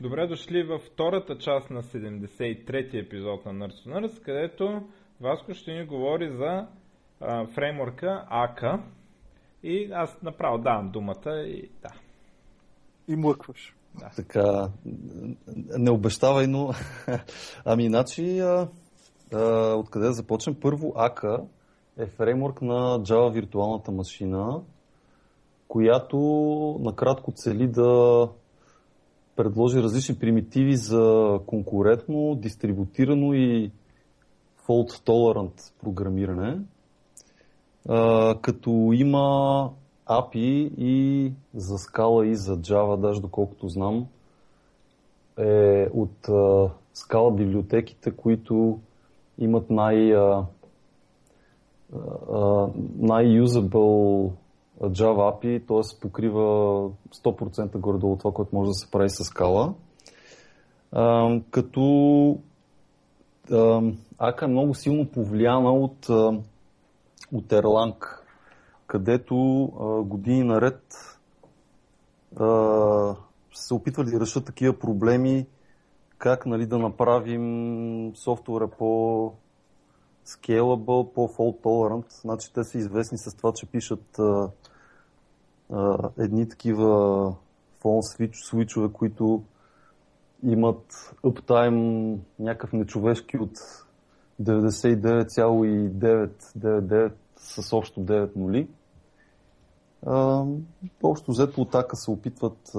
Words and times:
Добре 0.00 0.26
дошли 0.26 0.62
във 0.62 0.82
втората 0.82 1.38
част 1.38 1.70
на 1.70 1.82
73-ти 1.82 2.98
епизод 2.98 3.46
на 3.46 3.52
Nerds 3.52 3.86
to 3.86 3.88
Nerds, 3.88 4.22
където 4.24 4.82
Васко 5.20 5.54
ще 5.54 5.72
ни 5.72 5.86
говори 5.86 6.36
за 6.36 6.66
а, 7.20 7.46
фреймворка 7.46 8.26
АКА. 8.30 8.82
И 9.62 9.90
аз 9.92 10.22
направо 10.22 10.58
давам 10.58 10.90
думата 10.90 11.42
и 11.46 11.70
да. 11.82 11.88
И 13.08 13.16
млъкваш. 13.16 13.76
Да. 13.98 14.10
Така, 14.16 14.68
не 15.78 15.90
обещавай, 15.90 16.46
но... 16.46 16.70
ами, 17.64 17.84
иначе, 17.84 18.38
а, 18.38 18.68
а, 19.34 19.74
откъде 19.74 20.06
да 20.06 20.12
започнем? 20.12 20.56
Първо, 20.60 20.92
АКА 20.96 21.46
е 21.98 22.06
фреймворк 22.06 22.62
на 22.62 23.00
Java 23.00 23.32
виртуалната 23.32 23.92
машина, 23.92 24.62
която 25.68 26.16
накратко 26.80 27.32
цели 27.32 27.68
да 27.68 28.28
предложи 29.42 29.82
различни 29.82 30.14
примитиви 30.14 30.76
за 30.76 31.38
конкурентно, 31.46 32.34
дистрибутирано 32.34 33.34
и 33.34 33.70
fault 34.66 34.90
tolerant 35.06 35.72
програмиране, 35.82 36.58
като 38.40 38.90
има 38.92 39.70
API 40.06 40.70
и 40.78 41.32
за 41.54 41.78
скала 41.78 42.26
и 42.26 42.34
за 42.34 42.56
Java, 42.56 42.96
даже 42.96 43.20
доколкото 43.20 43.68
знам, 43.68 44.06
е 45.38 45.86
от 45.94 46.28
скала 46.94 47.30
библиотеките, 47.30 48.10
които 48.10 48.80
имат 49.38 49.70
най- 49.70 50.14
най-юзабъл 52.98 54.32
Java 54.80 55.32
API, 55.32 55.66
т.е. 55.66 56.00
покрива 56.00 56.40
100% 57.24 57.78
горе-долу 57.78 58.16
това, 58.16 58.32
което 58.32 58.56
може 58.56 58.68
да 58.68 58.74
се 58.74 58.90
прави 58.90 59.10
с 59.10 59.24
скала. 59.24 59.74
Като 61.50 62.38
Ака 64.18 64.44
е 64.44 64.48
много 64.48 64.74
силно 64.74 65.06
повлияна 65.06 65.72
от, 65.72 66.08
от 67.32 67.48
Erlang, 67.48 68.20
където 68.86 69.34
години 70.06 70.44
наред 70.44 70.82
се 73.52 73.74
опитвали 73.74 74.10
да 74.10 74.20
решат 74.20 74.44
такива 74.44 74.78
проблеми, 74.78 75.46
как 76.18 76.46
нали, 76.46 76.66
да 76.66 76.78
направим 76.78 78.12
софтуера 78.16 78.68
по 78.68 79.32
scalable, 80.26 81.12
по-fault 81.14 81.62
tolerant. 81.62 82.20
Значи 82.20 82.52
те 82.54 82.64
са 82.64 82.78
известни 82.78 83.18
с 83.18 83.36
това, 83.36 83.52
че 83.54 83.66
пишат 83.66 84.18
а, 84.18 84.50
а, 85.72 86.10
едни 86.18 86.48
такива 86.48 87.34
фон 87.80 88.00
свичове, 88.32 88.92
които 88.92 89.42
имат 90.42 91.14
uptime 91.24 92.18
някакъв 92.38 92.72
нечовешки 92.72 93.38
от 93.38 93.52
99,999 94.42 97.12
с 97.36 97.72
общо 97.72 98.00
9 98.00 98.36
нули. 98.36 98.68
А, 100.06 100.44
общо 101.02 101.30
взето 101.30 101.60
от 101.60 101.74
се 101.94 102.10
опитват 102.10 102.74
а, 102.74 102.78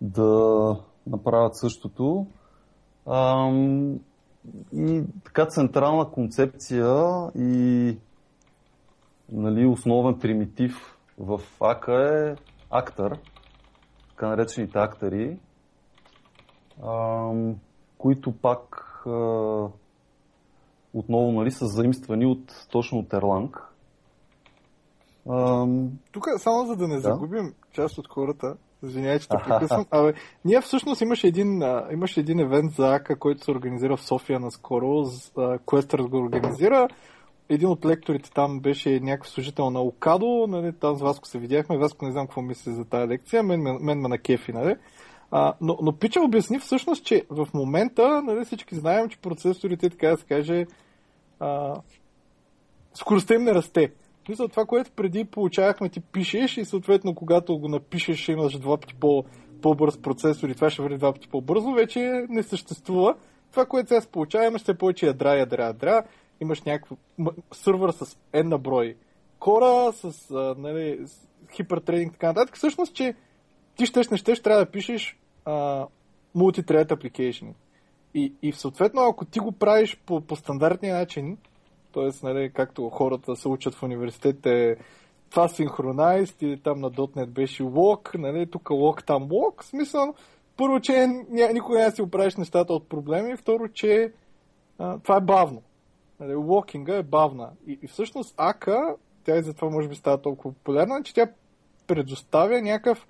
да 0.00 0.76
направят 1.06 1.56
същото. 1.56 2.26
А, 3.06 3.50
и 4.72 5.02
така 5.24 5.46
централна 5.46 6.10
концепция 6.10 7.06
и 7.38 7.96
нали, 9.32 9.66
основен 9.66 10.18
примитив 10.18 10.98
в 11.22 11.40
АКА 11.60 12.28
е 12.28 12.36
актър, 12.70 13.18
така 14.10 14.28
наречените 14.28 14.78
актъри, 14.78 15.38
а, 16.82 17.30
които 17.98 18.32
пак 18.32 18.76
а, 19.06 19.10
отново 20.94 21.32
нали, 21.32 21.50
са 21.50 21.66
заимствани 21.66 22.26
от, 22.26 22.66
точно 22.70 22.98
от 22.98 23.08
Erlang. 23.08 23.60
Тук, 26.12 26.26
само 26.38 26.66
за 26.66 26.76
да 26.76 26.88
не 26.88 26.94
да? 26.94 27.00
загубим 27.00 27.54
част 27.72 27.98
от 27.98 28.08
хората, 28.08 28.56
Извинявай, 28.82 29.18
че 29.18 29.28
те 29.28 29.36
прекъсвам. 29.44 29.86
Абе, 29.90 30.14
ние 30.44 30.60
всъщност 30.60 31.00
имаше 31.00 31.26
един, 31.26 31.62
а, 31.62 31.88
имаше 31.92 32.20
един 32.20 32.40
евент 32.40 32.72
за 32.72 32.94
АКА, 32.94 33.18
който 33.18 33.44
се 33.44 33.50
организира 33.50 33.96
в 33.96 34.02
София 34.02 34.40
наскоро. 34.40 34.86
Questers 35.66 36.08
го 36.08 36.16
организира. 36.16 36.88
Един 37.54 37.68
от 37.68 37.86
лекторите 37.86 38.30
там 38.30 38.60
беше 38.60 39.00
някакъв 39.00 39.28
служител 39.28 39.70
на 39.70 39.80
Окадо. 39.80 40.46
Нали, 40.48 40.72
там 40.72 40.96
с 40.96 41.02
Васко 41.02 41.28
се 41.28 41.38
видяхме. 41.38 41.78
Васко 41.78 42.04
не 42.04 42.12
знам 42.12 42.26
какво 42.26 42.42
мисли 42.42 42.72
за 42.72 42.84
тази 42.84 43.08
лекция. 43.08 43.42
Мен, 43.42 43.62
мен, 43.62 43.78
мен 43.80 44.00
ме 44.00 44.08
на 44.08 44.18
кефи. 44.18 44.52
Нали? 44.52 44.76
А, 45.30 45.54
но, 45.60 45.78
но 45.82 45.92
Пича 45.92 46.20
обясни 46.20 46.58
всъщност, 46.58 47.04
че 47.04 47.24
в 47.30 47.48
момента 47.54 48.22
нали, 48.22 48.44
всички 48.44 48.74
знаем, 48.74 49.08
че 49.08 49.18
процесорите, 49.18 49.90
така 49.90 50.08
да 50.08 50.16
се 50.16 50.24
каже, 50.24 50.66
а, 51.40 51.74
скоростта 52.94 53.34
им 53.34 53.42
не 53.42 53.54
расте. 53.54 53.92
Мисля, 54.28 54.48
това, 54.48 54.64
което 54.64 54.90
преди 54.90 55.24
получавахме, 55.24 55.88
ти 55.88 56.00
пишеш 56.00 56.56
и 56.56 56.64
съответно, 56.64 57.14
когато 57.14 57.58
го 57.58 57.68
напишеш, 57.68 58.18
ще 58.18 58.32
имаш 58.32 58.58
два 58.58 58.76
пъти 58.76 58.94
по, 58.94 59.24
по-бърз 59.62 59.98
процесор 59.98 60.48
и 60.48 60.54
това 60.54 60.70
ще 60.70 60.82
върви 60.82 60.98
два 60.98 61.12
пъти 61.12 61.28
по-бързо, 61.28 61.72
вече 61.72 62.26
не 62.28 62.42
съществува. 62.42 63.14
Това, 63.50 63.66
което 63.66 63.88
сега 63.88 64.00
се 64.00 64.06
получава, 64.06 64.46
имаш 64.46 64.62
все 64.62 64.78
повече 64.78 65.06
ядра, 65.06 65.38
ядра, 65.38 65.62
ядра, 65.62 66.02
имаш 66.40 66.62
някакъв 66.62 66.98
сървър 67.52 67.90
с 67.90 68.16
N 68.32 68.42
на 68.42 68.58
брой 68.58 68.96
кора, 69.38 69.92
с, 69.92 70.30
а, 70.30 70.54
нали, 70.58 71.06
с 71.06 71.28
хипертрединг 71.54 72.10
и 72.10 72.12
така 72.12 72.26
нататък. 72.26 72.56
Всъщност, 72.56 72.94
че 72.94 73.14
ти 73.76 73.86
щеш, 73.86 74.08
не 74.08 74.16
щеш, 74.16 74.42
трябва 74.42 74.64
да 74.64 74.70
пишеш 74.70 75.18
а, 75.44 75.86
multi-thread 76.36 76.86
application. 76.86 77.52
И, 78.14 78.32
и 78.42 78.52
съответно, 78.52 79.02
ако 79.02 79.24
ти 79.24 79.38
го 79.38 79.52
правиш 79.52 80.00
по, 80.06 80.20
по 80.20 80.36
стандартния 80.36 80.94
начин, 80.94 81.38
т.е. 81.94 82.10
Нали, 82.22 82.52
както 82.54 82.88
хората 82.88 83.36
се 83.36 83.48
учат 83.48 83.74
в 83.74 83.82
университетите, 83.82 84.76
това 85.30 85.48
синхронайз 85.48 86.36
или 86.40 86.60
там 86.60 86.80
на 86.80 86.90
.NET 86.90 87.26
беше 87.26 87.62
лок, 87.62 88.14
нали, 88.18 88.50
тук 88.50 88.70
лок, 88.70 89.04
там 89.04 89.28
лок, 89.32 89.64
смисъл, 89.64 90.14
първо, 90.56 90.80
че 90.80 91.06
никога 91.52 91.78
не 91.78 91.90
си 91.90 92.02
оправиш 92.02 92.36
нещата 92.36 92.72
от 92.72 92.88
проблеми, 92.88 93.36
второ, 93.36 93.68
че 93.68 94.12
а, 94.78 94.98
това 94.98 95.16
е 95.16 95.20
бавно. 95.20 95.62
Нали, 96.22 96.34
локинга 96.34 96.96
е 96.96 97.02
бавна. 97.02 97.50
И, 97.66 97.78
и 97.82 97.86
всъщност 97.86 98.34
АКА, 98.36 98.96
тя 99.24 99.36
и 99.36 99.42
затова 99.42 99.70
може 99.70 99.88
би 99.88 99.94
става 99.94 100.22
толкова 100.22 100.54
популярна, 100.54 101.02
че 101.02 101.14
тя 101.14 101.26
предоставя 101.86 102.62
някакъв 102.62 103.06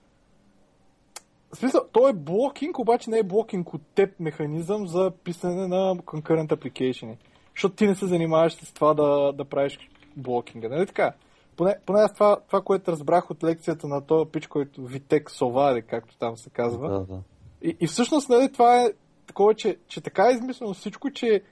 в 1.54 1.56
смисъл, 1.56 1.80
то 1.92 2.08
е 2.08 2.12
блокинг, 2.12 2.78
обаче 2.78 3.10
не 3.10 3.18
е 3.18 3.22
блокинг 3.22 3.74
от 3.74 3.82
теб 3.94 4.20
механизъм 4.20 4.86
за 4.86 5.12
писане 5.24 5.68
на 5.68 5.96
concurrent 5.96 6.48
application. 6.48 7.16
Защото 7.54 7.74
ти 7.74 7.86
не 7.86 7.94
се 7.94 8.06
занимаваш 8.06 8.52
с 8.52 8.72
това 8.72 8.94
да, 8.94 9.32
да 9.32 9.44
правиш 9.44 9.78
блокинга, 10.16 10.68
нали 10.68 10.86
така? 10.86 11.12
Поне, 11.56 11.76
поне 11.86 12.00
аз 12.00 12.14
това, 12.14 12.36
това, 12.46 12.60
което 12.60 12.92
разбрах 12.92 13.30
от 13.30 13.44
лекцията 13.44 13.88
на 13.88 14.06
този 14.06 14.30
пич, 14.30 14.46
който 14.46 14.84
Витек 14.84 15.30
Соваде, 15.30 15.82
както 15.82 16.18
там 16.18 16.36
се 16.36 16.50
казва. 16.50 16.88
Да, 16.88 17.00
да. 17.00 17.20
И, 17.62 17.76
и 17.80 17.86
всъщност, 17.86 18.28
нали, 18.28 18.52
това 18.52 18.82
е 18.82 18.92
такова, 19.26 19.54
че, 19.54 19.76
че 19.88 20.00
така 20.00 20.28
е 20.28 20.32
измислено 20.32 20.74
всичко, 20.74 21.10
че 21.10 21.42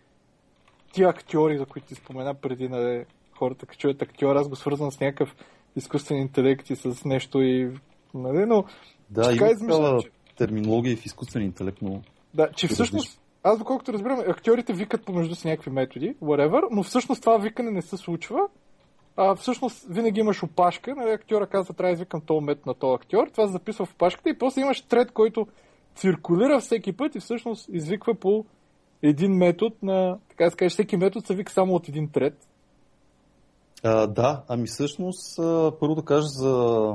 тия 0.92 1.08
актьори, 1.08 1.58
за 1.58 1.66
които 1.66 1.88
ти 1.88 1.94
спомена 1.94 2.34
преди, 2.34 2.68
нали, 2.68 3.04
хората, 3.38 3.66
като 3.66 3.78
чуят 3.78 4.02
актьор, 4.02 4.36
аз 4.36 4.48
го 4.48 4.56
свързвам 4.56 4.92
с 4.92 5.00
някакъв 5.00 5.36
изкуствен 5.76 6.18
интелект 6.18 6.70
и 6.70 6.76
с 6.76 7.04
нещо 7.04 7.42
и, 7.42 7.72
нали, 8.14 8.46
но 8.46 8.64
да, 9.10 9.22
така 9.22 9.44
има 9.44 9.52
измислено, 9.52 10.02
че... 10.02 10.10
терминология 10.36 10.96
в 10.96 11.06
изкуствен 11.06 11.42
интелект, 11.42 11.78
но... 11.82 12.02
Да, 12.34 12.48
че 12.56 12.68
всъщност, 12.68 13.20
аз 13.42 13.58
доколкото 13.58 13.92
разбирам, 13.92 14.20
актьорите 14.20 14.72
викат 14.72 15.04
помежду 15.04 15.34
си 15.34 15.48
някакви 15.48 15.70
методи, 15.70 16.14
whatever, 16.22 16.68
но 16.70 16.82
всъщност 16.82 17.20
това 17.20 17.38
викане 17.38 17.70
не 17.70 17.82
се 17.82 17.96
случва. 17.96 18.40
А, 19.16 19.34
всъщност 19.34 19.86
винаги 19.90 20.20
имаш 20.20 20.42
опашка, 20.42 20.94
нали, 20.94 21.10
актьора 21.10 21.46
казва, 21.46 21.74
трябва 21.74 21.90
да 21.90 21.94
извикам 21.94 22.20
този 22.20 22.44
мет 22.44 22.66
на 22.66 22.74
този 22.74 22.94
актьор, 22.94 23.26
това 23.26 23.46
се 23.46 23.52
записва 23.52 23.86
в 23.86 23.92
опашката 23.92 24.30
и 24.30 24.38
после 24.38 24.60
имаш 24.60 24.80
трет, 24.80 25.12
който 25.12 25.46
циркулира 25.94 26.60
всеки 26.60 26.92
път 26.92 27.14
и 27.14 27.20
всъщност 27.20 27.68
извиква 27.72 28.14
по 28.14 28.44
един 29.02 29.32
метод 29.32 29.74
на, 29.82 30.18
така 30.28 30.44
да 30.44 30.50
се 30.50 30.56
каже, 30.56 30.70
всеки 30.70 30.96
метод 30.96 31.26
се 31.26 31.34
вика 31.34 31.52
само 31.52 31.74
от 31.74 31.88
един 31.88 32.08
трет. 32.08 32.48
А, 33.82 34.06
да, 34.06 34.42
ами 34.48 34.66
всъщност, 34.66 35.36
първо 35.80 35.94
да 35.94 36.02
кажа 36.02 36.26
за, 36.26 36.92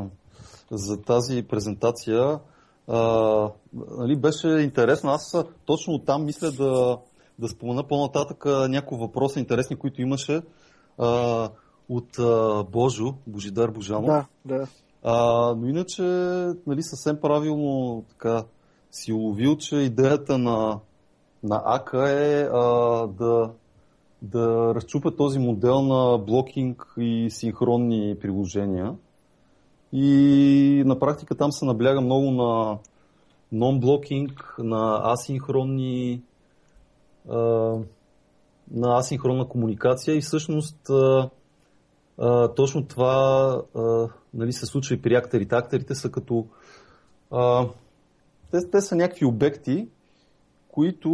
за 0.71 1.01
тази 1.01 1.43
презентация, 1.43 2.39
а, 2.87 3.49
нали, 3.73 4.15
беше 4.15 4.47
интересно. 4.47 5.09
Аз 5.09 5.37
точно 5.65 5.99
там 5.99 6.25
мисля 6.25 6.51
да, 6.51 6.97
да 7.39 7.47
спомена 7.47 7.83
по-нататък 7.83 8.45
някои 8.45 8.97
въпроси 8.97 9.39
интересни, 9.39 9.75
които 9.75 10.01
имаше 10.01 10.41
а, 10.97 11.49
от 11.89 12.19
а, 12.19 12.63
Божо, 12.63 13.13
Божидар 13.27 13.69
Божанов. 13.69 14.05
Да, 14.05 14.25
да. 14.45 14.67
А, 15.03 15.55
но 15.55 15.67
иначе, 15.67 16.01
нали, 16.67 16.83
съвсем 16.83 17.21
правилно 17.21 18.03
така 18.09 18.43
си 18.91 19.13
уловил, 19.13 19.57
че 19.57 19.75
идеята 19.75 20.37
на, 20.37 20.79
на 21.45 21.61
АКА 21.65 22.09
е 22.09 22.43
а, 22.43 22.61
да, 23.07 23.51
да 24.21 24.75
разчупа 24.75 25.15
този 25.15 25.39
модел 25.39 25.81
на 25.81 26.17
блокинг 26.17 26.93
и 26.97 27.27
синхронни 27.29 28.15
приложения. 28.21 28.95
И 29.93 30.83
на 30.85 30.99
практика 30.99 31.35
там 31.35 31.51
се 31.51 31.65
набляга 31.65 32.01
много 32.01 32.31
на, 32.31 32.77
нон-блокинг, 33.53 34.55
на 34.59 35.01
асинхронни 35.13 36.21
на 38.71 38.97
асинхронна 38.97 39.47
комуникация 39.47 40.15
и 40.15 40.21
всъщност 40.21 40.89
а, 40.89 41.29
а, 42.17 42.53
точно 42.53 42.85
това 42.85 43.61
а, 43.75 44.07
нали, 44.33 44.53
се 44.53 44.65
случва 44.65 44.95
и 44.95 45.01
при 45.01 45.15
акторите. 45.15 45.55
Акторите 45.55 45.95
са 45.95 46.11
като 46.11 46.47
а, 47.31 47.67
те, 48.51 48.69
те 48.71 48.81
са 48.81 48.95
някакви 48.95 49.25
обекти, 49.25 49.87
които 50.75 51.09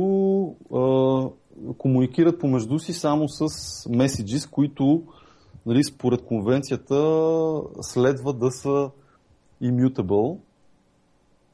а, 0.73 1.73
комуникират 1.77 2.39
помежду 2.39 2.79
си 2.79 2.93
само 2.93 3.29
с 3.29 3.45
меседжи, 3.89 4.37
които 4.51 5.03
нали, 5.65 5.83
според 5.83 6.25
конвенцията 6.25 6.95
следва 7.81 8.33
да 8.33 8.51
са 8.51 8.91
immutable, 9.63 10.37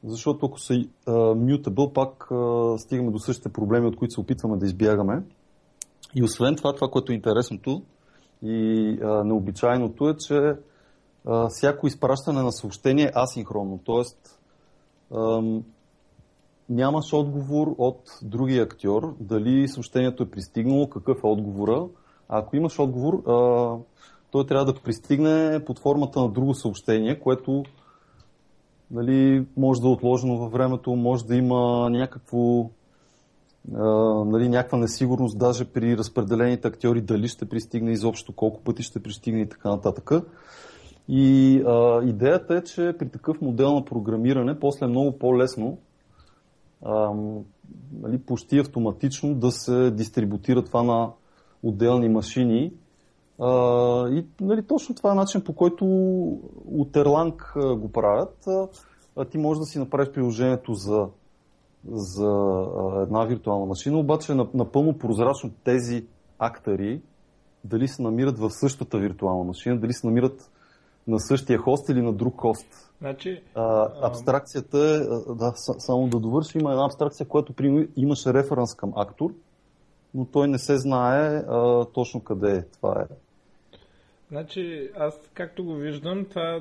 защото 0.04 0.46
ако 0.46 0.58
са 0.58 0.74
uh, 0.74 0.88
mutable, 1.06 1.92
пак 1.92 2.26
uh, 2.30 2.76
стигаме 2.76 3.10
до 3.10 3.18
същите 3.18 3.48
проблеми, 3.48 3.86
от 3.86 3.96
които 3.96 4.14
се 4.14 4.20
опитваме 4.20 4.56
да 4.56 4.66
избягаме. 4.66 5.22
И 6.14 6.22
освен 6.22 6.56
това, 6.56 6.74
това, 6.74 6.88
което 6.88 7.12
е 7.12 7.14
интересното 7.14 7.82
и 8.42 8.48
uh, 9.00 9.22
необичайното 9.22 10.08
е, 10.08 10.16
че 10.16 10.34
uh, 10.34 11.48
всяко 11.48 11.86
изпращане 11.86 12.42
на 12.42 12.52
съобщение 12.52 13.04
е 13.04 13.12
асинхронно, 13.14 13.80
т.е. 13.86 14.02
Нямаш 16.68 17.12
отговор 17.12 17.74
от 17.78 18.02
другия 18.22 18.62
актьор, 18.62 19.14
дали 19.20 19.68
съобщението 19.68 20.22
е 20.22 20.30
пристигнало, 20.30 20.90
какъв 20.90 21.18
е 21.24 21.26
отговора. 21.26 21.86
А 22.28 22.38
ако 22.38 22.56
имаш 22.56 22.78
отговор, 22.78 23.22
uh, 23.22 23.80
той 24.30 24.46
трябва 24.46 24.64
да 24.64 24.80
пристигне 24.80 25.64
под 25.64 25.78
формата 25.78 26.20
на 26.20 26.28
друго 26.28 26.54
съобщение, 26.54 27.20
което 27.20 27.64
нали, 28.90 29.46
може 29.56 29.80
да 29.80 29.88
е 29.88 29.90
отложено 29.90 30.38
във 30.38 30.52
времето, 30.52 30.96
може 30.96 31.24
да 31.24 31.36
има 31.36 31.90
някакво, 31.90 32.70
а, 33.74 33.84
нали, 34.24 34.48
някаква 34.48 34.78
несигурност 34.78 35.38
даже 35.38 35.64
при 35.64 35.96
разпределените 35.96 36.68
актьори, 36.68 37.00
дали 37.00 37.28
ще 37.28 37.48
пристигне 37.48 37.92
изобщо, 37.92 38.32
колко 38.32 38.60
пъти 38.60 38.82
ще 38.82 39.02
пристигне 39.02 39.40
и 39.40 39.48
така 39.48 39.68
нататък. 39.68 40.10
И 41.08 41.56
а, 41.66 42.02
идеята 42.04 42.54
е, 42.54 42.64
че 42.64 42.94
при 42.98 43.08
такъв 43.08 43.40
модел 43.40 43.74
на 43.74 43.84
програмиране, 43.84 44.60
после 44.60 44.86
е 44.86 44.88
много 44.88 45.18
по-лесно, 45.18 45.78
нали, 48.02 48.18
почти 48.26 48.58
автоматично 48.58 49.34
да 49.34 49.50
се 49.50 49.90
дистрибутира 49.90 50.64
това 50.64 50.82
на 50.82 51.10
отделни 51.62 52.08
машини, 52.08 52.72
а, 53.40 54.08
и 54.08 54.26
нали, 54.40 54.62
точно 54.62 54.94
това 54.94 55.12
е 55.12 55.14
начин 55.14 55.44
по 55.44 55.54
който 55.54 55.84
от 56.66 56.92
Erlang 56.92 57.76
го 57.76 57.92
правят. 57.92 58.46
А, 59.16 59.24
ти 59.24 59.38
можеш 59.38 59.58
да 59.58 59.64
си 59.64 59.78
направиш 59.78 60.10
приложението 60.12 60.74
за, 60.74 61.08
за 61.88 62.28
а, 62.28 63.02
една 63.02 63.24
виртуална 63.24 63.66
машина, 63.66 63.98
обаче 63.98 64.34
напълно 64.34 64.98
прозрачно 64.98 65.50
тези 65.64 66.06
актери 66.38 67.02
дали 67.64 67.88
се 67.88 68.02
намират 68.02 68.38
в 68.38 68.50
същата 68.50 68.98
виртуална 68.98 69.44
машина, 69.44 69.80
дали 69.80 69.92
се 69.92 70.06
намират 70.06 70.50
на 71.08 71.20
същия 71.20 71.58
хост 71.58 71.88
или 71.88 72.02
на 72.02 72.12
друг 72.12 72.40
хост. 72.40 72.66
Значи, 72.98 73.42
а, 73.54 73.88
абстракцията 74.02 74.78
да, 75.34 75.52
само 75.56 76.08
да 76.08 76.18
довърши, 76.18 76.58
има 76.58 76.70
една 76.70 76.84
абстракция, 76.84 77.28
която 77.28 77.52
при, 77.52 77.88
имаше 77.96 78.34
референс 78.34 78.74
към 78.74 78.92
актор, 78.96 79.30
но 80.14 80.24
той 80.24 80.48
не 80.48 80.58
се 80.58 80.76
знае 80.76 81.36
а, 81.36 81.84
точно 81.84 82.24
къде 82.24 82.56
е. 82.56 82.62
Това 82.62 83.02
е 83.02 83.14
Значи, 84.28 84.90
аз 84.96 85.30
както 85.34 85.64
го 85.64 85.74
виждам, 85.74 86.24
това, 86.24 86.60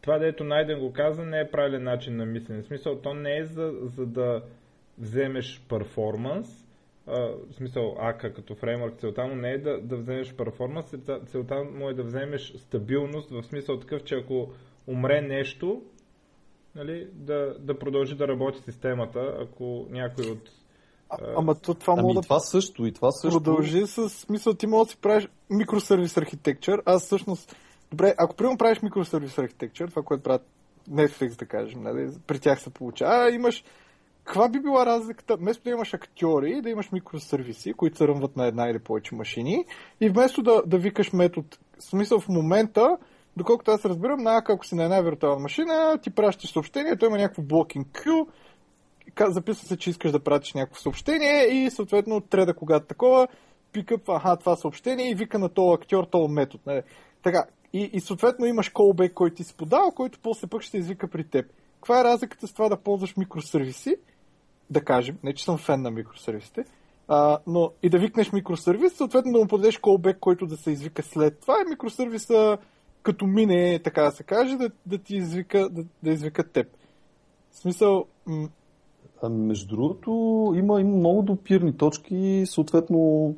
това 0.00 0.18
дето 0.18 0.44
Найден 0.44 0.80
го 0.80 0.92
каза, 0.92 1.24
не 1.24 1.40
е 1.40 1.50
правилен 1.50 1.82
начин 1.82 2.16
на 2.16 2.26
мислене. 2.26 2.62
В 2.62 2.66
смисъл, 2.66 2.98
то 2.98 3.14
не 3.14 3.38
е 3.38 3.44
за, 3.44 3.72
за 3.82 4.06
да 4.06 4.42
вземеш 4.98 5.62
перформанс, 5.68 6.61
в 7.06 7.54
смисъл 7.56 7.96
АКА 7.98 8.34
като 8.34 8.54
фреймворк, 8.54 8.98
целта 8.98 9.24
му 9.24 9.34
не 9.34 9.50
е 9.50 9.58
да, 9.58 9.80
да 9.80 9.96
вземеш 9.96 10.34
перформанс, 10.34 10.94
целта 11.26 11.64
му 11.64 11.88
е 11.88 11.94
да 11.94 12.02
вземеш 12.02 12.52
стабилност, 12.56 13.30
в 13.30 13.42
смисъл 13.42 13.78
такъв, 13.78 14.04
че 14.04 14.14
ако 14.14 14.48
умре 14.86 15.20
нещо, 15.20 15.82
нали, 16.74 17.08
да, 17.12 17.54
да 17.58 17.78
продължи 17.78 18.14
да 18.14 18.28
работи 18.28 18.62
системата, 18.62 19.36
ако 19.40 19.86
някой 19.90 20.30
от 20.30 20.50
а, 21.08 21.34
ама 21.36 21.54
то, 21.54 21.74
това 21.74 21.92
ами 21.92 22.02
мога 22.02 22.14
да 22.14 22.22
това 22.22 22.40
също, 22.40 22.86
и 22.86 22.92
това 22.92 23.10
също. 23.10 23.42
продължи 23.42 23.86
с 23.86 24.08
смисъл, 24.08 24.54
ти 24.54 24.66
можеш 24.66 24.86
да 24.86 24.90
си 24.90 25.00
правиш 25.00 25.28
микросервис 25.50 26.16
архитектур. 26.16 26.82
Аз 26.86 27.02
всъщност, 27.04 27.56
добре, 27.90 28.14
ако 28.18 28.36
примерно 28.36 28.58
правиш 28.58 28.82
микросервис 28.82 29.38
архитектур, 29.38 29.88
това, 29.88 30.02
което 30.02 30.22
правят 30.22 30.46
Netflix, 30.90 31.38
да 31.38 31.46
кажем, 31.46 31.82
нали, 31.82 32.10
при 32.26 32.38
тях 32.38 32.60
се 32.60 32.70
получава, 32.70 33.24
а 33.24 33.30
имаш 33.30 33.64
каква 34.24 34.48
би 34.48 34.60
била 34.60 34.86
разликата? 34.86 35.36
Вместо 35.36 35.64
да 35.64 35.70
имаш 35.70 35.94
актьори, 35.94 36.60
да 36.60 36.70
имаш 36.70 36.92
микросервиси, 36.92 37.72
които 37.72 37.96
се 37.96 38.08
ръмват 38.08 38.36
на 38.36 38.46
една 38.46 38.68
или 38.68 38.78
повече 38.78 39.14
машини, 39.14 39.64
и 40.00 40.08
вместо 40.08 40.42
да, 40.42 40.62
да 40.66 40.78
викаш 40.78 41.12
метод, 41.12 41.48
в 41.78 41.84
смисъл 41.84 42.20
в 42.20 42.28
момента, 42.28 42.96
доколкото 43.36 43.70
аз 43.70 43.84
разбирам, 43.84 44.22
на 44.22 44.36
ако 44.36 44.66
си 44.66 44.74
на 44.74 44.84
една 44.84 45.00
виртуална 45.00 45.42
машина, 45.42 45.98
ти 46.02 46.10
пращаш 46.10 46.52
съобщение, 46.52 46.96
той 46.96 47.08
има 47.08 47.18
някакво 47.18 47.42
блокинг 47.42 47.86
queue, 47.86 48.26
записва 49.20 49.66
се, 49.66 49.76
че 49.76 49.90
искаш 49.90 50.12
да 50.12 50.24
пратиш 50.24 50.54
някакво 50.54 50.80
съобщение 50.80 51.44
и 51.46 51.70
съответно 51.70 52.20
треда 52.20 52.54
когато 52.54 52.86
такова, 52.86 53.28
пикъпва, 53.72 54.16
аха, 54.16 54.36
това 54.36 54.56
съобщение 54.56 55.10
и 55.10 55.14
вика 55.14 55.38
на 55.38 55.48
този 55.48 55.74
актьор, 55.74 56.04
този 56.04 56.32
метод. 56.32 56.62
Нали? 56.66 56.82
Така, 57.22 57.44
и, 57.72 57.90
и 57.92 58.00
съответно 58.00 58.46
имаш 58.46 58.68
колбек, 58.68 59.12
който 59.12 59.36
ти 59.36 59.44
си 59.44 59.54
подал, 59.56 59.90
който 59.90 60.18
после 60.22 60.46
пък 60.46 60.62
ще 60.62 60.78
извика 60.78 61.08
при 61.08 61.24
теб. 61.24 61.46
Каква 61.74 62.00
е 62.00 62.04
разликата 62.04 62.46
с 62.46 62.52
това 62.52 62.68
да 62.68 62.76
ползваш 62.76 63.16
микросервиси? 63.16 63.96
Да 64.72 64.84
кажем, 64.84 65.18
не 65.22 65.34
че 65.34 65.44
съм 65.44 65.58
фен 65.58 65.82
на 65.82 65.90
микросервисите, 65.90 66.64
а, 67.08 67.38
но 67.46 67.70
и 67.82 67.90
да 67.90 67.98
викнеш 67.98 68.32
микросервис, 68.32 68.94
съответно 68.94 69.32
да 69.32 69.38
му 69.38 69.46
подадеш 69.46 69.78
колбек, 69.78 70.18
който 70.20 70.46
да 70.46 70.56
се 70.56 70.70
извика 70.70 71.02
след 71.02 71.40
това 71.40 71.54
и 71.54 71.70
микросервиса 71.70 72.58
като 73.02 73.26
мине, 73.26 73.80
така 73.84 74.02
да 74.02 74.10
се 74.10 74.22
каже, 74.22 74.56
да, 74.56 74.70
да 74.86 74.98
ти 74.98 75.16
извика, 75.16 75.68
да, 75.68 75.84
да 76.02 76.10
извика 76.10 76.48
теб. 76.52 76.66
В 77.50 77.56
смисъл, 77.56 78.04
м- 78.26 78.48
Ами, 79.22 79.46
между 79.46 79.76
другото, 79.76 80.10
има, 80.56 80.80
има 80.80 80.96
много 80.96 81.22
допирни 81.22 81.76
точки, 81.76 82.44
съответно 82.46 83.34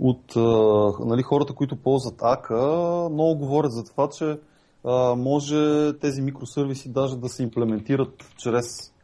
от 0.00 0.36
а, 0.36 0.92
нали, 1.04 1.22
хората, 1.22 1.52
които 1.52 1.76
ползват 1.76 2.22
АКА, 2.22 3.08
много 3.12 3.38
говорят 3.38 3.72
за 3.72 3.84
това, 3.84 4.08
че 4.08 4.38
а, 4.84 5.14
може 5.14 5.92
тези 5.98 6.22
микросервиси 6.22 6.92
даже 6.92 7.16
да 7.16 7.28
се 7.28 7.42
имплементират 7.42 8.24
чрез 8.36 8.94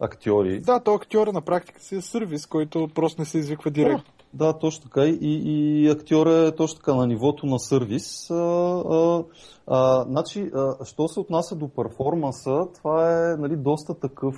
актьори. 0.00 0.60
Да, 0.60 0.80
то 0.80 0.94
актьора 0.94 1.32
на 1.32 1.40
практика 1.40 1.80
си 1.80 1.96
е 1.96 2.00
сервис, 2.00 2.46
който 2.46 2.88
просто 2.94 3.20
не 3.20 3.26
се 3.26 3.38
извиква 3.38 3.70
директно. 3.70 4.12
Да, 4.34 4.46
да 4.46 4.58
точно 4.58 4.82
така. 4.82 5.04
И, 5.04 5.18
и 5.20 5.88
актьор 5.88 6.26
е 6.26 6.54
точно 6.54 6.76
така 6.76 6.94
на 6.94 7.06
нивото 7.06 7.46
на 7.46 7.58
сервис. 7.58 8.30
А, 8.30 8.34
а, 8.34 9.24
а, 9.66 10.04
значи, 10.04 10.50
а, 10.54 10.84
що 10.84 11.08
се 11.08 11.20
отнася 11.20 11.56
до 11.56 11.68
перформанса, 11.68 12.66
това 12.74 13.30
е 13.32 13.36
нали, 13.36 13.56
доста 13.56 13.94
такъв 13.94 14.34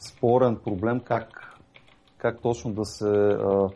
спорен 0.00 0.56
проблем 0.64 1.00
как, 1.00 1.56
как 2.18 2.40
точно 2.42 2.72
да 2.72 2.84
се 2.84 3.08
а, 3.08 3.68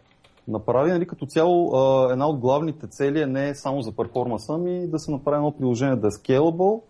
направи. 0.48 0.90
Нали, 0.90 1.06
като 1.06 1.26
цяло 1.26 1.76
а, 1.76 2.12
една 2.12 2.28
от 2.28 2.38
главните 2.38 2.86
цели 2.86 3.20
е 3.20 3.26
не 3.26 3.54
само 3.54 3.82
за 3.82 3.92
перформанса, 3.92 4.52
ами 4.54 4.86
да 4.86 4.98
се 4.98 5.10
направи 5.10 5.36
едно 5.36 5.52
приложение 5.52 5.96
да 5.96 6.06
е 6.06 6.10
scalable 6.10 6.80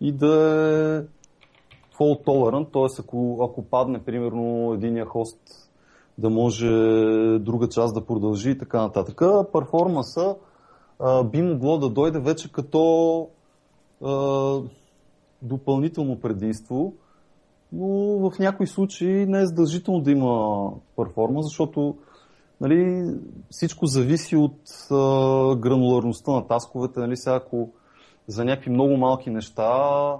и 0.00 0.12
да 0.12 0.34
е 0.98 1.21
fault 1.98 2.24
tolerant, 2.26 2.72
т.е. 2.72 3.02
Ако, 3.02 3.48
ако 3.50 3.62
падне 3.62 4.04
примерно 4.04 4.72
единия 4.74 5.06
хост 5.06 5.38
да 6.18 6.30
може 6.30 6.68
друга 7.38 7.68
част 7.68 7.94
да 7.94 8.06
продължи 8.06 8.50
и 8.50 8.58
така 8.58 8.82
нататък. 8.82 9.20
Перформанса 9.52 10.36
а, 11.00 11.24
би 11.24 11.42
могло 11.42 11.78
да 11.78 11.88
дойде 11.88 12.20
вече 12.20 12.52
като 12.52 13.28
а, 14.04 14.58
допълнително 15.42 16.20
предимство, 16.20 16.94
но 17.72 17.86
в 18.30 18.38
някои 18.38 18.66
случаи 18.66 19.26
не 19.26 19.40
е 19.40 19.46
задължително 19.46 20.00
да 20.00 20.10
има 20.10 20.68
перформанс, 20.96 21.46
защото 21.46 21.96
нали, 22.60 23.10
всичко 23.50 23.86
зависи 23.86 24.36
от 24.36 24.58
а, 24.90 24.96
грануларността 25.56 26.32
на 26.32 26.46
тасковете. 26.46 27.00
Нали, 27.00 27.16
сега, 27.16 27.36
ако 27.36 27.68
за 28.26 28.44
някакви 28.44 28.70
много 28.70 28.96
малки 28.96 29.30
неща 29.30 30.16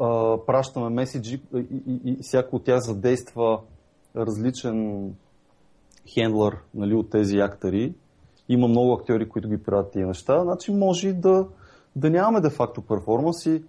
а, 0.00 0.38
пращаме 0.46 0.88
меседжи 0.88 1.42
и, 1.54 1.66
и, 1.86 2.00
и 2.04 2.18
всяко 2.22 2.56
от 2.56 2.64
тях 2.64 2.80
задейства 2.80 3.60
различен 4.16 5.10
хендлър 6.14 6.58
нали, 6.74 6.94
от 6.94 7.10
тези 7.10 7.38
актери. 7.38 7.94
Има 8.48 8.68
много 8.68 8.92
актьори, 8.92 9.28
които 9.28 9.48
ги 9.48 9.62
правят 9.62 9.92
тия 9.92 10.06
неща. 10.06 10.42
Значи 10.42 10.72
може 10.72 11.12
да, 11.12 11.46
да 11.96 12.10
нямаме 12.10 12.40
де-факто 12.40 12.82
перформанс 12.82 13.46
и 13.46 13.62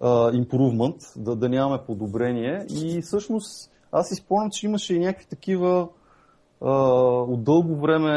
improvement, 0.00 1.22
да, 1.22 1.36
да 1.36 1.48
нямаме 1.48 1.82
подобрение. 1.86 2.66
И 2.70 3.02
всъщност 3.02 3.70
аз 3.92 4.08
си 4.08 4.14
спомням, 4.14 4.50
че 4.52 4.66
имаше 4.66 4.94
и 4.94 4.98
някакви 4.98 5.26
такива 5.26 5.88
uh, 6.60 7.32
от 7.32 7.44
дълго 7.44 7.76
време 7.76 8.12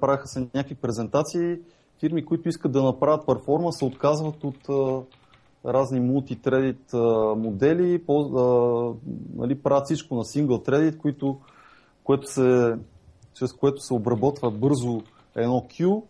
правяха 0.00 0.26
се 0.26 0.40
някакви 0.40 0.74
презентации, 0.74 1.56
фирми, 2.00 2.24
които 2.24 2.48
искат 2.48 2.72
да 2.72 2.82
направят 2.82 3.26
перформанс, 3.26 3.82
отказват 3.82 4.44
от 4.44 4.66
uh, 4.66 5.04
разни 5.68 6.00
мултитредит 6.00 6.92
модели, 7.36 8.02
по, 8.06 8.20
а, 8.20 9.10
нали, 9.36 9.62
правят 9.62 9.84
всичко 9.84 10.14
на 10.14 10.24
сингъл 10.24 10.58
тредит, 10.58 10.98
които, 10.98 11.40
което 12.04 12.32
се, 12.32 12.76
чрез 13.34 13.52
което 13.52 13.80
се 13.80 13.94
обработва 13.94 14.50
бързо 14.50 15.02
едно 15.36 15.66
Q. 15.70 16.02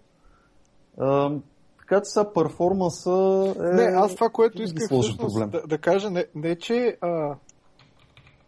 А, 0.98 1.32
така 1.78 2.00
че 2.00 2.04
сега 2.04 2.32
перформанса 2.32 3.54
е... 3.58 3.62
Не, 3.62 3.82
аз 3.82 4.14
това, 4.14 4.28
което 4.28 4.62
исках 4.62 4.84
всъщност 4.84 5.50
да, 5.50 5.62
да 5.66 5.78
кажа, 5.78 6.10
не, 6.10 6.24
не 6.34 6.56
че, 6.56 6.96
а, 7.00 7.34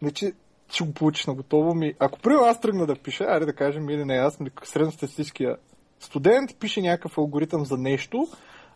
не 0.01 0.11
че 0.11 0.33
ще 0.67 0.83
го 0.83 0.93
получиш 0.93 1.25
на 1.25 1.33
готово 1.33 1.73
ми. 1.75 1.93
Ако 1.99 2.19
примерно 2.19 2.45
аз 2.45 2.61
тръгна 2.61 2.85
да 2.85 2.95
пиша, 2.95 3.23
айде 3.23 3.45
да 3.45 3.53
кажем, 3.53 3.89
или 3.89 4.05
не 4.05 4.13
аз, 4.13 4.39
средностатистическия 4.63 5.57
студент 5.99 6.59
пише 6.59 6.81
някакъв 6.81 7.17
алгоритъм 7.17 7.65
за 7.65 7.77
нещо, 7.77 8.27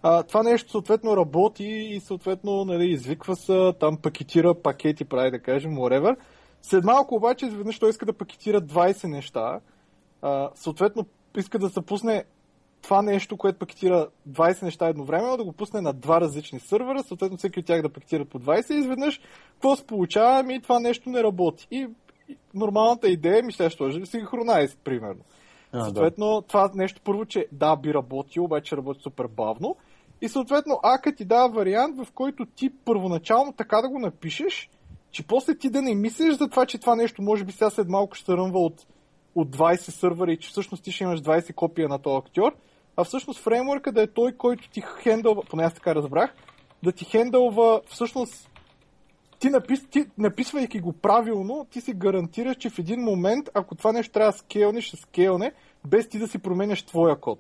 а, 0.07 0.24
това 0.24 0.43
нещо 0.43 0.71
съответно 0.71 1.17
работи 1.17 1.63
и 1.65 2.00
съответно 2.00 2.65
нали, 2.65 2.91
извиква 2.91 3.35
се, 3.35 3.74
там 3.79 3.97
пакетира 3.97 4.55
пакети, 4.55 5.05
прави 5.05 5.31
да 5.31 5.39
кажем, 5.39 5.71
whatever. 5.71 6.15
След 6.62 6.83
малко 6.83 7.15
обаче 7.15 7.45
изведнъж 7.45 7.79
той 7.79 7.89
иска 7.89 8.05
да 8.05 8.13
пакетира 8.13 8.62
20 8.62 9.07
неща. 9.07 9.59
А, 10.21 10.50
съответно 10.55 11.05
иска 11.38 11.59
да 11.59 11.69
се 11.69 11.81
пусне 11.81 12.24
това 12.81 13.01
нещо, 13.01 13.38
което 13.38 13.59
пакетира 13.59 14.07
20 14.29 14.63
неща 14.63 14.88
едновременно, 14.88 15.38
да 15.38 15.43
го 15.43 15.53
пусне 15.53 15.81
на 15.81 15.93
два 15.93 16.21
различни 16.21 16.59
сървъра, 16.59 17.03
съответно 17.03 17.38
всеки 17.38 17.59
от 17.59 17.65
тях 17.65 17.81
да 17.81 17.89
пакетира 17.89 18.25
по 18.25 18.39
20 18.39 18.74
и 18.74 18.77
изведнъж 18.77 19.21
какво 19.53 19.75
се 19.75 19.85
получава? 19.85 20.39
Ами 20.39 20.62
това 20.62 20.79
нещо 20.79 21.09
не 21.09 21.24
работи. 21.24 21.67
И, 21.71 21.88
и 22.29 22.38
нормалната 22.53 23.07
идея 23.07 23.43
ми 23.43 23.51
ще 23.51 23.69
ще 23.69 24.00
да 24.00 24.05
си 24.05 24.19
хронайз, 24.19 24.77
примерно. 24.83 25.21
А, 25.71 25.83
съответно, 25.83 26.41
да. 26.41 26.47
това 26.47 26.71
нещо 26.75 27.01
първо, 27.03 27.25
че 27.25 27.47
да, 27.51 27.75
би 27.75 27.93
работил, 27.93 28.43
обаче 28.43 28.77
работи 28.77 29.00
супер 29.03 29.27
бавно. 29.27 29.75
И 30.22 30.29
съответно, 30.29 30.79
ака 30.84 31.15
ти 31.15 31.25
дава 31.25 31.50
вариант, 31.50 31.98
в 31.98 32.12
който 32.12 32.45
ти 32.45 32.69
първоначално 32.86 33.53
така 33.53 33.81
да 33.81 33.89
го 33.89 34.00
напишеш, 34.00 34.69
че 35.12 35.27
после 35.27 35.57
ти 35.57 35.69
да 35.69 35.81
не 35.81 35.95
мислиш 35.95 36.34
за 36.34 36.50
това, 36.50 36.65
че 36.65 36.77
това 36.77 36.95
нещо 36.95 37.22
може 37.22 37.43
би 37.43 37.51
сега 37.51 37.69
след 37.69 37.89
малко 37.89 38.15
ще 38.15 38.34
рънва 38.34 38.60
от, 38.60 38.88
от 39.36 39.55
20 39.57 39.75
сървъра 39.75 40.31
и 40.31 40.39
че 40.39 40.50
всъщност 40.50 40.84
ти 40.84 40.91
ще 40.91 41.03
имаш 41.03 41.22
20 41.22 41.53
копия 41.53 41.89
на 41.89 42.00
този 42.00 42.17
актьор, 42.17 42.55
а 42.98 43.03
всъщност 43.03 43.39
фреймворка 43.39 43.91
да 43.91 44.01
е 44.01 44.07
той, 44.07 44.31
който 44.31 44.69
ти 44.69 44.84
хендълва, 45.03 45.41
поне 45.50 45.63
аз 45.63 45.74
така 45.74 45.95
разбрах, 45.95 46.36
да 46.84 46.91
ти 46.91 47.05
хендълва 47.05 47.81
всъщност 47.88 48.50
ти, 49.39 49.50
напис, 49.50 49.88
ти 49.89 50.05
написвайки 50.17 50.79
го 50.79 50.93
правилно, 50.93 51.67
ти 51.72 51.81
си 51.81 51.93
гарантираш, 51.93 52.57
че 52.57 52.69
в 52.69 52.79
един 52.79 53.01
момент, 53.01 53.50
ако 53.53 53.75
това 53.75 53.91
нещо 53.91 54.13
трябва 54.13 54.31
да 54.31 54.38
скелне, 54.38 54.81
ще 54.81 54.98
скелне, 54.98 55.51
без 55.88 56.10
ти 56.10 56.19
да 56.19 56.27
си 56.27 56.38
променяш 56.38 56.84
твоя 56.84 57.19
код. 57.19 57.39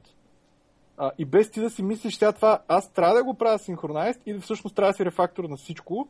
А, 0.97 1.11
и 1.17 1.25
без 1.25 1.51
ти 1.51 1.61
да 1.61 1.69
си 1.69 1.83
мислиш, 1.83 2.15
сега 2.15 2.31
това 2.31 2.59
аз 2.67 2.93
трябва 2.93 3.15
да 3.15 3.23
го 3.23 3.33
правя 3.33 3.59
синхронайз 3.59 4.19
или 4.25 4.39
всъщност 4.39 4.75
трябва 4.75 4.91
да 4.91 4.95
си 4.95 5.05
рефактор 5.05 5.43
на 5.43 5.57
всичко, 5.57 6.07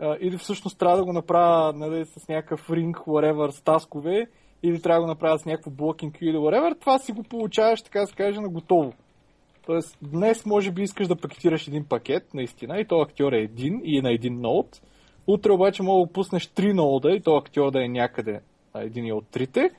а, 0.00 0.16
или 0.20 0.38
всъщност 0.38 0.78
трябва 0.78 0.96
да 0.96 1.04
го 1.04 1.12
направя 1.12 1.72
нали, 1.72 2.04
с 2.04 2.28
някакъв 2.28 2.68
ring, 2.68 2.92
whatever, 2.92 3.50
с 3.50 3.62
таскове, 3.62 4.26
или 4.62 4.82
трябва 4.82 5.00
да 5.00 5.04
го 5.04 5.08
направя 5.08 5.38
с 5.38 5.44
някакво 5.44 5.70
queue 5.70 6.22
или 6.22 6.36
whatever, 6.36 6.80
това 6.80 6.98
си 6.98 7.12
го 7.12 7.22
получаваш, 7.22 7.82
така 7.82 8.00
да 8.00 8.06
се 8.06 8.14
каже, 8.14 8.40
на 8.40 8.48
готово. 8.48 8.92
Тоест, 9.66 9.98
днес 10.02 10.46
може 10.46 10.70
би 10.70 10.82
искаш 10.82 11.08
да 11.08 11.16
пакетираш 11.16 11.68
един 11.68 11.84
пакет, 11.84 12.34
наистина, 12.34 12.80
и 12.80 12.86
то 12.86 13.00
актьор 13.00 13.32
е 13.32 13.40
един 13.40 13.80
и 13.84 13.98
е 13.98 14.02
на 14.02 14.12
един 14.12 14.40
ноут. 14.40 14.80
Утре 15.26 15.52
обаче 15.52 15.82
мога 15.82 16.06
да 16.06 16.12
пуснеш 16.12 16.46
три 16.46 16.74
ноуда 16.74 17.10
и 17.10 17.20
то 17.20 17.36
актьор 17.36 17.70
да 17.70 17.84
е 17.84 17.88
някъде 17.88 18.40
а, 18.74 18.82
един 18.82 19.12
от 19.12 19.28
трите. 19.28 19.70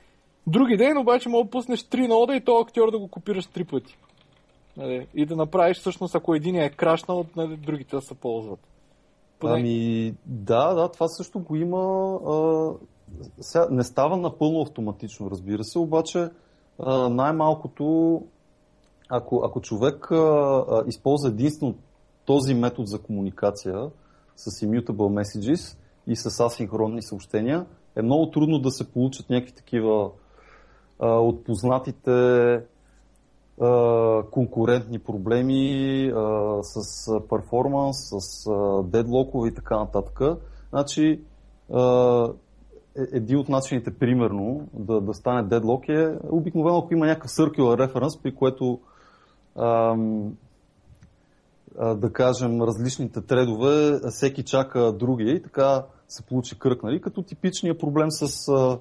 Други 0.47 0.77
ден 0.77 0.97
обаче 0.97 1.29
мога 1.29 1.43
да 1.43 1.49
пуснеш 1.49 1.83
три 1.83 2.07
ноуда 2.07 2.35
и 2.35 2.41
то 2.41 2.57
актьор 2.57 2.91
да 2.91 2.99
го 2.99 3.07
копираш 3.07 3.45
три 3.45 3.63
пъти. 3.63 3.97
Нали? 4.77 5.07
И 5.13 5.25
да 5.25 5.35
направиш 5.35 5.77
всъщност, 5.77 6.15
ако 6.15 6.35
един 6.35 6.55
е 6.55 6.69
крашнал, 6.69 7.25
нали, 7.35 7.57
другите 7.57 7.95
да 7.95 8.01
се 8.01 8.15
ползват. 8.15 8.59
Поне... 9.39 9.53
Ами, 9.53 10.15
да, 10.25 10.73
да, 10.73 10.91
това 10.91 11.07
също 11.07 11.39
го 11.39 11.55
има. 11.55 12.13
А, 12.15 12.73
сега, 13.41 13.67
не 13.71 13.83
става 13.83 14.17
напълно 14.17 14.61
автоматично, 14.61 15.31
разбира 15.31 15.63
се, 15.63 15.79
обаче 15.79 16.29
а, 16.79 17.09
най-малкото, 17.09 18.21
ако, 19.09 19.41
ако 19.45 19.61
човек 19.61 20.11
а, 20.11 20.15
а, 20.15 20.83
използва 20.87 21.29
единствено 21.29 21.75
този 22.25 22.53
метод 22.53 22.85
за 22.85 22.99
комуникация 22.99 23.89
с 24.35 24.51
immutable 24.51 25.23
messages 25.23 25.77
и 26.07 26.15
с 26.15 26.39
асинхронни 26.39 27.03
съобщения, 27.03 27.65
е 27.95 28.01
много 28.01 28.31
трудно 28.31 28.59
да 28.59 28.71
се 28.71 28.91
получат 28.91 29.29
някакви 29.29 29.55
такива 29.55 30.11
а, 30.99 31.07
от 31.07 31.43
познатите 31.43 32.11
конкурентни 34.31 34.99
проблеми 34.99 36.11
а, 36.15 36.57
с 36.63 37.07
перформанс, 37.29 37.97
с 38.09 38.47
а, 38.47 38.83
дедлокове 38.83 39.49
и 39.49 39.53
така 39.53 39.77
нататък. 39.77 40.21
Значи, 40.69 41.21
а, 41.73 42.29
е, 42.97 43.01
един 43.13 43.37
от 43.37 43.49
начините, 43.49 43.97
примерно, 43.97 44.67
да, 44.73 45.01
да 45.01 45.13
стане 45.13 45.43
дедлок 45.43 45.89
е 45.89 46.17
обикновено, 46.29 46.77
ако 46.77 46.93
има 46.93 47.05
някакъв 47.05 47.31
circular 47.31 47.87
reference, 47.87 48.23
при 48.23 48.35
което 48.35 48.79
а, 49.55 49.95
а, 51.79 51.95
да 51.95 52.13
кажем, 52.13 52.61
различните 52.61 53.21
тредове, 53.21 53.99
всеки 54.09 54.43
чака 54.43 54.91
другия 54.91 55.35
и 55.35 55.41
така 55.41 55.85
се 56.07 56.23
получи 56.23 56.59
кръг, 56.59 56.83
нали? 56.83 57.01
като 57.01 57.21
типичният 57.21 57.79
проблем 57.79 58.11
с 58.11 58.47
а, 58.47 58.79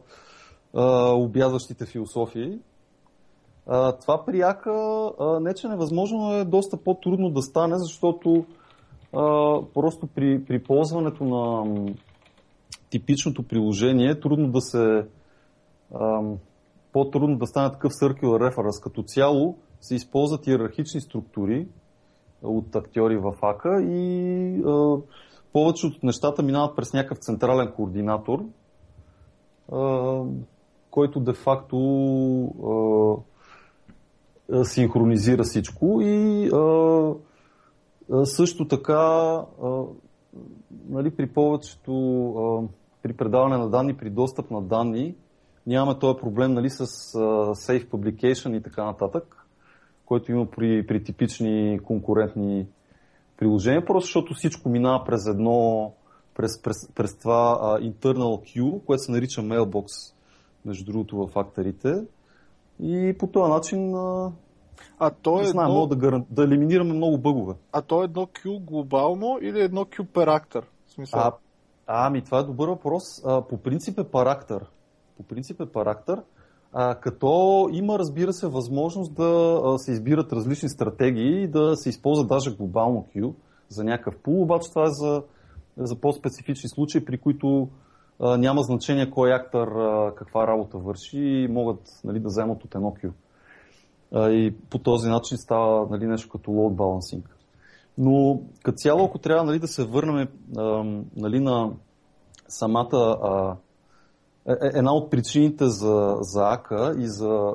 а, 0.75 1.11
обязващите 1.12 1.87
философии. 1.87 2.59
Това 4.01 4.25
при 4.27 4.41
Ака 4.41 5.11
не 5.41 5.55
че 5.55 5.69
невъзможно 5.69 6.33
е 6.33 6.45
доста 6.45 6.77
по-трудно 6.77 7.31
да 7.31 7.43
стане, 7.43 7.79
защото 7.79 8.45
а, 9.13 9.61
просто 9.75 10.07
при, 10.07 10.45
при 10.45 10.63
ползването 10.63 11.25
на 11.25 11.65
типичното 12.91 13.43
приложение 13.43 14.11
е 14.11 14.21
трудно 14.21 14.49
да 14.49 14.61
се 14.61 15.07
а, 15.95 16.21
по-трудно 16.93 17.39
да 17.39 17.47
стане 17.47 17.73
такъв 17.73 17.93
circular 17.93 18.53
reference. 18.53 18.83
Като 18.83 19.03
цяло 19.03 19.57
се 19.81 19.95
използват 19.95 20.47
иерархични 20.47 21.01
структури 21.01 21.67
от 22.43 22.77
актьори 22.77 23.17
в 23.17 23.35
АКА 23.43 23.83
и 23.83 24.63
а, 24.67 24.97
повечето 25.53 25.97
от 25.97 26.03
нещата 26.03 26.43
минават 26.43 26.77
през 26.77 26.93
някакъв 26.93 27.19
централен 27.19 27.73
координатор, 27.73 28.45
а, 29.73 30.23
който 30.91 31.21
де-факто 31.21 31.77
синхронизира 34.65 35.43
всичко 35.43 36.00
и 36.00 36.49
а, 36.53 37.15
също 38.25 38.69
така 38.69 38.95
а, 39.62 39.83
нали, 40.88 41.11
при 41.11 41.26
повечето 41.26 41.93
а, 42.29 42.69
при 43.03 43.12
предаване 43.12 43.57
на 43.57 43.71
данни, 43.71 43.97
при 43.97 44.11
достъп 44.11 44.50
на 44.50 44.62
данни, 44.62 45.15
нямаме 45.67 45.99
този 45.99 46.19
проблем 46.19 46.53
нали, 46.53 46.71
с 46.71 46.81
а, 46.81 46.87
Safe 47.55 47.88
Publication 47.88 48.57
и 48.57 48.62
така 48.62 48.85
нататък, 48.85 49.47
който 50.07 50.33
има 50.33 50.47
при, 50.47 50.87
при 50.87 51.05
типични 51.05 51.81
конкурентни 51.85 52.67
приложения, 53.37 53.87
просто 53.87 54.07
защото 54.07 54.35
всичко 54.35 54.69
минава 54.69 55.05
през 55.05 55.26
едно, 55.26 55.93
през, 56.35 56.62
през, 56.62 56.93
през 56.95 57.19
това 57.19 57.59
а, 57.61 57.81
internal 57.81 58.59
queue, 58.59 58.85
което 58.85 59.03
се 59.03 59.12
нарича 59.12 59.41
mailbox, 59.41 60.15
между 60.65 60.85
другото 60.85 61.17
в 61.17 61.26
факторите. 61.26 61.95
И 62.80 63.14
по 63.18 63.26
този 63.26 63.52
начин 63.52 63.95
а 64.99 65.11
то 65.11 65.40
е 65.40 65.45
знам, 65.45 65.71
едно... 65.71 65.87
да, 65.87 65.97
гаран... 65.97 66.26
да 66.30 66.45
елиминираме 66.45 66.92
много 66.92 67.18
бъгове. 67.18 67.54
А 67.73 67.83
то 67.83 68.02
е 68.02 68.04
едно 68.04 68.26
Q 68.26 68.64
глобално 68.64 69.38
или 69.42 69.61
едно 69.61 69.85
Q 69.85 70.06
парактер? 70.06 70.66
Смисъл? 70.88 71.21
А, 71.21 71.33
ами, 71.87 72.25
това 72.25 72.38
е 72.38 72.42
добър 72.42 72.68
въпрос. 72.68 73.02
А, 73.25 73.42
по 73.42 73.56
принцип 73.56 73.99
е 73.99 74.04
парактер. 74.04 74.66
По 75.16 75.23
принцип 75.23 75.61
е 75.61 75.66
парактер. 75.66 76.23
А, 76.73 76.95
като 76.95 77.68
има, 77.73 77.99
разбира 77.99 78.33
се, 78.33 78.49
възможност 78.49 79.14
да 79.14 79.61
се 79.76 79.92
избират 79.92 80.33
различни 80.33 80.68
стратегии 80.68 81.42
и 81.42 81.49
да 81.49 81.76
се 81.76 81.88
използва 81.88 82.26
даже 82.26 82.56
глобално 82.56 83.06
Q 83.16 83.35
за 83.68 83.85
някакъв 83.85 84.18
пул, 84.23 84.42
обаче 84.42 84.71
това 84.71 84.83
е 84.83 84.90
за, 84.90 85.23
за 85.76 86.00
по-специфични 86.00 86.68
случаи, 86.68 87.04
при 87.04 87.18
които 87.18 87.68
няма 88.21 88.63
значение 88.63 89.11
кой 89.11 89.33
актър 89.35 89.69
каква 90.15 90.47
работа 90.47 90.79
върши 90.79 91.19
и 91.19 91.49
могат 91.49 91.81
нали, 92.05 92.21
да 92.21 92.29
вземат 92.29 92.65
от 92.65 92.75
едно. 92.75 92.95
А, 94.13 94.31
и 94.31 94.55
по 94.71 94.79
този 94.79 95.09
начин 95.09 95.39
става 95.39 95.87
нали, 95.91 96.07
нещо 96.07 96.29
като 96.29 96.51
load 96.51 96.75
balancing. 96.75 97.23
Но 97.99 98.41
като 98.63 98.77
цяло, 98.77 99.05
ако 99.05 99.19
трябва 99.19 99.45
нали, 99.45 99.59
да 99.59 99.69
се 99.69 99.85
върнем 99.85 100.29
нали, 101.17 101.41
на 101.41 101.73
самата 102.49 103.19
а, 103.23 103.57
е, 104.49 104.53
е, 104.53 104.71
една 104.75 104.95
от 104.95 105.11
причините 105.11 105.65
за, 105.67 106.17
за 106.21 106.53
АКА 106.53 106.95
и 106.99 107.07
за 107.09 107.53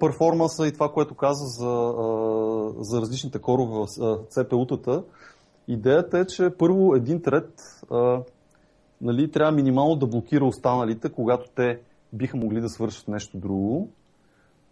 перформанса 0.00 0.66
и 0.66 0.72
това, 0.72 0.92
което 0.92 1.14
каза 1.14 1.44
за, 1.46 1.94
а, 1.98 2.04
за 2.78 3.00
различните 3.00 3.38
корове 3.38 3.72
в 3.72 3.86
CPU-тата, 4.22 5.04
идеята 5.68 6.18
е, 6.18 6.26
че 6.26 6.50
първо 6.58 6.94
един 6.94 7.22
тред 7.22 7.50
а, 7.90 8.20
нали, 9.04 9.30
трябва 9.30 9.52
минимално 9.52 9.96
да 9.96 10.06
блокира 10.06 10.44
останалите, 10.44 11.08
когато 11.08 11.50
те 11.54 11.80
биха 12.12 12.36
могли 12.36 12.60
да 12.60 12.68
свършат 12.68 13.08
нещо 13.08 13.38
друго. 13.38 13.88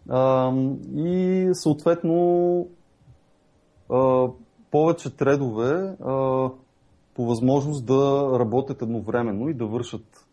А, 0.09 0.53
и 0.95 1.49
съответно 1.53 2.69
а, 3.91 4.29
повече 4.71 5.17
тредове 5.17 5.97
а, 6.01 6.49
по 7.15 7.27
възможност 7.27 7.87
да 7.87 8.31
работят 8.39 8.83
едновременно 8.83 9.49
и 9.49 9.55
да 9.55 9.67
вършат, 9.67 10.27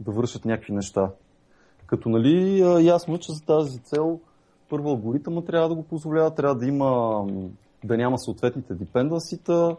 да 0.00 0.12
вършат 0.12 0.44
някакви 0.44 0.72
неща. 0.72 1.10
Като 1.86 2.08
нали, 2.08 2.60
ясно, 2.86 3.18
че 3.18 3.32
за 3.32 3.44
тази 3.44 3.78
цел 3.78 4.20
първо 4.68 4.88
алгоритъма 4.88 5.42
трябва 5.42 5.68
да 5.68 5.74
го 5.74 5.82
позволява, 5.82 6.34
трябва 6.34 6.54
да 6.54 6.66
има 6.66 7.22
да 7.84 7.96
няма 7.96 8.18
съответните 8.18 8.74
депенденсита 8.74 9.76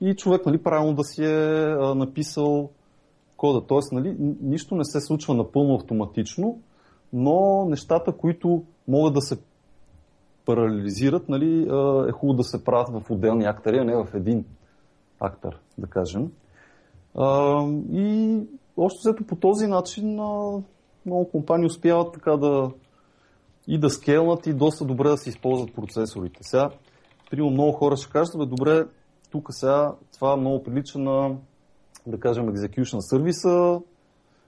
и 0.00 0.14
човек 0.14 0.46
нали, 0.46 0.62
правилно 0.62 0.94
да 0.94 1.04
си 1.04 1.24
е 1.24 1.66
написал 1.94 2.70
кода. 3.36 3.66
Тоест, 3.66 3.92
нали, 3.92 4.16
нищо 4.42 4.74
не 4.74 4.84
се 4.84 5.00
случва 5.00 5.34
напълно 5.34 5.74
автоматично, 5.74 6.58
но 7.12 7.64
нещата, 7.64 8.12
които 8.12 8.62
могат 8.88 9.14
да 9.14 9.20
се 9.20 9.38
парализират, 10.44 11.28
нали, 11.28 11.62
е 12.08 12.12
хубаво 12.12 12.36
да 12.36 12.44
се 12.44 12.64
правят 12.64 12.88
в 12.88 13.10
отделни 13.10 13.44
актери, 13.44 13.78
а 13.78 13.84
не 13.84 13.96
в 13.96 14.08
един 14.14 14.44
актер, 15.20 15.58
да 15.78 15.86
кажем. 15.86 16.30
И 17.92 18.38
още 18.76 18.98
взето 18.98 19.26
по 19.26 19.36
този 19.36 19.66
начин 19.66 20.12
много 21.06 21.30
компании 21.30 21.66
успяват 21.66 22.12
така 22.12 22.36
да 22.36 22.70
и 23.68 23.78
да 23.78 23.90
скелнат 23.90 24.46
и 24.46 24.54
доста 24.54 24.84
добре 24.84 25.08
да 25.08 25.16
се 25.16 25.30
използват 25.30 25.74
процесорите. 25.74 26.38
Сега, 26.42 26.70
примерно 27.30 27.50
много 27.50 27.72
хора 27.72 27.96
ще 27.96 28.12
кажат, 28.12 28.48
добре, 28.48 28.86
тук 29.30 29.46
сега 29.50 29.94
това 30.14 30.36
много 30.36 30.62
прилича 30.62 30.98
на, 30.98 31.36
да 32.06 32.20
кажем, 32.20 32.54
execution 32.54 33.00
сервиса 33.00 33.80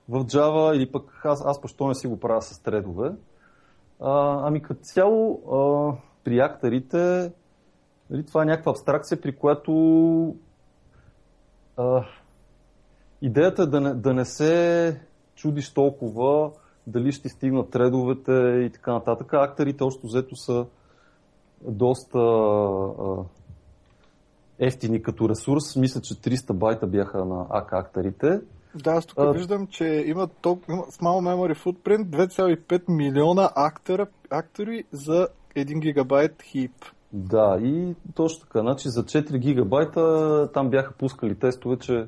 в 0.08 0.24
Java 0.24 0.76
или 0.76 0.92
пък 0.92 1.20
аз, 1.24 1.42
аз 1.44 1.60
защо 1.62 1.88
не 1.88 1.94
си 1.94 2.06
го 2.06 2.20
правя 2.20 2.42
с 2.42 2.62
тредове. 2.62 3.12
А, 4.00 4.40
ами 4.46 4.62
като 4.62 4.80
цяло 4.80 5.42
а, 5.52 5.96
при 6.24 6.38
акторите 6.38 7.32
нали, 8.10 8.26
това 8.26 8.42
е 8.42 8.46
някаква 8.46 8.70
абстракция, 8.70 9.20
при 9.20 9.36
която 9.36 10.36
а, 11.76 12.04
идеята 13.22 13.62
е 13.62 13.66
да 13.66 13.80
не, 13.80 13.94
да 13.94 14.14
не 14.14 14.24
се 14.24 15.00
чудиш 15.34 15.74
толкова 15.74 16.50
дали 16.86 17.12
ще 17.12 17.28
стигнат 17.28 17.70
тредовете 17.70 18.32
и 18.66 18.70
така 18.72 18.92
нататък. 18.92 19.32
Акторите 19.32 19.84
още 19.84 20.06
взето 20.06 20.36
са 20.36 20.66
доста 21.62 22.18
ефтини 24.58 25.02
като 25.02 25.28
ресурс. 25.28 25.76
Мисля, 25.76 26.00
че 26.00 26.14
300 26.14 26.52
байта 26.52 26.86
бяха 26.86 27.24
на 27.24 27.46
АК 27.50 27.72
акторите. 27.72 28.40
Да, 28.74 28.90
аз 28.90 29.06
тук 29.06 29.18
а... 29.18 29.32
виждам, 29.32 29.66
че 29.66 30.04
има, 30.06 30.28
толкова, 30.40 30.76
Small 30.76 31.00
Memory 31.02 31.64
Footprint 31.64 32.04
2,5 32.04 32.82
милиона 32.88 33.50
актора, 33.54 34.06
актори 34.30 34.84
за 34.92 35.28
1 35.56 35.80
гигабайт 35.80 36.42
хип. 36.42 36.72
Да, 37.12 37.58
и 37.62 37.94
точно 38.14 38.40
така. 38.40 38.60
Значи 38.60 38.88
за 38.88 39.04
4 39.04 39.38
гигабайта 39.38 40.50
там 40.54 40.70
бяха 40.70 40.92
пускали 40.92 41.34
тестове, 41.34 41.76
че 41.78 42.06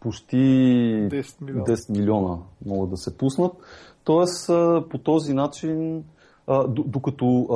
почти 0.00 0.36
10 0.36 1.42
милиона, 1.42 1.64
10 1.64 1.98
милиона 1.98 2.38
могат 2.66 2.90
да 2.90 2.96
се 2.96 3.18
пуснат. 3.18 3.52
Тоест 4.04 4.46
по 4.90 4.98
този 5.04 5.34
начин, 5.34 6.04
докато 6.68 7.46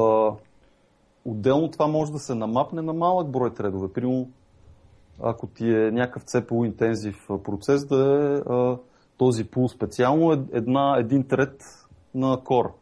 отделно 1.24 1.70
това 1.70 1.86
може 1.86 2.12
да 2.12 2.18
се 2.18 2.34
намапне 2.34 2.82
на 2.82 2.92
малък 2.92 3.30
брой 3.30 3.54
тредове. 3.54 3.92
Примерно 3.92 4.30
ако 5.22 5.46
ти 5.46 5.70
е 5.70 5.90
някакъв 5.90 6.24
CPU 6.24 6.66
интензив 6.66 7.28
процес, 7.44 7.86
да 7.86 7.96
е 7.96 8.52
а, 8.52 8.78
този 9.16 9.44
пул 9.44 9.68
специално 9.68 10.32
е 10.32 10.42
една, 10.52 10.96
един 10.98 11.28
трет 11.28 11.62
на 12.14 12.40
кор. 12.44 12.74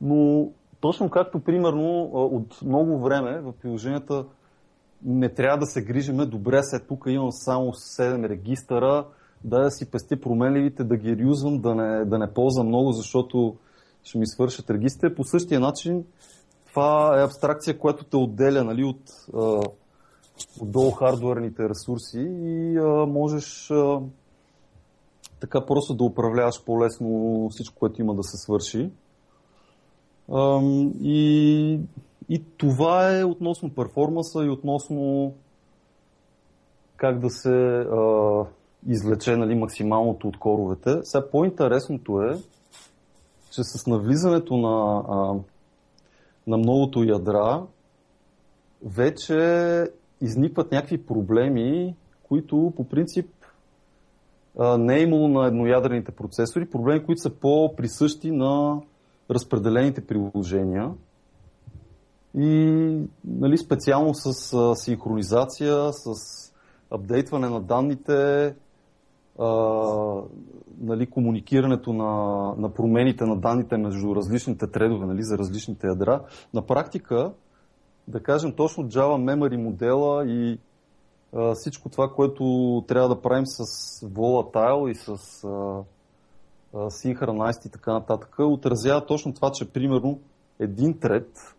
Но 0.00 0.48
точно 0.80 1.10
както 1.10 1.40
примерно 1.40 2.10
от 2.12 2.62
много 2.62 2.98
време 2.98 3.40
в 3.40 3.52
приложенията 3.62 4.24
не 5.04 5.28
трябва 5.28 5.58
да 5.58 5.66
се 5.66 5.82
грижиме, 5.82 6.26
добре 6.26 6.62
се 6.62 6.80
тук 6.80 7.04
имам 7.06 7.32
само 7.32 7.72
7 7.72 8.28
регистъра, 8.28 9.06
да 9.44 9.70
си 9.70 9.90
пестя 9.90 10.20
променливите, 10.20 10.84
да 10.84 10.96
ги 10.96 11.16
реюзвам, 11.16 11.60
да 11.60 11.74
не, 11.74 12.04
да 12.04 12.18
не 12.18 12.32
ползвам 12.32 12.66
много, 12.66 12.92
защото 12.92 13.56
ще 14.02 14.18
ми 14.18 14.26
свършат 14.26 14.70
регистрите. 14.70 15.14
По 15.14 15.24
същия 15.24 15.60
начин 15.60 16.04
това 16.72 17.20
е 17.20 17.24
абстракция, 17.24 17.78
която 17.78 18.04
те 18.04 18.16
отделя 18.16 18.64
нали, 18.64 18.84
от 18.84 19.02
отдолу 20.60 20.90
хардуерните 20.90 21.68
ресурси 21.68 22.18
и 22.20 22.78
а, 22.78 23.06
можеш 23.06 23.70
а, 23.70 24.00
така 25.40 25.66
просто 25.66 25.94
да 25.94 26.04
управляваш 26.04 26.64
по-лесно 26.64 27.48
всичко, 27.50 27.76
което 27.78 28.00
има 28.00 28.14
да 28.14 28.22
се 28.22 28.36
свърши. 28.36 28.90
А, 30.32 30.60
и, 31.02 31.80
и 32.28 32.44
това 32.56 33.18
е 33.18 33.24
относно 33.24 33.74
перформанса 33.74 34.44
и 34.44 34.50
относно 34.50 35.32
как 36.96 37.18
да 37.18 37.30
се 37.30 37.54
а, 37.78 38.44
извлече 38.88 39.36
нали, 39.36 39.54
максималното 39.54 40.28
от 40.28 40.38
коровете. 40.38 41.00
Сега 41.02 41.30
по-интересното 41.30 42.22
е, 42.22 42.38
че 43.50 43.64
с 43.64 43.86
навлизането 43.86 44.56
на, 44.56 45.04
а, 45.08 45.34
на 46.46 46.56
многото 46.56 47.04
ядра, 47.04 47.66
вече 48.84 49.86
изникват 50.20 50.72
някакви 50.72 51.06
проблеми, 51.06 51.94
които 52.22 52.72
по 52.76 52.84
принцип 52.84 53.26
не 54.78 54.96
е 54.96 55.02
имало 55.02 55.28
на 55.28 55.46
едноядрените 55.46 56.12
процесори, 56.12 56.70
проблеми, 56.70 57.04
които 57.04 57.20
са 57.20 57.30
по-присъщи 57.30 58.30
на 58.30 58.80
разпределените 59.30 60.06
приложения. 60.06 60.90
И 62.38 62.98
нали, 63.24 63.58
специално 63.58 64.14
с 64.14 64.32
синхронизация, 64.76 65.92
с 65.92 66.14
апдейтване 66.90 67.48
на 67.48 67.60
данните, 67.60 68.54
нали, 70.80 71.06
комуникирането 71.10 71.92
на, 71.92 72.54
на 72.58 72.74
промените 72.74 73.24
на 73.24 73.36
данните 73.36 73.76
между 73.76 74.14
различните 74.14 74.66
тредове 74.66 75.06
нали, 75.06 75.22
за 75.22 75.38
различните 75.38 75.86
ядра. 75.86 76.20
На 76.54 76.62
практика 76.66 77.32
да 78.08 78.22
кажем 78.22 78.52
точно 78.52 78.84
Java 78.84 79.34
Memory 79.34 79.56
модела 79.56 80.26
и 80.26 80.58
а, 81.34 81.54
всичко 81.54 81.88
това, 81.88 82.08
което 82.08 82.44
трябва 82.88 83.08
да 83.08 83.22
правим 83.22 83.46
с 83.46 83.64
Volatile 84.06 84.90
и 84.90 84.94
с 84.94 85.08
а, 85.44 85.48
а, 86.74 86.90
Synchronize 86.90 87.66
и 87.66 87.70
така 87.70 87.92
нататък, 87.92 88.34
отразява 88.38 89.06
точно 89.06 89.34
това, 89.34 89.50
че 89.52 89.72
примерно 89.72 90.20
един 90.58 90.98
тред, 90.98 91.56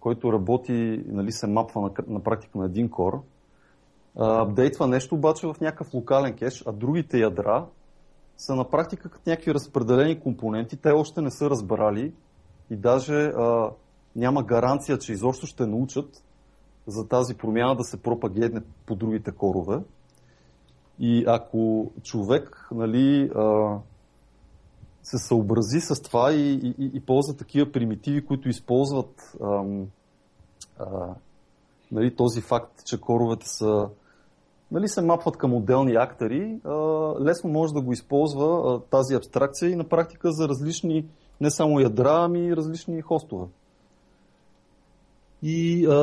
който 0.00 0.32
работи, 0.32 1.02
нали, 1.06 1.32
се 1.32 1.46
мапва 1.46 1.80
на, 1.80 1.90
на 2.08 2.20
практика 2.20 2.58
на 2.58 2.64
един 2.64 2.90
кор, 2.90 3.22
апдейтва 4.18 4.86
нещо 4.86 5.14
обаче 5.14 5.46
в 5.46 5.60
някакъв 5.60 5.94
локален 5.94 6.36
кеш, 6.36 6.64
а 6.66 6.72
другите 6.72 7.18
ядра 7.18 7.66
са 8.36 8.54
на 8.54 8.70
практика 8.70 9.08
като 9.08 9.30
някакви 9.30 9.54
разпределени 9.54 10.20
компоненти, 10.20 10.76
те 10.76 10.90
още 10.90 11.20
не 11.20 11.30
са 11.30 11.50
разбрали 11.50 12.12
и 12.70 12.76
даже 12.76 13.14
а, 13.14 13.70
няма 14.16 14.42
гаранция, 14.42 14.98
че 14.98 15.12
изобщо 15.12 15.46
ще 15.46 15.66
научат 15.66 16.24
за 16.86 17.08
тази 17.08 17.34
промяна 17.34 17.76
да 17.76 17.84
се 17.84 18.02
пропагедне 18.02 18.60
по 18.86 18.96
другите 18.96 19.32
корове. 19.32 19.78
И 20.98 21.24
ако 21.26 21.90
човек 22.02 22.68
нали, 22.70 23.30
се 25.02 25.18
съобрази 25.18 25.80
с 25.80 26.02
това 26.02 26.32
и, 26.32 26.74
и, 26.78 26.90
и 26.94 27.00
ползва 27.00 27.36
такива 27.36 27.72
примитиви, 27.72 28.26
които 28.26 28.48
използват 28.48 29.36
ам, 29.42 29.86
а, 30.78 31.14
нали, 31.92 32.16
този 32.16 32.40
факт, 32.40 32.84
че 32.84 33.00
коровете 33.00 33.48
са 33.48 33.88
нали, 34.70 34.88
се 34.88 35.02
мапват 35.02 35.36
към 35.36 35.54
отделни 35.54 35.94
актери, 35.94 36.60
а, 36.64 36.74
лесно 37.20 37.50
може 37.50 37.74
да 37.74 37.80
го 37.80 37.92
използва 37.92 38.74
а, 38.74 38.80
тази 38.80 39.14
абстракция 39.14 39.70
и 39.70 39.76
на 39.76 39.84
практика 39.84 40.32
за 40.32 40.48
различни 40.48 41.06
не 41.40 41.50
само 41.50 41.80
ядра, 41.80 42.18
ами 42.24 42.46
и 42.46 42.56
различни 42.56 43.02
хостове. 43.02 43.46
И 45.42 45.86
а, 45.86 45.94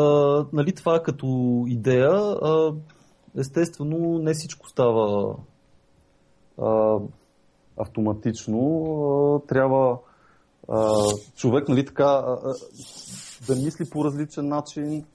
нали, 0.53 0.73
това 0.73 1.03
като 1.03 1.63
идея, 1.67 2.11
а, 2.11 2.73
естествено, 3.37 4.19
не 4.19 4.33
всичко 4.33 4.69
става 4.69 5.35
а, 6.61 6.99
автоматично. 7.77 8.59
А, 9.35 9.47
трябва 9.47 9.97
а, 10.69 10.93
човек 11.35 11.69
нали, 11.69 11.85
така, 11.85 12.03
а, 12.03 12.53
да 13.47 13.55
мисли 13.55 13.89
по 13.89 14.05
различен 14.05 14.47
начин. 14.47 15.05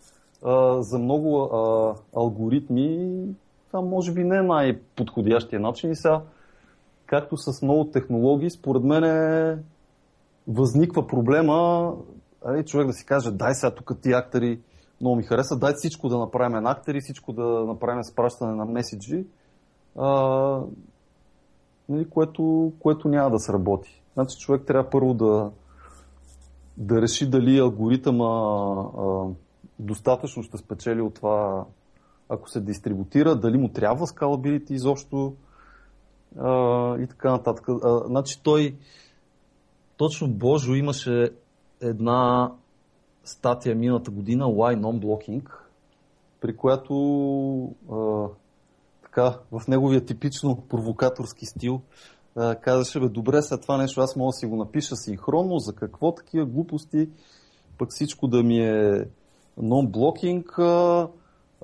За 0.81 0.99
много 0.99 1.43
а, 1.43 1.95
алгоритми 2.17 3.25
това 3.71 3.81
може 3.81 4.13
би 4.13 4.25
не 4.25 4.37
е 4.37 4.43
най-подходящия 4.43 5.61
начин. 5.61 5.91
И 5.91 5.97
сега, 5.97 6.23
както 7.07 7.37
с 7.37 7.63
много 7.63 7.91
технологии, 7.91 8.51
според 8.51 8.83
мен 8.83 9.05
е, 9.05 9.59
възниква 10.49 11.07
проблема 11.07 11.93
али, 12.45 12.65
човек 12.65 12.87
да 12.87 12.93
си 12.93 13.07
каже, 13.07 13.31
дай 13.31 13.55
сега 13.55 13.75
тук 13.75 13.93
ти 14.03 14.13
актери 14.13 14.61
много 15.01 15.17
ми 15.17 15.23
хареса, 15.23 15.59
дай 15.59 15.73
всичко 15.77 16.09
да 16.09 16.19
направим 16.19 16.63
на 16.63 16.71
актери, 16.71 17.01
всичко 17.01 17.33
да 17.33 17.43
направим 17.43 18.05
спращане 18.05 18.55
на 18.55 18.65
меседжи, 18.65 19.27
а, 19.97 20.11
нали, 21.89 22.11
което, 22.11 22.73
което 22.79 23.09
няма 23.09 23.31
да 23.31 23.39
сработи. 23.39 24.03
Значи 24.15 24.39
човек 24.39 24.63
трябва 24.67 24.91
първо 24.91 25.15
да, 25.15 25.51
да 26.77 27.03
реши 27.03 27.31
дали 27.31 27.59
алгоритъма 27.59 28.25
а, 28.99 29.27
достатъчно 29.81 30.43
ще 30.43 30.59
спечели 30.59 31.01
от 31.01 31.15
това, 31.15 31.65
ако 32.29 32.51
се 32.51 32.61
дистрибутира, 32.61 33.37
дали 33.37 33.59
му 33.59 33.69
трябва 33.69 34.07
скалабилити 34.07 34.75
изобщо 34.75 35.35
а, 36.39 36.99
и 36.99 37.07
така 37.07 37.31
нататък. 37.31 37.69
А, 37.69 38.03
значи 38.07 38.41
той, 38.43 38.77
точно 39.97 40.29
Божо 40.29 40.75
имаше 40.75 41.31
една 41.81 42.53
статия 43.25 43.77
миналата 43.77 44.11
година, 44.11 44.45
Why 44.45 44.81
Non-Blocking, 44.81 45.51
при 46.41 46.57
която 46.57 46.95
а, 47.93 48.27
така, 49.03 49.39
в 49.53 49.69
неговия 49.69 50.05
типично 50.05 50.63
провокаторски 50.69 51.47
стил 51.47 51.81
а, 52.37 52.55
казаше, 52.55 53.01
бе, 53.01 53.09
добре, 53.09 53.43
след 53.43 53.63
това 53.63 53.77
нещо 53.77 54.01
аз 54.01 54.17
мога 54.17 54.29
да 54.29 54.33
си 54.33 54.47
го 54.47 54.57
напиша 54.57 54.97
синхронно, 54.97 55.59
за 55.59 55.75
какво 55.75 56.15
такива 56.15 56.47
глупости, 56.47 57.09
пък 57.79 57.89
всичко 57.91 58.29
да 58.29 58.43
ми 58.43 58.59
е 58.59 59.05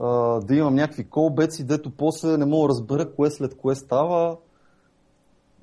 а, 0.01 0.41
да 0.41 0.55
имам 0.55 0.75
някакви 0.75 1.05
колбеци, 1.05 1.67
дето 1.67 1.91
после 1.91 2.37
не 2.37 2.47
мога 2.47 2.69
да 2.69 2.69
разбера 2.69 3.15
кое 3.15 3.31
след 3.31 3.57
кое 3.57 3.75
става. 3.75 4.37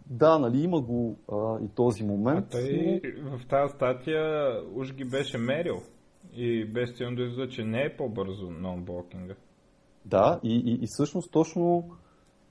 Да, 0.10 0.40
нали, 0.40 0.64
има 0.64 0.82
го 0.82 1.16
а, 1.32 1.66
и 1.66 1.68
този 1.76 2.04
момент. 2.04 2.46
А 2.46 2.50
той 2.50 3.02
но... 3.24 3.38
в 3.38 3.48
тази 3.48 3.74
статия 3.74 4.54
уж 4.76 4.94
ги 4.94 5.06
беше 5.06 5.38
мерил 5.38 5.76
и 6.36 6.66
без 6.66 6.90
стилно 6.90 7.16
да 7.16 7.50
че 7.50 7.64
не 7.64 7.82
е 7.82 7.98
по-бързо 7.98 8.50
нонблокинга. 8.52 9.36
Да, 10.06 10.40
и, 10.44 10.56
и, 10.56 10.84
и 10.84 10.88
всъщност 10.88 11.32
точно... 11.32 11.90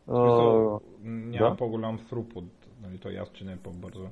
А, 0.08 0.18
няма 1.04 1.50
да. 1.50 1.56
по-голям 1.58 1.98
throughput, 1.98 2.44
нали, 2.82 2.98
то 2.98 3.10
ясно, 3.10 3.34
че 3.34 3.44
не 3.44 3.52
е 3.52 3.56
по-бързо. 3.56 4.06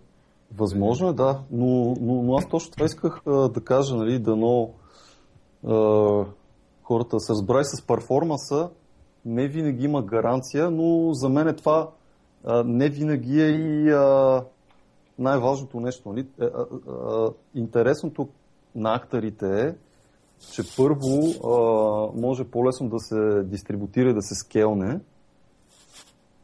Възможно 0.54 1.08
е, 1.08 1.12
да, 1.12 1.42
но, 1.50 1.94
но, 2.00 2.22
но 2.22 2.34
аз 2.34 2.48
точно 2.48 2.72
това 2.72 2.84
исках 2.86 3.22
а, 3.26 3.48
да 3.48 3.64
кажа, 3.64 3.96
нали, 3.96 4.18
дано 4.18 4.70
хората 6.82 7.20
се 7.20 7.32
разбрали 7.32 7.64
с 7.64 7.86
перформанса, 7.86 8.70
не 9.24 9.48
винаги 9.48 9.84
има 9.84 10.02
гаранция, 10.02 10.70
но 10.70 11.14
за 11.14 11.28
мен 11.28 11.48
е 11.48 11.56
това 11.56 11.90
а, 12.44 12.64
не 12.64 12.88
винаги 12.88 13.42
е 13.42 13.46
и 13.46 13.90
а, 13.90 14.42
най-важното 15.18 15.80
нещо. 15.80 16.08
Нали? 16.08 16.26
А, 16.40 16.44
а, 16.44 16.66
а, 16.92 17.32
интересното 17.54 18.28
на 18.74 18.94
акторите 18.94 19.60
е, 19.60 19.74
че 20.52 20.62
първо 20.76 21.18
а, 21.44 22.20
може 22.20 22.44
по-лесно 22.44 22.88
да 22.88 22.98
се 22.98 23.42
дистрибутира 23.42 24.10
и 24.10 24.14
да 24.14 24.22
се 24.22 24.34
скелне. 24.34 25.00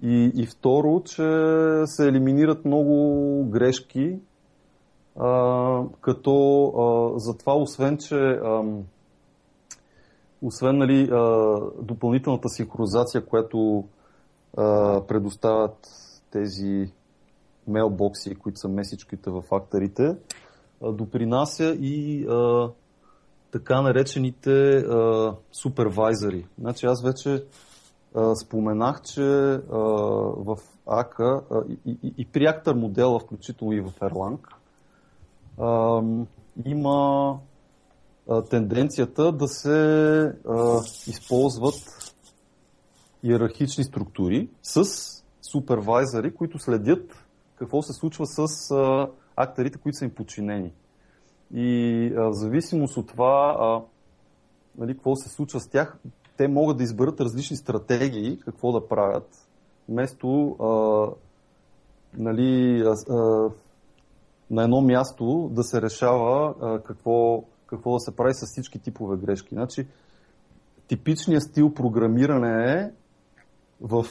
И, 0.03 0.33
и 0.35 0.47
второ, 0.47 1.03
че 1.05 1.23
се 1.85 2.09
елиминират 2.09 2.65
много 2.65 3.45
грешки, 3.51 4.19
а, 5.17 5.83
като 6.01 6.65
а, 6.67 7.19
затова, 7.19 7.55
освен 7.55 7.99
че 7.99 8.17
а, 8.17 8.63
освен 10.47 10.79
нали, 10.79 11.07
допълнителната 11.83 12.49
синхронизация, 12.49 13.27
която 13.27 13.85
предоставят 15.09 15.89
тези 16.31 16.93
мейлбокси, 17.69 18.35
които 18.35 18.59
са 18.59 18.69
месичките 18.69 19.31
в 19.31 19.43
факторите, 19.43 20.17
допринася 20.83 21.77
и 21.81 22.27
а, 22.29 22.71
така 23.51 23.83
наречените 23.83 24.77
а, 24.77 25.35
супервайзери. 25.53 26.47
Значи 26.61 26.87
аз 26.87 27.03
вече 27.03 27.45
а, 28.15 28.35
споменах, 28.35 29.03
че 29.03 29.23
а, 29.23 29.61
в 30.37 30.57
АКА 30.87 31.43
и, 31.69 31.99
и, 32.03 32.15
и 32.19 32.25
при 32.25 32.41
Actor 32.41 32.73
модела, 32.73 33.19
включително 33.19 33.73
и 33.73 33.81
в 33.81 33.93
Erlang, 34.01 34.39
а, 35.59 36.03
има 36.65 37.39
тенденцията 38.51 39.33
да 39.33 39.49
се 39.49 39.79
а, 40.49 40.81
използват 41.07 42.15
иерархични 43.23 43.85
структури 43.85 44.49
с 44.62 44.85
супервайзери, 45.51 46.35
които 46.35 46.59
следят 46.59 47.27
какво 47.57 47.83
се 47.83 47.93
случва 47.93 48.27
с 48.27 48.71
а, 48.71 49.09
акторите, 49.37 49.79
които 49.79 49.99
са 49.99 50.05
им 50.05 50.11
подчинени. 50.11 50.73
И 51.55 52.07
а, 52.17 52.21
в 52.21 52.33
зависимост 52.33 52.97
от 52.97 53.07
това, 53.07 53.57
а, 53.59 53.83
нали, 54.79 54.95
какво 54.95 55.17
се 55.17 55.29
случва 55.29 55.61
с 55.61 55.69
тях, 55.69 55.99
те 56.37 56.49
могат 56.49 56.77
да 56.77 56.83
изберат 56.83 57.21
различни 57.21 57.57
стратегии 57.57 58.39
какво 58.41 58.73
да 58.73 58.89
правят, 58.89 59.49
вместо 59.89 60.57
а, 60.61 61.09
нали, 62.19 62.81
а, 62.87 63.12
а, 63.12 63.51
на 64.51 64.62
едно 64.62 64.81
място 64.81 65.51
да 65.53 65.62
се 65.62 65.83
решава 65.83 66.55
а, 66.61 66.83
какво, 66.83 67.45
какво 67.67 67.93
да 67.93 68.01
се 68.01 68.17
прави 68.17 68.35
с 68.35 68.47
всички 68.47 68.79
типове 68.79 69.17
грешки. 69.17 69.55
Значи, 69.55 69.87
типичният 70.89 71.43
стил 71.43 71.75
програмиране 71.75 72.73
е 72.73 72.91
в 73.81 74.07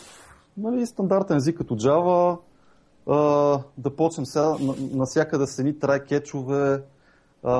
нали, 0.57 0.85
стандартен 0.85 1.37
език 1.37 1.57
като 1.57 1.75
Java 1.75 2.39
а, 3.07 3.17
да 3.77 3.95
почнем 3.95 4.25
сега 4.25 4.55
насякъде 4.91 5.47
с 5.47 5.59
едни 5.59 5.79
трайкетчове, 5.79 6.81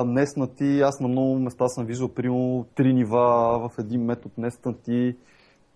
неснати. 0.04 0.80
Аз 0.80 1.00
на 1.00 1.08
много 1.08 1.38
места 1.38 1.68
съм 1.68 1.86
виждал, 1.86 2.08
примерно, 2.08 2.66
три 2.74 2.94
нива 2.94 3.58
в 3.68 3.78
един 3.78 4.04
метод 4.04 4.34
неснати, 4.38 5.16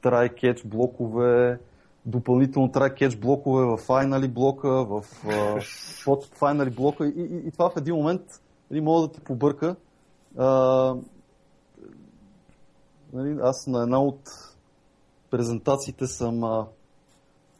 трайкетч 0.03 0.67
блокове, 0.67 1.59
допълнително 2.07 2.73
трайкетч 2.73 3.17
блокове 3.17 3.65
в 3.65 3.79
Finally 3.79 4.29
блока, 4.29 4.69
в 4.69 5.05
под 6.05 6.27
Finally 6.27 6.75
блока 6.77 7.07
и, 7.07 7.13
и, 7.17 7.49
и 7.49 7.51
това 7.51 7.71
в 7.71 7.77
един 7.77 7.95
момент 7.95 8.23
нали, 8.71 8.81
мога 8.81 9.07
да 9.07 9.13
те 9.13 9.21
побърка. 9.21 9.77
Нали, 13.13 13.39
аз 13.43 13.67
на 13.67 13.83
една 13.83 14.01
от 14.01 14.21
презентациите 15.31 16.07
съм 16.07 16.45
а, 16.45 16.67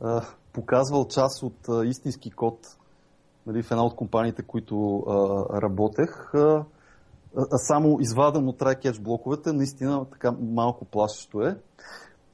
а, 0.03 0.23
показвал 0.53 1.09
част 1.09 1.43
от 1.43 1.69
а, 1.69 1.87
истински 1.87 2.31
код 2.31 2.59
нали, 3.47 3.63
в 3.63 3.71
една 3.71 3.85
от 3.85 3.97
компаниите, 3.97 4.43
които 4.43 4.99
а, 4.99 5.63
работех. 5.63 6.35
А, 6.35 6.65
а, 7.37 7.59
само 7.59 8.01
изваден 8.01 8.49
от 8.49 8.59
try 8.59 9.01
блоковете, 9.01 9.53
наистина 9.53 10.05
така 10.05 10.33
малко 10.33 10.85
плашещо 10.85 11.43
е. 11.43 11.57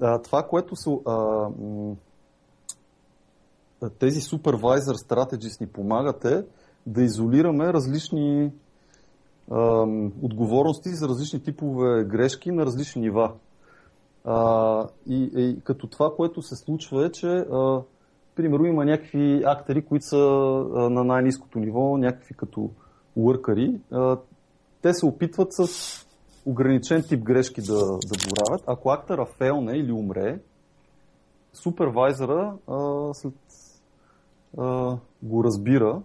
А, 0.00 0.22
това, 0.22 0.42
което 0.42 0.76
са 0.76 0.90
а, 0.90 1.48
тези 3.98 4.20
supervisor 4.20 5.08
strategies 5.08 5.60
ни 5.60 5.66
помагат 5.66 6.24
е 6.24 6.44
да 6.86 7.02
изолираме 7.02 7.72
различни 7.72 8.52
отговорности 10.22 10.88
за 10.88 11.08
различни 11.08 11.42
типове 11.42 12.04
грешки 12.04 12.50
на 12.50 12.66
различни 12.66 13.02
нива. 13.02 13.32
А, 14.24 14.88
и, 15.06 15.30
и 15.36 15.60
като 15.64 15.86
това, 15.86 16.10
което 16.16 16.42
се 16.42 16.56
случва 16.56 17.06
е, 17.06 17.12
че 17.12 17.26
а, 17.26 17.82
примерно 18.34 18.66
има 18.66 18.84
някакви 18.84 19.42
актери, 19.46 19.84
които 19.84 20.06
са 20.06 20.16
а, 20.16 20.90
на 20.90 21.04
най-низкото 21.04 21.58
ниво, 21.58 21.96
някакви 21.96 22.34
като 22.34 22.70
лъркари. 23.16 23.80
А, 23.92 24.16
те 24.82 24.94
се 24.94 25.06
опитват 25.06 25.48
с 25.50 25.66
ограничен 26.46 27.02
тип 27.08 27.22
грешки 27.22 27.60
да, 27.60 27.78
да 27.84 28.16
боравят. 28.28 28.64
Ако 28.66 28.90
актера 28.90 29.26
фелне 29.26 29.72
или 29.72 29.92
умре, 29.92 30.40
супервайзера 31.52 32.54
а, 32.68 33.10
след, 33.14 33.34
а, 34.58 34.96
го 35.22 35.44
разбира 35.44 36.02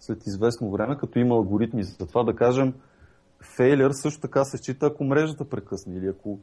след 0.00 0.26
известно 0.26 0.70
време, 0.70 0.96
като 0.96 1.18
има 1.18 1.34
алгоритми 1.34 1.84
за 1.84 2.06
това, 2.06 2.22
да 2.22 2.36
кажем, 2.36 2.74
фейлер 3.56 3.90
също 3.90 4.20
така 4.20 4.44
се 4.44 4.58
счита, 4.58 4.86
ако 4.86 5.04
мрежата 5.04 5.48
прекъсне 5.48 5.96
или 5.96 6.06
ако, 6.06 6.38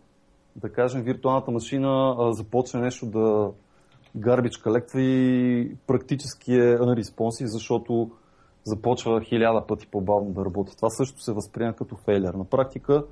да 0.55 0.69
кажем, 0.69 1.01
виртуалната 1.01 1.51
машина 1.51 2.15
а, 2.19 2.33
започне 2.33 2.81
нещо 2.81 3.05
да, 3.05 3.51
garbage 4.17 4.63
колектва 4.63 5.01
и 5.01 5.75
практически 5.87 6.53
е 6.53 6.77
unresponsive, 6.77 7.45
защото 7.45 8.11
започва 8.63 9.21
хиляда 9.21 9.65
пъти 9.67 9.87
по-бавно 9.87 10.31
да 10.31 10.45
работи. 10.45 10.75
Това 10.75 10.89
също 10.89 11.21
се 11.21 11.33
възприема 11.33 11.73
като 11.73 11.95
фейлер. 11.95 12.33
На 12.33 12.45
практика 12.45 13.05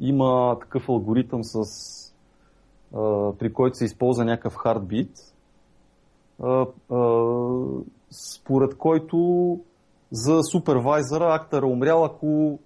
има 0.00 0.56
такъв 0.60 0.88
алгоритъм, 0.88 1.44
с, 1.44 1.58
а, 2.94 3.32
при 3.32 3.52
който 3.52 3.76
се 3.76 3.84
използва 3.84 4.24
някакъв 4.24 4.54
хардбит, 4.54 5.10
според 8.10 8.76
който 8.78 9.60
за 10.12 10.42
супервайзера 10.42 11.34
актър 11.34 11.62
е 11.62 11.66
умрял, 11.66 12.04
ако, 12.04 12.58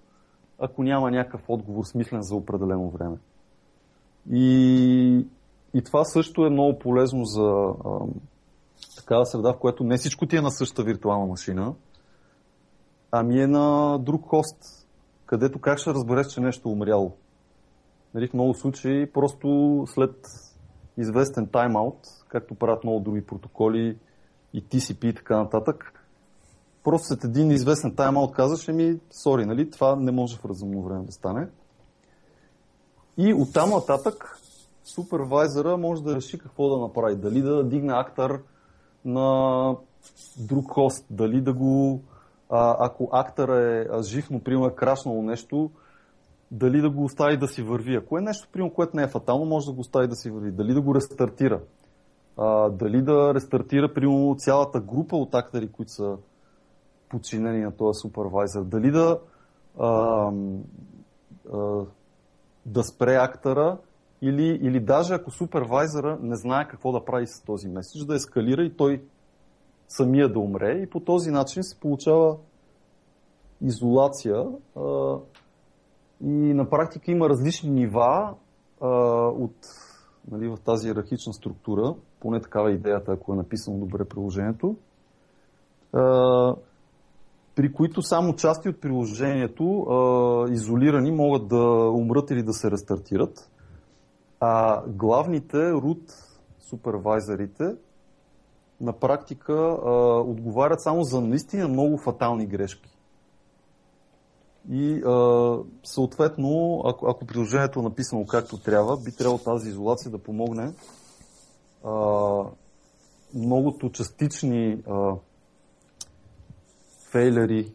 ако 0.59 0.83
няма 0.83 1.11
някакъв 1.11 1.41
отговор 1.47 1.85
смислен 1.85 2.21
за 2.21 2.35
определено 2.35 2.89
време. 2.89 3.17
И 4.31 5.27
и 5.73 5.81
това 5.81 6.05
също 6.05 6.45
е 6.45 6.49
много 6.49 6.79
полезно 6.79 7.25
за 7.25 7.73
а, 7.85 7.99
такава 8.97 9.25
среда, 9.25 9.53
в 9.53 9.59
която 9.59 9.83
не 9.83 9.97
всичко 9.97 10.25
ти 10.25 10.35
е 10.35 10.41
на 10.41 10.51
същата 10.51 10.83
виртуална 10.83 11.25
машина, 11.25 11.73
ами 13.11 13.41
е 13.41 13.47
на 13.47 13.97
друг 13.99 14.25
хост, 14.25 14.87
където 15.25 15.59
как 15.59 15.77
ще 15.79 15.93
разбереш, 15.93 16.27
че 16.27 16.41
нещо 16.41 16.69
е 16.69 16.71
умряло. 16.71 17.15
Нали, 18.13 18.27
в 18.27 18.33
много 18.33 18.53
случаи 18.53 19.11
просто 19.11 19.83
след 19.87 20.27
известен 20.97 21.47
тайм-аут, 21.47 22.25
както 22.27 22.55
правят 22.55 22.83
много 22.83 22.99
други 22.99 23.25
протоколи 23.25 23.97
и 24.53 24.63
TCP 24.63 25.05
и 25.05 25.13
така 25.13 25.37
нататък, 25.37 26.02
просто 26.83 27.07
след 27.07 27.23
един 27.23 27.51
известен 27.51 27.95
тайм-аут 27.95 28.31
казваш, 28.31 28.67
ми, 28.67 28.99
сори, 29.11 29.45
нали, 29.45 29.71
това 29.71 29.95
не 29.95 30.11
може 30.11 30.37
в 30.37 30.45
разумно 30.45 30.81
време 30.81 31.03
да 31.03 31.11
стане. 31.11 31.47
И 33.17 33.33
оттам 33.33 33.69
нататък 33.69 34.39
супервайзера 34.83 35.77
може 35.77 36.03
да 36.03 36.15
реши 36.15 36.39
какво 36.39 36.69
да 36.69 36.81
направи. 36.81 37.15
Дали 37.15 37.41
да 37.41 37.63
дигне 37.63 37.93
актър 37.93 38.41
на 39.05 39.75
друг 40.37 40.71
хост, 40.71 41.05
дали 41.09 41.41
да 41.41 41.53
го, 41.53 42.01
а, 42.49 42.75
ако 42.79 43.09
актър 43.11 43.49
е 43.49 44.01
жив, 44.01 44.29
но 44.31 44.39
примерно 44.39 44.67
е 44.67 44.75
крашнало 44.75 45.21
нещо, 45.21 45.71
дали 46.51 46.81
да 46.81 46.89
го 46.89 47.03
остави 47.03 47.37
да 47.37 47.47
си 47.47 47.61
върви. 47.61 47.95
Ако 47.95 48.17
е 48.17 48.21
нещо, 48.21 48.47
примерно, 48.51 48.73
което 48.73 48.97
не 48.97 49.03
е 49.03 49.07
фатално, 49.07 49.45
може 49.45 49.65
да 49.65 49.71
го 49.71 49.81
остави 49.81 50.07
да 50.07 50.15
си 50.15 50.31
върви. 50.31 50.51
Дали 50.51 50.73
да 50.73 50.81
го 50.81 50.95
рестартира. 50.95 51.61
А, 52.37 52.69
дали 52.69 53.01
да 53.01 53.33
рестартира, 53.33 53.93
примерно, 53.93 54.35
цялата 54.37 54.79
група 54.79 55.15
от 55.15 55.35
актери, 55.35 55.71
които 55.71 55.91
са 55.91 56.17
подчинени 57.13 57.63
на 57.63 57.71
този 57.71 57.99
супервайзер. 57.99 58.61
Дали 58.61 58.91
да, 58.91 59.19
а, 59.79 60.31
а, 61.53 61.85
да 62.65 62.83
спре 62.83 63.15
актера 63.15 63.77
или, 64.21 64.59
или 64.61 64.79
даже 64.79 65.13
ако 65.13 65.31
супервайзера 65.31 66.17
не 66.21 66.35
знае 66.35 66.67
какво 66.67 66.91
да 66.91 67.05
прави 67.05 67.27
с 67.27 67.41
този 67.41 67.67
меседж, 67.67 68.05
да 68.05 68.15
ескалира 68.15 68.63
и 68.63 68.77
той 68.77 69.03
самия 69.87 70.33
да 70.33 70.39
умре 70.39 70.71
и 70.71 70.89
по 70.89 70.99
този 70.99 71.31
начин 71.31 71.63
се 71.63 71.79
получава 71.79 72.37
изолация 73.61 74.45
а, 74.75 75.17
и 76.21 76.53
на 76.53 76.69
практика 76.69 77.11
има 77.11 77.29
различни 77.29 77.69
нива 77.69 78.33
а, 78.81 78.87
от 79.27 79.55
нали, 80.31 80.47
в 80.47 80.57
тази 80.65 80.87
иерархична 80.87 81.33
структура, 81.33 81.95
поне 82.19 82.41
такава 82.41 82.71
е 82.71 82.73
идеята, 82.73 83.11
ако 83.11 83.33
е 83.33 83.37
написано 83.37 83.77
добре 83.77 84.05
приложението, 84.05 84.75
а, 85.93 86.55
при 87.55 87.73
които 87.73 88.01
само 88.01 88.35
части 88.35 88.69
от 88.69 88.81
приложението, 88.81 89.81
а, 89.81 90.53
изолирани, 90.53 91.11
могат 91.11 91.47
да 91.47 91.89
умрат 91.89 92.31
или 92.31 92.43
да 92.43 92.53
се 92.53 92.71
рестартират, 92.71 93.49
а 94.39 94.83
главните 94.87 95.57
root 95.57 96.11
супервайзерите 96.69 97.63
на 98.81 98.93
практика 98.93 99.53
а, 99.53 99.89
отговарят 100.19 100.81
само 100.81 101.03
за 101.03 101.21
наистина 101.21 101.67
много 101.67 101.97
фатални 101.97 102.45
грешки. 102.45 102.97
И 104.69 105.01
а, 105.05 105.57
съответно, 105.83 106.81
ако, 106.85 107.07
ако 107.07 107.25
приложението 107.25 107.79
е 107.79 107.83
написано 107.83 108.25
както 108.25 108.57
трябва, 108.57 108.97
би 108.97 109.11
трябвало 109.11 109.39
тази 109.39 109.69
изолация 109.69 110.11
да 110.11 110.17
помогне 110.17 110.73
а, 111.83 111.91
многото 113.33 113.91
частични 113.91 114.83
а, 114.89 115.15
фейлери 117.13 117.73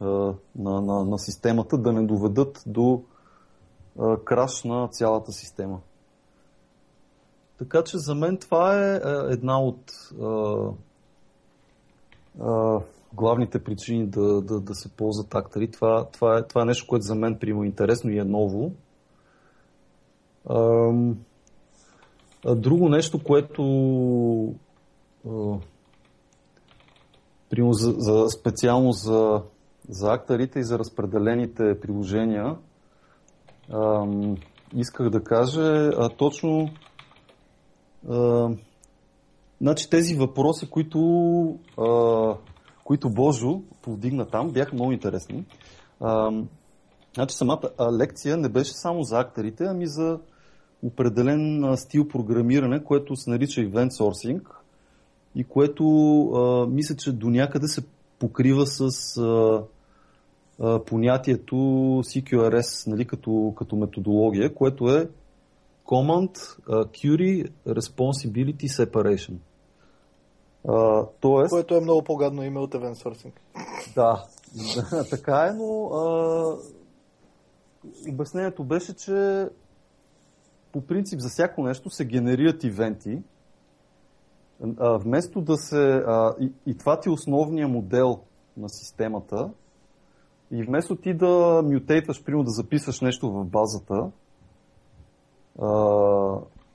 на, 0.00 0.34
на, 0.56 1.04
на 1.04 1.18
системата 1.18 1.78
да 1.78 1.92
не 1.92 2.06
доведат 2.06 2.62
до 2.66 3.02
а, 3.98 4.16
краш 4.24 4.64
на 4.64 4.88
цялата 4.88 5.32
система. 5.32 5.80
Така 7.58 7.84
че 7.84 7.98
за 7.98 8.14
мен 8.14 8.36
това 8.36 8.86
е 8.86 9.00
една 9.32 9.60
от 9.60 9.92
а, 10.22 10.64
а, 12.40 12.80
главните 13.12 13.64
причини 13.64 14.06
да, 14.06 14.40
да, 14.40 14.60
да 14.60 14.74
се 14.74 14.88
ползват 14.88 15.34
актери. 15.34 15.70
Това, 15.70 16.06
това, 16.12 16.38
е, 16.38 16.42
това 16.42 16.62
е 16.62 16.64
нещо, 16.64 16.86
което 16.88 17.02
за 17.02 17.14
мен 17.14 17.38
приема 17.38 17.66
интересно 17.66 18.10
и 18.10 18.18
е 18.18 18.24
ново. 18.24 18.72
А 22.44 22.54
друго 22.54 22.88
нещо, 22.88 23.24
което 23.24 23.62
а, 27.50 27.56
прямо 27.56 27.72
за, 27.72 27.94
за, 27.98 28.28
специално 28.28 28.92
за, 28.92 29.42
за 29.88 30.12
акторите 30.12 30.58
и 30.58 30.64
за 30.64 30.78
разпределените 30.78 31.80
приложения, 31.80 32.56
а, 33.72 34.06
исках 34.76 35.10
да 35.10 35.24
кажа 35.24 35.62
а, 35.62 36.08
точно 36.08 36.68
а, 38.08 38.48
значи 39.60 39.90
тези 39.90 40.14
въпроси, 40.14 40.70
които, 40.70 40.98
а, 41.78 42.34
които 42.84 43.10
Божо 43.10 43.62
повдигна 43.82 44.26
там, 44.26 44.50
бяха 44.50 44.74
много 44.74 44.92
интересни. 44.92 45.44
А, 46.00 46.30
значи 47.14 47.36
самата 47.36 47.70
лекция 47.98 48.36
не 48.36 48.48
беше 48.48 48.72
само 48.72 49.02
за 49.02 49.20
акторите, 49.20 49.64
ами 49.64 49.86
за 49.86 50.18
определен 50.82 51.72
стил 51.76 52.08
програмиране, 52.08 52.84
което 52.84 53.16
се 53.16 53.30
нарича 53.30 53.60
Event 53.60 53.90
Sourcing 53.90 54.59
и 55.34 55.44
което 55.44 55.84
а, 56.22 56.66
мисля, 56.66 56.96
че 56.96 57.12
до 57.12 57.30
някъде 57.30 57.68
се 57.68 57.82
покрива 58.18 58.66
с 58.66 59.16
а, 59.16 59.62
а, 60.60 60.84
понятието 60.84 61.54
CQRS 62.04 62.90
нали, 62.90 63.06
като, 63.06 63.54
като 63.56 63.76
методология, 63.76 64.54
което 64.54 64.88
е 64.88 65.08
Command 65.90 66.36
uh, 66.36 66.86
Query 66.86 67.50
Responsibility 67.66 68.66
Separation. 68.66 69.34
Uh, 70.66 71.08
тоест... 71.20 71.50
Което 71.50 71.74
е 71.74 71.80
много 71.80 72.02
по-гадно 72.02 72.42
име 72.42 72.60
от 72.60 72.74
Event 72.74 73.04
Sourcing. 73.04 73.32
Да, 73.94 74.24
така 75.10 75.46
е, 75.46 75.52
но 75.52 75.64
uh, 75.64 76.60
обяснението 78.08 78.64
беше, 78.64 78.94
че 78.94 79.48
по 80.72 80.80
принцип 80.80 81.20
за 81.20 81.28
всяко 81.28 81.62
нещо 81.62 81.90
се 81.90 82.04
генерират 82.04 82.64
ивенти, 82.64 83.22
а, 84.78 84.98
вместо 84.98 85.40
да 85.40 85.56
се... 85.56 86.02
А, 86.06 86.34
и, 86.40 86.52
и 86.66 86.78
това 86.78 87.00
ти 87.00 87.08
е 87.08 87.12
основния 87.12 87.68
модел 87.68 88.20
на 88.56 88.68
системата, 88.68 89.50
и 90.50 90.64
вместо 90.64 90.96
ти 90.96 91.14
да 91.14 91.62
мютейтваш, 91.64 92.24
примерно 92.24 92.44
да 92.44 92.50
записваш 92.50 93.00
нещо 93.00 93.32
в 93.32 93.44
базата, 93.44 94.10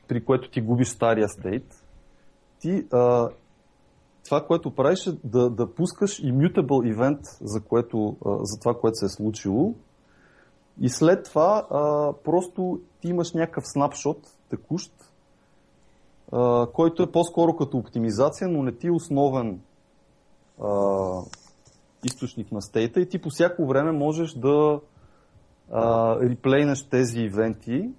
при 0.08 0.26
което 0.26 0.50
ти 0.50 0.62
губиш 0.62 0.88
стария 0.88 1.30
стейт, 1.30 1.86
ти 2.60 2.88
а, 2.94 3.30
това, 4.26 4.46
което 4.46 4.76
правиш 4.76 5.08
е 5.08 5.12
да, 5.24 5.50
да 5.50 5.74
пускаш 5.74 6.22
immutable 6.22 6.96
event 6.96 7.20
за, 7.42 7.62
което, 7.62 8.18
а, 8.26 8.38
за 8.42 8.60
това, 8.60 8.74
което 8.80 8.96
се 8.96 9.06
е 9.06 9.10
случило. 9.10 9.74
И 10.82 10.90
след 10.90 11.24
това 11.24 11.68
а, 11.70 12.14
просто 12.24 12.80
ти 13.02 13.08
имаш 13.08 13.34
някакъв 13.34 13.64
снапшот 13.68 14.18
текущ, 14.50 14.94
а, 16.32 16.68
който 16.74 17.04
е 17.04 17.12
по-скоро 17.12 17.56
като 17.56 17.78
оптимизация, 17.78 18.48
но 18.48 18.64
не 18.64 18.72
ти 18.72 18.88
е 18.88 18.92
основен 18.92 19.62
а, 20.62 20.70
източник 22.04 22.52
на 22.52 22.62
стейта 22.62 23.02
и 23.02 23.10
ти 23.10 23.22
по 23.22 23.30
всяко 23.30 23.68
време 23.68 23.92
можеш 23.92 24.34
да 24.34 24.80
а, 25.72 26.16
реплейнеш 26.20 26.90
тези 26.90 27.20
ивенти 27.20 27.90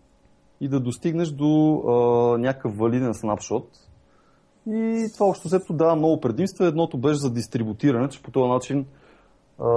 и 0.60 0.68
да 0.68 0.80
достигнеш 0.80 1.30
до 1.30 1.82
а, 1.86 1.92
някакъв 2.38 2.76
валиден 2.76 3.14
снапшот. 3.14 3.68
И 4.68 5.08
това 5.14 5.26
общо 5.26 5.48
взето 5.48 5.72
дава 5.72 5.96
много 5.96 6.20
предимства. 6.20 6.66
Едното 6.66 6.98
беше 6.98 7.18
за 7.18 7.32
дистрибутиране, 7.32 8.08
че 8.08 8.22
по 8.22 8.30
този 8.30 8.48
начин 8.48 8.86
а, 9.58 9.68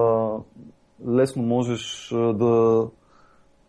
лесно 1.08 1.44
можеш 1.44 2.10
да 2.34 2.86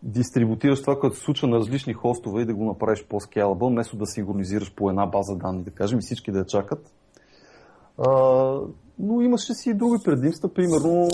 дистрибутираш 0.03 0.81
това, 0.81 0.99
което 0.99 1.15
се 1.15 1.23
случва 1.23 1.47
на 1.47 1.57
различни 1.57 1.93
хостове 1.93 2.41
и 2.41 2.45
да 2.45 2.53
го 2.53 2.65
направиш 2.65 3.05
по-скелабъл, 3.09 3.69
вместо 3.69 3.97
да 3.97 4.05
синхронизираш 4.05 4.75
по 4.75 4.89
една 4.89 5.05
база 5.05 5.35
данни, 5.35 5.63
да 5.63 5.71
кажем, 5.71 5.99
и 5.99 6.01
всички 6.01 6.31
да 6.31 6.39
я 6.39 6.45
чакат. 6.45 6.93
А, 7.97 8.11
но 8.99 9.21
имаше 9.21 9.53
си 9.53 9.69
и 9.69 9.73
други 9.73 9.97
предимства. 10.03 10.53
Примерно, 10.53 11.07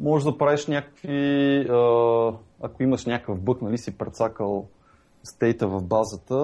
може 0.00 0.24
да 0.24 0.38
правиш 0.38 0.66
някакви, 0.66 1.66
а, 1.70 2.32
ако 2.62 2.82
имаш 2.82 3.06
някакъв 3.06 3.40
бък, 3.40 3.62
нали 3.62 3.78
си 3.78 3.98
прецакал 3.98 4.66
стейта 5.22 5.68
в 5.68 5.82
базата, 5.82 6.36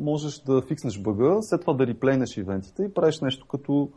можеш 0.00 0.38
да 0.38 0.62
фикснеш 0.62 0.98
бъга, 0.98 1.36
след 1.40 1.60
това 1.60 1.74
да 1.74 1.86
реплейнеш 1.86 2.36
ивентите 2.36 2.82
и 2.82 2.94
правиш 2.94 3.20
нещо 3.20 3.46
като 3.46 3.88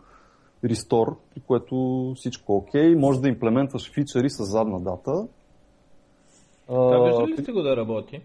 рестор, 0.63 1.17
при 1.35 1.41
което 1.41 2.13
всичко 2.15 2.53
е 2.53 2.55
окей. 2.55 2.95
Може 2.95 3.21
да 3.21 3.27
имплементваш 3.27 3.93
фичери 3.93 4.29
с 4.29 4.43
задна 4.43 4.79
дата. 4.79 5.27
Това 6.67 7.03
виждали 7.05 7.31
ли 7.31 7.37
сте 7.37 7.51
го 7.51 7.61
да 7.61 7.77
работи? 7.77 8.21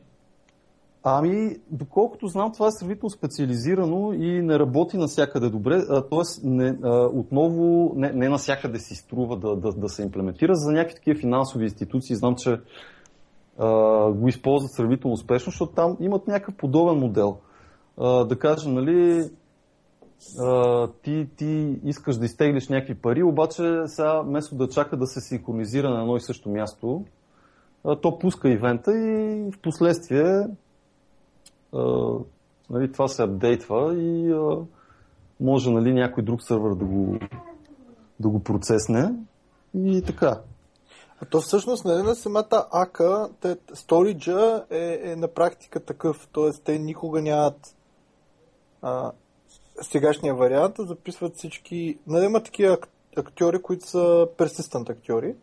Ами, 1.05 1.57
доколкото 1.70 2.26
знам, 2.26 2.52
това 2.52 2.66
е 2.66 2.70
сравнително 2.70 3.11
специализирано 3.11 4.12
и 4.12 4.42
не 4.42 4.59
работи 4.59 4.96
навсякъде 4.96 5.50
добре. 5.50 5.83
Тоест, 6.11 6.40
не, 6.44 6.78
а, 6.83 7.07
отново, 7.07 7.92
не, 7.96 8.12
не 8.12 8.28
навсякъде 8.28 8.78
си 8.78 8.94
струва 8.94 9.37
да, 9.37 9.57
да, 9.57 9.72
да 9.72 9.88
се 9.88 10.02
имплементира. 10.02 10.55
За 10.55 10.72
някакви 10.72 10.94
такива 10.94 11.20
финансови 11.20 11.64
институции 11.64 12.16
знам, 12.16 12.35
че 12.37 12.61
а, 13.59 14.11
го 14.11 14.28
използват 14.28 14.72
сравнително 14.72 15.14
успешно, 15.14 15.50
защото 15.50 15.72
там 15.72 15.96
имат 16.00 16.26
някакъв 16.26 16.55
подобен 16.55 16.98
модел. 16.98 17.38
А, 17.98 18.24
да 18.24 18.38
кажем, 18.38 18.74
нали, 18.74 19.31
а, 20.38 20.88
ти, 21.02 21.28
ти 21.37 21.78
искаш 21.85 22.16
да 22.16 22.24
изтеглиш 22.24 22.68
някакви 22.68 22.94
пари, 22.94 23.22
обаче 23.22 23.83
сега 23.87 24.20
вместо 24.20 24.55
да 24.55 24.68
чака 24.68 24.96
да 24.96 25.07
се 25.07 25.20
синхронизира 25.20 25.90
на 25.90 26.00
едно 26.00 26.16
и 26.16 26.20
също 26.20 26.50
място, 26.50 27.05
то 27.83 28.18
пуска 28.18 28.49
ивента 28.49 28.92
и 28.99 29.51
в 29.53 29.61
последствие 29.62 30.47
нали, 32.71 32.92
това 32.92 33.09
се 33.09 33.23
апдейтва 33.23 33.95
и 33.99 34.33
а, 34.33 34.57
може 35.40 35.71
нали, 35.71 35.92
някой 35.92 36.23
друг 36.25 36.42
сървър 36.42 36.75
да 36.75 36.85
го, 36.85 37.18
да 38.21 38.29
го 38.29 38.42
процесне 38.42 39.14
и 39.75 40.03
така. 40.07 40.40
То 41.31 41.40
всъщност 41.40 41.85
нали, 41.85 42.03
на 42.03 42.14
самата 42.14 42.66
АКА, 42.73 43.31
сториджа 43.75 44.64
е, 44.71 45.01
е 45.03 45.16
на 45.16 45.29
практика 45.29 45.81
такъв, 45.81 46.29
т.е. 46.35 46.51
те 46.64 46.79
никога 46.79 47.23
нямат 47.23 47.77
а, 48.83 49.12
сегашния 49.83 50.35
вариант, 50.35 50.75
записват 50.79 51.37
всички... 51.37 51.99
Нали, 52.07 52.25
има 52.25 52.42
такива 52.42 52.79
актьори, 53.16 53.62
които 53.62 53.87
са 53.87 54.27
persistent 54.38 54.90
актьори. 54.90 55.35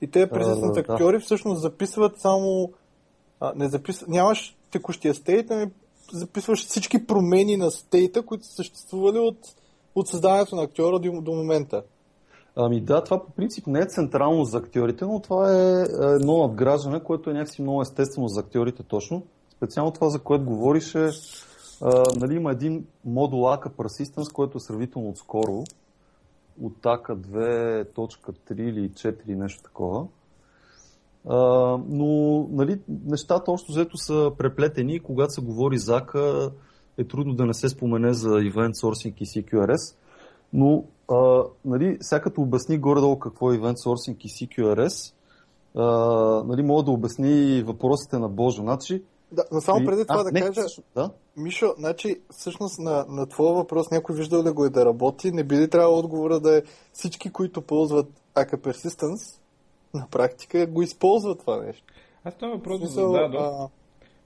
И 0.00 0.10
те 0.10 0.26
да, 0.26 0.80
актьори 0.80 1.16
да. 1.16 1.20
всъщност 1.20 1.60
записват 1.60 2.20
само... 2.20 2.72
А, 3.40 3.52
не 3.56 3.68
записват, 3.68 4.08
нямаш 4.08 4.56
текущия 4.70 5.14
стейт, 5.14 5.50
ами 5.50 5.70
записваш 6.12 6.66
всички 6.66 7.06
промени 7.06 7.56
на 7.56 7.70
стейта, 7.70 8.22
които 8.22 8.44
са 8.44 8.52
съществували 8.52 9.18
от, 9.18 9.38
от 9.94 10.08
създаването 10.08 10.56
на 10.56 10.62
актьора 10.62 10.98
до, 10.98 11.20
до 11.20 11.32
момента. 11.32 11.82
Ами 12.56 12.80
да, 12.80 13.04
това 13.04 13.24
по 13.24 13.30
принцип 13.32 13.66
не 13.66 13.80
е 13.80 13.86
централно 13.86 14.44
за 14.44 14.58
актьорите, 14.58 15.04
но 15.04 15.20
това 15.20 15.52
е, 15.52 15.80
е 15.80 16.14
едно 16.14 16.38
надграждане, 16.38 17.00
което 17.00 17.30
е 17.30 17.32
някакси 17.32 17.62
много 17.62 17.82
естествено 17.82 18.28
за 18.28 18.40
актьорите 18.40 18.82
точно. 18.82 19.22
Специално 19.56 19.92
това, 19.92 20.08
за 20.08 20.18
което 20.18 20.44
говориш 20.44 20.94
е, 20.94 21.10
а, 21.82 22.02
нали, 22.16 22.34
има 22.34 22.52
един 22.52 22.86
модул 23.04 23.40
AK 23.40 23.68
Persistence, 23.68 24.32
който 24.32 24.56
е 24.56 24.60
сравнително 24.60 25.08
отскоро, 25.08 25.64
от 26.62 26.82
AK 26.82 27.14
2.3 27.14 28.60
или 28.60 28.90
4 28.90 29.34
нещо 29.34 29.62
такова. 29.62 30.06
А, 31.28 31.36
но 31.88 32.48
нали, 32.50 32.80
нещата 33.06 33.50
още 33.50 33.72
взето 33.72 33.96
са 33.96 34.32
преплетени 34.38 35.00
когато 35.00 35.32
се 35.32 35.40
говори 35.40 35.78
за 35.78 36.00
AK 36.00 36.52
е 36.98 37.04
трудно 37.04 37.34
да 37.34 37.46
не 37.46 37.54
се 37.54 37.68
спомене 37.68 38.12
за 38.12 38.28
Event 38.28 38.72
Sourcing 38.72 39.14
и 39.20 39.26
CQRS. 39.26 39.96
Но 40.52 40.84
а, 41.10 41.42
нали, 41.64 41.98
сега 42.00 42.20
като 42.20 42.42
обясни 42.42 42.78
горе-долу 42.78 43.18
какво 43.18 43.52
е 43.52 43.58
Event 43.58 43.86
Sourcing 43.86 44.16
и 44.20 44.28
CQRS, 44.28 45.14
а, 45.76 45.84
нали, 46.44 46.62
мога 46.62 46.82
да 46.82 46.90
обясни 46.90 47.62
въпросите 47.62 48.18
на 48.18 48.28
Божо. 48.28 48.62
Значи, 48.62 49.02
да, 49.32 49.44
но 49.52 49.60
само 49.60 49.86
преди 49.86 50.04
това 50.04 50.20
а, 50.20 50.24
да 50.24 50.32
не, 50.32 50.40
кажа, 50.40 50.62
да? 50.94 51.10
Мишо, 51.36 51.74
значи, 51.78 52.20
всъщност 52.30 52.78
на, 52.78 53.06
на 53.08 53.26
твоя 53.26 53.54
въпрос 53.54 53.90
някой 53.90 54.16
виждал 54.16 54.44
ли 54.44 54.50
го 54.50 54.64
е 54.64 54.70
да 54.70 54.84
работи, 54.84 55.32
не 55.32 55.44
би 55.44 55.56
ли 55.56 55.70
трябвало 55.70 55.98
отговора 55.98 56.40
да 56.40 56.56
е 56.58 56.62
всички, 56.92 57.32
които 57.32 57.62
ползват 57.62 58.06
AK 58.34 58.56
Persistence, 58.56 59.40
на 59.94 60.06
практика 60.10 60.66
го 60.66 60.82
използват 60.82 61.40
това 61.40 61.64
нещо. 61.64 61.84
Аз 62.24 62.34
това 62.34 62.48
въпрос 62.48 62.78
Смисъл, 62.78 63.12
зададох, 63.12 63.40
а... 63.40 63.68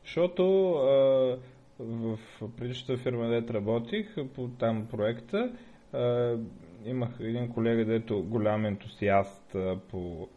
защото 0.05 0.73
а, 0.73 1.39
в 1.81 2.19
предишната 2.57 3.03
фирма, 3.03 3.29
дето 3.29 3.55
работих, 3.55 4.15
по 4.35 4.49
там 4.49 4.87
проекта, 4.91 5.53
а, 5.93 6.37
имах 6.85 7.11
един 7.21 7.53
колега, 7.53 7.85
дето 7.85 8.23
голям 8.23 8.67
ентусиаст 8.67 9.55
а, 9.55 9.79
по, 9.91 10.29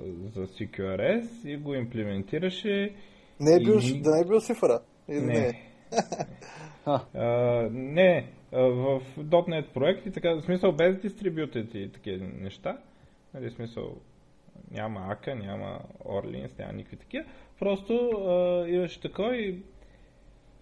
а, 0.00 0.02
за 0.34 0.46
CQRS 0.46 1.48
и 1.48 1.56
го 1.56 1.74
имплементираше. 1.74 2.94
Не 3.40 3.54
е 3.54 3.58
бил, 3.58 3.78
и... 3.82 4.00
да 4.00 4.10
не 4.10 4.20
е 4.20 4.24
бил 4.24 4.40
цифра? 4.40 4.80
Или 5.08 5.20
не? 5.20 5.32
Не. 5.32 5.62
а, 7.14 7.68
не, 7.72 8.32
в 8.52 9.00
.NET 9.18 9.72
проекти, 9.72 10.10
така, 10.10 10.34
в 10.34 10.42
смисъл 10.42 10.72
без 10.72 11.00
дистрибютет 11.00 11.74
и 11.74 11.92
такива 11.92 12.26
неща, 12.26 12.78
нали, 13.34 13.50
смисъл 13.50 13.96
няма 14.70 15.06
Ака, 15.08 15.34
няма 15.34 15.80
Orleans, 16.04 16.58
няма 16.58 16.72
никакви 16.72 16.96
такива. 16.96 17.24
Просто 17.58 17.94
а, 18.10 18.68
имаше 18.68 19.00
такой 19.00 19.62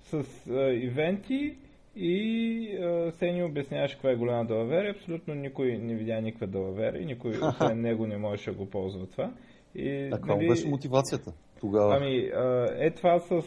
с 0.03 0.25
а, 0.51 0.73
ивенти 0.73 1.57
и 1.97 2.77
а, 2.77 3.13
се 3.13 3.33
ни 3.33 3.45
обясняваше 3.45 3.95
каква 3.95 4.11
е 4.11 4.17
голяма 4.17 4.45
далавера. 4.45 4.91
Абсолютно 4.91 5.35
никой 5.35 5.79
не 5.79 5.95
видя 5.95 6.21
никаква 6.21 6.47
далавера 6.47 6.99
и 6.99 7.07
никой 7.07 7.31
освен 7.31 7.81
него 7.81 8.07
не 8.07 8.17
можеше 8.17 8.51
да 8.51 8.57
го 8.57 8.71
ползва 8.71 9.07
това. 9.07 9.33
И, 9.75 10.09
а 10.13 10.17
каква 10.17 10.37
нали, 10.37 10.49
беше 10.49 10.69
мотивацията 10.69 11.33
тогава? 11.61 11.97
Ами, 11.97 12.31
е 12.79 12.91
това 12.91 13.19
с, 13.19 13.43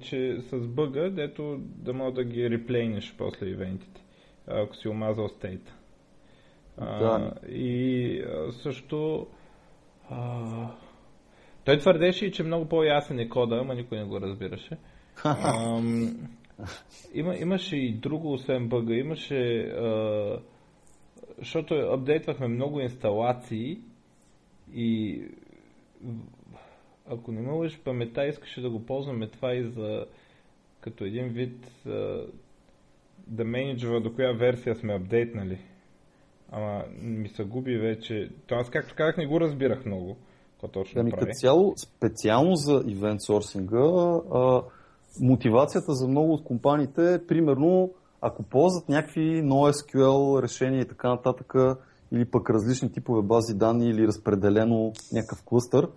че, 0.00 0.40
с 0.40 0.68
бъга, 0.68 1.10
дето 1.10 1.56
да 1.60 1.92
мога 1.92 2.12
да 2.12 2.24
ги 2.24 2.50
реплейнеш 2.50 3.14
после 3.18 3.46
ивентите, 3.46 4.00
ако 4.46 4.76
си 4.76 4.88
омазал 4.88 5.28
стейта. 5.28 5.74
Да. 6.78 7.32
и 7.48 8.24
също 8.62 9.26
а... 10.10 10.70
Той 11.64 11.78
твърдеше 11.78 12.26
и, 12.26 12.32
че 12.32 12.42
много 12.42 12.68
по-ясен 12.68 13.18
е 13.18 13.28
кода, 13.28 13.56
ама 13.56 13.74
никой 13.74 13.98
не 13.98 14.04
го 14.04 14.20
разбираше. 14.20 14.78
А, 15.24 15.82
има, 17.14 17.36
имаше 17.36 17.76
и 17.76 17.92
друго, 17.92 18.32
освен 18.32 18.68
бъга. 18.68 18.94
Имаше... 18.94 19.58
А, 19.60 20.38
защото 21.38 21.74
апдейтвахме 21.74 22.48
много 22.48 22.80
инсталации 22.80 23.78
и 24.74 25.22
ако 27.10 27.32
не 27.32 27.40
ме 27.40 27.52
лъжи 27.52 27.78
памета, 27.84 28.26
искаше 28.26 28.60
да 28.60 28.70
го 28.70 28.86
ползваме 28.86 29.28
това 29.28 29.54
и 29.54 29.70
за 29.70 30.06
като 30.80 31.04
един 31.04 31.28
вид 31.28 31.70
да 33.26 33.44
менеджва 33.44 34.00
до 34.00 34.14
коя 34.14 34.32
версия 34.32 34.74
сме 34.74 34.94
апдейтнали. 34.94 35.58
Ама 36.52 36.84
ми 37.02 37.28
се 37.28 37.44
губи 37.44 37.78
вече. 37.78 38.30
То 38.46 38.54
аз, 38.54 38.70
както 38.70 38.94
казах, 38.96 39.16
не 39.16 39.26
го 39.26 39.40
разбирах 39.40 39.84
много. 39.84 40.16
Какво 40.52 40.68
точно 40.68 41.00
ами, 41.00 41.10
прави. 41.10 41.32
цяло, 41.32 41.74
специално 41.76 42.54
за 42.54 42.72
event 42.72 43.18
сорсинга, 43.18 44.20
а, 44.32 44.62
мотивацията 45.20 45.92
за 45.92 46.08
много 46.08 46.32
от 46.32 46.44
компаниите 46.44 47.14
е, 47.14 47.26
примерно, 47.26 47.90
ако 48.20 48.42
ползват 48.42 48.88
някакви 48.88 49.42
NoSQL 49.42 50.42
решения 50.42 50.80
и 50.80 50.88
така 50.88 51.08
нататък, 51.08 51.54
или 52.12 52.24
пък 52.24 52.50
различни 52.50 52.92
типове 52.92 53.22
бази 53.22 53.54
данни 53.54 53.90
или 53.90 54.06
разпределено 54.06 54.92
някакъв 55.12 55.44
клъстър, 55.44 55.88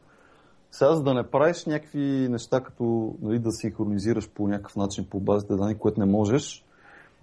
сега 0.71 0.95
за 0.95 1.03
да 1.03 1.13
не 1.13 1.23
правиш 1.23 1.65
някакви 1.65 2.27
неща, 2.29 2.61
като 2.61 3.15
нали, 3.21 3.39
да 3.39 3.51
синхронизираш 3.51 4.29
по 4.29 4.47
някакъв 4.47 4.75
начин 4.75 5.05
по 5.09 5.19
базите 5.19 5.55
данни, 5.55 5.77
което 5.77 5.99
не 5.99 6.05
можеш, 6.05 6.65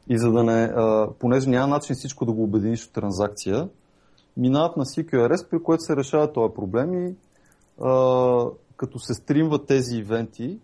и 0.08 0.18
за 0.18 0.32
да 0.32 0.44
не, 0.44 0.62
а, 0.62 1.08
понеже 1.18 1.50
няма 1.50 1.66
начин 1.66 1.96
всичко 1.96 2.26
да 2.26 2.32
го 2.32 2.42
обединиш 2.42 2.86
в 2.86 2.92
транзакция, 2.92 3.68
минават 4.36 4.76
на 4.76 4.84
CQRS, 4.84 5.50
при 5.50 5.62
което 5.62 5.82
се 5.82 5.96
решава 5.96 6.32
този 6.32 6.54
проблем 6.54 7.06
и 7.06 7.14
а, 7.84 8.44
като 8.76 8.98
се 8.98 9.14
стримват 9.14 9.66
тези 9.66 9.96
ивенти, 9.96 10.58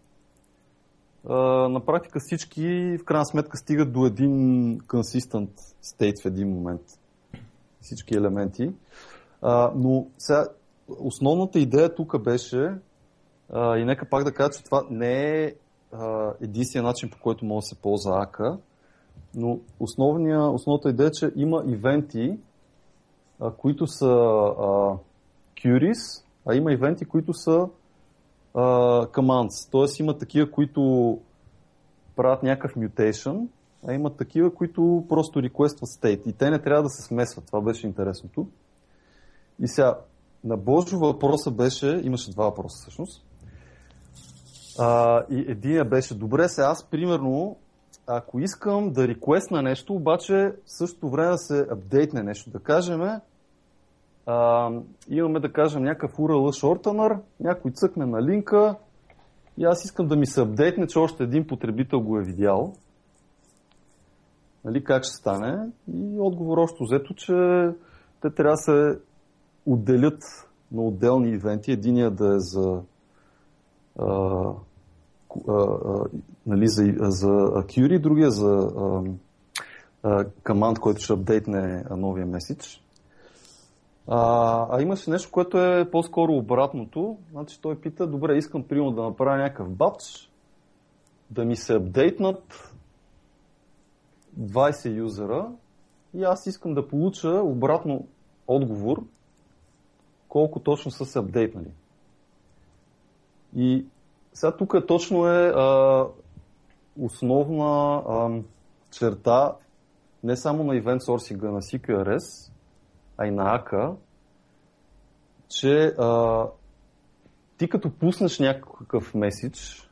а, 1.29 1.35
на 1.69 1.81
практика 1.81 2.19
всички 2.21 2.99
в 3.01 3.05
крайна 3.05 3.27
сметка 3.27 3.57
стигат 3.57 3.93
до 3.93 4.07
един 4.07 4.31
consistent 4.81 5.51
state 5.85 6.23
в 6.23 6.27
един 6.27 6.49
момент. 6.49 6.83
Всички 7.81 8.15
елементи. 8.15 8.71
А, 9.43 9.73
но 9.77 10.07
сега, 10.19 10.47
основната 10.89 11.59
идея 11.59 11.95
тук 11.95 12.23
беше, 12.23 12.75
а, 13.53 13.79
и 13.79 13.85
нека 13.85 14.09
пак 14.09 14.25
да 14.25 14.33
кажа, 14.33 14.51
че 14.51 14.65
това 14.65 14.87
не 14.91 15.45
е 15.45 15.55
единствения 16.41 16.87
начин 16.87 17.11
по 17.11 17.19
който 17.19 17.45
може 17.45 17.65
да 17.65 17.67
се 17.67 17.83
ползва 17.83 18.23
АКА, 18.23 18.59
но 19.35 19.59
основния, 19.81 20.41
основната 20.41 20.91
идея 20.91 21.07
е, 21.07 21.11
че 21.11 21.33
има 21.37 21.63
ивенти, 21.67 22.39
а, 23.41 23.51
които 23.51 23.87
са 23.87 24.07
а, 24.07 24.99
queries, 25.57 26.25
а 26.47 26.55
има 26.55 26.73
ивенти, 26.73 27.05
които 27.05 27.35
са 27.35 27.69
а, 28.55 28.61
commands. 29.07 29.71
Тоест 29.71 29.99
има 29.99 30.19
такива, 30.19 30.51
които 30.51 31.19
правят 32.17 32.43
някакъв 32.43 32.75
mutation, 32.75 33.47
а 33.87 33.93
има 33.93 34.17
такива, 34.17 34.55
които 34.55 35.05
просто 35.09 35.41
requестват 35.41 36.01
state. 36.01 36.29
И 36.29 36.33
те 36.33 36.51
не 36.51 36.63
трябва 36.63 36.83
да 36.83 36.89
се 36.89 37.03
смесват. 37.03 37.47
Това 37.47 37.61
беше 37.61 37.87
интересното. 37.87 38.47
И 39.61 39.69
сега, 39.69 39.99
на 40.45 40.57
Божо 40.57 40.99
въпроса 40.99 41.51
беше, 41.51 42.01
имаше 42.05 42.31
два 42.31 42.45
въпроса 42.45 42.77
всъщност. 42.81 43.25
А, 44.79 45.23
и 45.31 45.45
един 45.49 45.89
беше, 45.89 46.19
добре, 46.19 46.49
сега 46.49 46.67
аз 46.67 46.91
примерно 46.91 47.57
ако 48.07 48.41
искам 48.41 48.93
да 48.93 49.09
реквестна 49.09 49.63
нещо, 49.63 49.95
обаче 49.95 50.35
в 50.35 50.53
същото 50.67 51.11
време 51.11 51.31
да 51.31 51.39
се 51.39 51.67
апдейтне 51.71 52.23
нещо, 52.23 52.51
да 52.51 52.59
кажем, 52.59 53.03
а, 54.27 54.71
имаме 55.09 55.41
да 55.41 55.53
кажем 55.53 55.83
някакъв 55.83 56.17
URL 56.17 56.63
shortener, 56.63 57.21
някой 57.41 57.71
цъкне 57.71 58.07
на 58.07 58.23
линка 58.23 58.77
и 59.59 59.65
аз 59.65 59.85
искам 59.85 60.09
да 60.09 60.17
ми 60.17 60.27
се 60.27 60.43
апдейтне, 60.43 60.87
че 60.87 60.99
още 60.99 61.23
един 61.23 61.47
потребител 61.47 62.01
го 62.01 62.19
е 62.19 62.23
видял. 62.23 62.75
Нали, 64.65 64.85
как 64.85 65.05
ще 65.05 65.17
стане? 65.17 65.69
И 65.95 66.17
отговор 66.21 66.59
още 66.59 66.79
взето, 66.81 67.15
че 67.15 67.35
те 68.23 68.31
трябва 68.31 68.53
да 68.53 68.57
се 68.57 68.99
отделят 69.67 70.23
на 70.73 70.83
отделни 70.83 71.31
ивенти. 71.31 71.73
Единия 71.73 72.11
да 72.11 72.35
е 72.35 72.39
за 72.39 72.83
а, 73.99 74.53
нали, 76.47 76.69
за, 76.69 76.95
за 76.99 77.29
Curie, 77.67 78.01
другия 78.01 78.31
за 78.31 78.71
команд, 80.47 80.79
който 80.79 81.01
ще 81.01 81.13
апдейтне 81.13 81.85
новия 81.91 82.27
меседж. 82.27 82.85
А, 84.09 84.67
а 84.71 84.83
имаше 84.83 85.11
нещо, 85.11 85.31
което 85.31 85.59
е 85.59 85.91
по-скоро 85.91 86.33
обратното. 86.33 87.17
Значи 87.31 87.61
той 87.61 87.81
пита, 87.81 88.07
добре, 88.07 88.37
искам 88.37 88.63
примерно 88.63 88.91
да 88.91 89.03
направя 89.03 89.37
някакъв 89.37 89.71
бач, 89.71 90.31
да 91.31 91.45
ми 91.45 91.57
се 91.57 91.75
апдейтнат 91.75 92.75
20 94.41 94.97
юзера 94.97 95.49
и 96.15 96.25
аз 96.25 96.47
искам 96.47 96.75
да 96.75 96.89
получа 96.89 97.31
обратно 97.31 98.07
отговор, 98.47 99.05
колко 100.35 100.61
точно 100.61 100.91
са 100.91 101.05
се 101.05 101.19
апдейтнали. 101.19 101.71
И 103.57 103.87
сега 104.33 104.57
тук 104.57 104.75
точно 104.87 105.27
е 105.27 105.49
а, 105.49 106.07
основна 107.01 108.03
а, 108.09 108.43
черта 108.91 109.57
не 110.25 110.37
само 110.37 110.65
на 110.65 110.75
event 110.75 110.99
sourcing 110.99 111.43
на 111.43 111.63
CQRS, 111.63 112.53
а 113.19 113.27
и 113.27 113.31
на 113.31 113.55
АКА, 113.55 113.95
че 115.49 115.95
а, 115.99 116.47
ти 117.59 117.69
като 117.69 117.91
пуснеш 117.91 118.39
някакъв 118.39 119.15
меседж, 119.15 119.91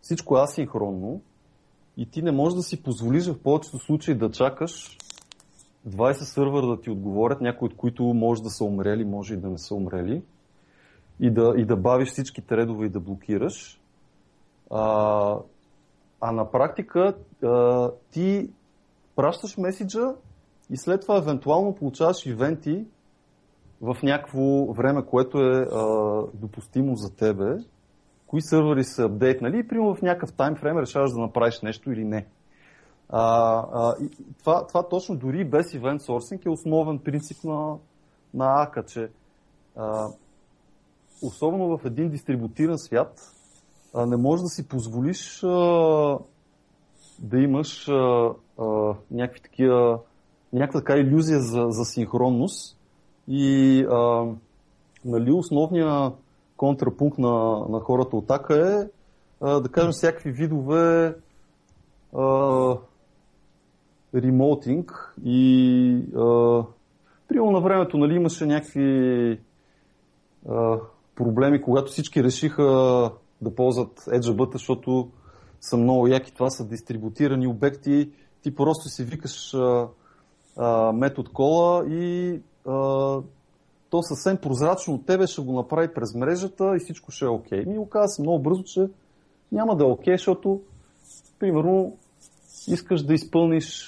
всичко 0.00 0.38
е 0.38 0.42
асинхронно 0.42 1.20
и 1.96 2.10
ти 2.10 2.22
не 2.22 2.32
можеш 2.32 2.56
да 2.56 2.62
си 2.62 2.82
позволиш 2.82 3.26
в 3.26 3.42
повечето 3.42 3.78
случаи 3.78 4.14
да 4.14 4.30
чакаш 4.30 4.96
20 5.88 6.12
сървъра 6.12 6.66
да 6.66 6.80
ти 6.80 6.90
отговорят, 6.90 7.40
някои 7.40 7.66
от 7.66 7.76
които 7.76 8.04
може 8.04 8.42
да 8.42 8.50
са 8.50 8.64
умрели, 8.64 9.04
може 9.04 9.34
и 9.34 9.36
да 9.36 9.50
не 9.50 9.58
са 9.58 9.74
умрели, 9.74 10.22
и 11.20 11.30
да, 11.30 11.54
и 11.56 11.64
да 11.64 11.76
бавиш 11.76 12.08
всички 12.08 12.42
редове 12.50 12.86
и 12.86 12.90
да 12.90 13.00
блокираш. 13.00 13.80
А, 14.70 15.38
а 16.20 16.32
на 16.32 16.50
практика 16.50 17.14
а, 17.44 17.90
ти 18.10 18.50
пращаш 19.16 19.58
меседжа 19.58 20.14
и 20.70 20.76
след 20.76 21.00
това 21.00 21.16
евентуално 21.16 21.74
получаваш 21.74 22.26
ивенти 22.26 22.84
в 23.80 23.96
някакво 24.02 24.72
време, 24.72 25.06
което 25.06 25.38
е 25.38 25.66
а, 25.72 25.86
допустимо 26.34 26.96
за 26.96 27.16
тебе, 27.16 27.56
кои 28.26 28.42
сървъри 28.42 28.84
са 28.84 29.04
апдейтнали 29.04 29.58
и 29.58 29.68
примерно 29.68 29.94
в 29.94 30.02
някакъв 30.02 30.32
таймфрейм 30.32 30.78
решаваш 30.78 31.12
да 31.12 31.18
направиш 31.18 31.60
нещо 31.60 31.92
или 31.92 32.04
не. 32.04 32.26
А, 33.14 33.22
а, 33.72 33.94
това, 34.38 34.66
това 34.66 34.88
точно 34.88 35.16
дори 35.16 35.44
без 35.44 35.66
event 35.66 35.98
sourcing 35.98 36.46
е 36.46 36.50
основен 36.50 36.98
принцип 36.98 37.44
на, 37.44 37.76
на 38.34 38.62
АКА, 38.62 38.84
че 38.84 39.08
а, 39.76 40.08
особено 41.22 41.78
в 41.78 41.84
един 41.84 42.10
дистрибутиран 42.10 42.78
свят 42.78 43.20
а, 43.94 44.06
не 44.06 44.16
можеш 44.16 44.42
да 44.42 44.48
си 44.48 44.68
позволиш 44.68 45.42
а, 45.44 46.18
да 47.18 47.38
имаш 47.38 47.88
а, 47.88 48.30
а, 48.58 48.94
някакви 49.10 49.40
такива, 49.40 50.00
някаква 50.52 50.80
така 50.80 50.96
иллюзия 50.96 51.40
за, 51.40 51.66
за 51.68 51.84
синхронност. 51.84 52.78
И 53.28 53.80
а, 53.90 54.26
нали, 55.04 55.32
основният 55.32 56.14
контрапункт 56.56 57.18
на, 57.18 57.66
на 57.68 57.80
хората 57.80 58.16
от 58.16 58.30
АКА 58.30 58.80
е 58.80 58.88
а, 59.40 59.60
да 59.60 59.68
кажем 59.68 59.92
всякакви 59.92 60.32
видове 60.32 61.14
а, 62.16 62.76
ремоутинг 64.14 65.14
и 65.24 66.04
а, 66.16 66.62
примерно 67.28 67.50
на 67.50 67.60
времето 67.60 67.98
нали, 67.98 68.14
имаше 68.14 68.46
някакви 68.46 69.40
а, 70.48 70.78
проблеми, 71.14 71.62
когато 71.62 71.92
всички 71.92 72.24
решиха 72.24 72.62
да 73.42 73.54
ползват 73.54 74.00
EdgeBut, 74.00 74.52
защото 74.52 75.10
са 75.60 75.76
много 75.76 76.06
яки. 76.06 76.34
Това 76.34 76.50
са 76.50 76.68
дистрибутирани 76.68 77.46
обекти. 77.46 78.10
Ти 78.42 78.54
просто 78.54 78.88
си 78.88 79.04
викаш 79.04 79.54
метод 80.94 81.30
кола 81.32 81.84
и 81.88 82.40
а, 82.66 82.72
то 83.90 84.02
съвсем 84.02 84.36
прозрачно 84.36 84.94
от 84.94 85.06
тебе 85.06 85.26
ще 85.26 85.42
го 85.42 85.52
направи 85.52 85.94
през 85.94 86.14
мрежата 86.14 86.76
и 86.76 86.78
всичко 86.78 87.10
ще 87.10 87.24
е 87.24 87.28
окей. 87.28 87.64
Okay. 87.64 87.68
Ми 87.68 87.78
оказа 87.78 88.08
се 88.08 88.22
много 88.22 88.42
бързо, 88.42 88.62
че 88.62 88.86
няма 89.52 89.76
да 89.76 89.84
е 89.84 89.86
окей, 89.86 90.14
okay, 90.14 90.16
защото 90.16 90.60
примерно 91.38 91.96
искаш 92.68 93.02
да 93.02 93.14
изпълниш, 93.14 93.86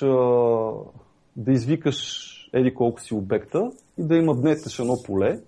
да 1.37 1.53
извикаш 1.53 2.31
еди 2.53 2.75
колко 2.75 3.01
си 3.01 3.14
обекта 3.14 3.70
и 3.99 4.07
да 4.07 4.16
има 4.16 4.35
днетеш 4.35 4.79
едно 4.79 5.03
поле. 5.03 5.41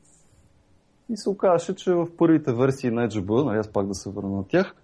И 1.11 1.17
се 1.17 1.31
оказаше, 1.31 1.75
че 1.75 1.93
в 1.93 2.17
първите 2.17 2.53
версии 2.53 2.91
на 2.91 3.09
EdgeB, 3.09 3.45
нали 3.45 3.59
аз 3.59 3.73
пак 3.73 3.87
да 3.87 3.95
се 3.95 4.11
върна 4.11 4.37
на 4.37 4.45
тях, 4.49 4.75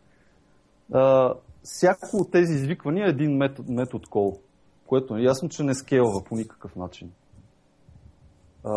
всяко 1.63 2.17
от 2.17 2.31
тези 2.31 2.55
извиквания 2.55 3.07
е 3.07 3.11
един 3.11 3.37
метод, 3.37 3.73
метод 3.73 4.05
call, 4.07 4.39
което 4.87 5.17
е 5.17 5.23
ясно, 5.23 5.49
че 5.49 5.63
не 5.63 5.75
скелва 5.75 6.25
по 6.25 6.37
никакъв 6.37 6.77
начин. 6.77 7.11
Е, 8.67 8.71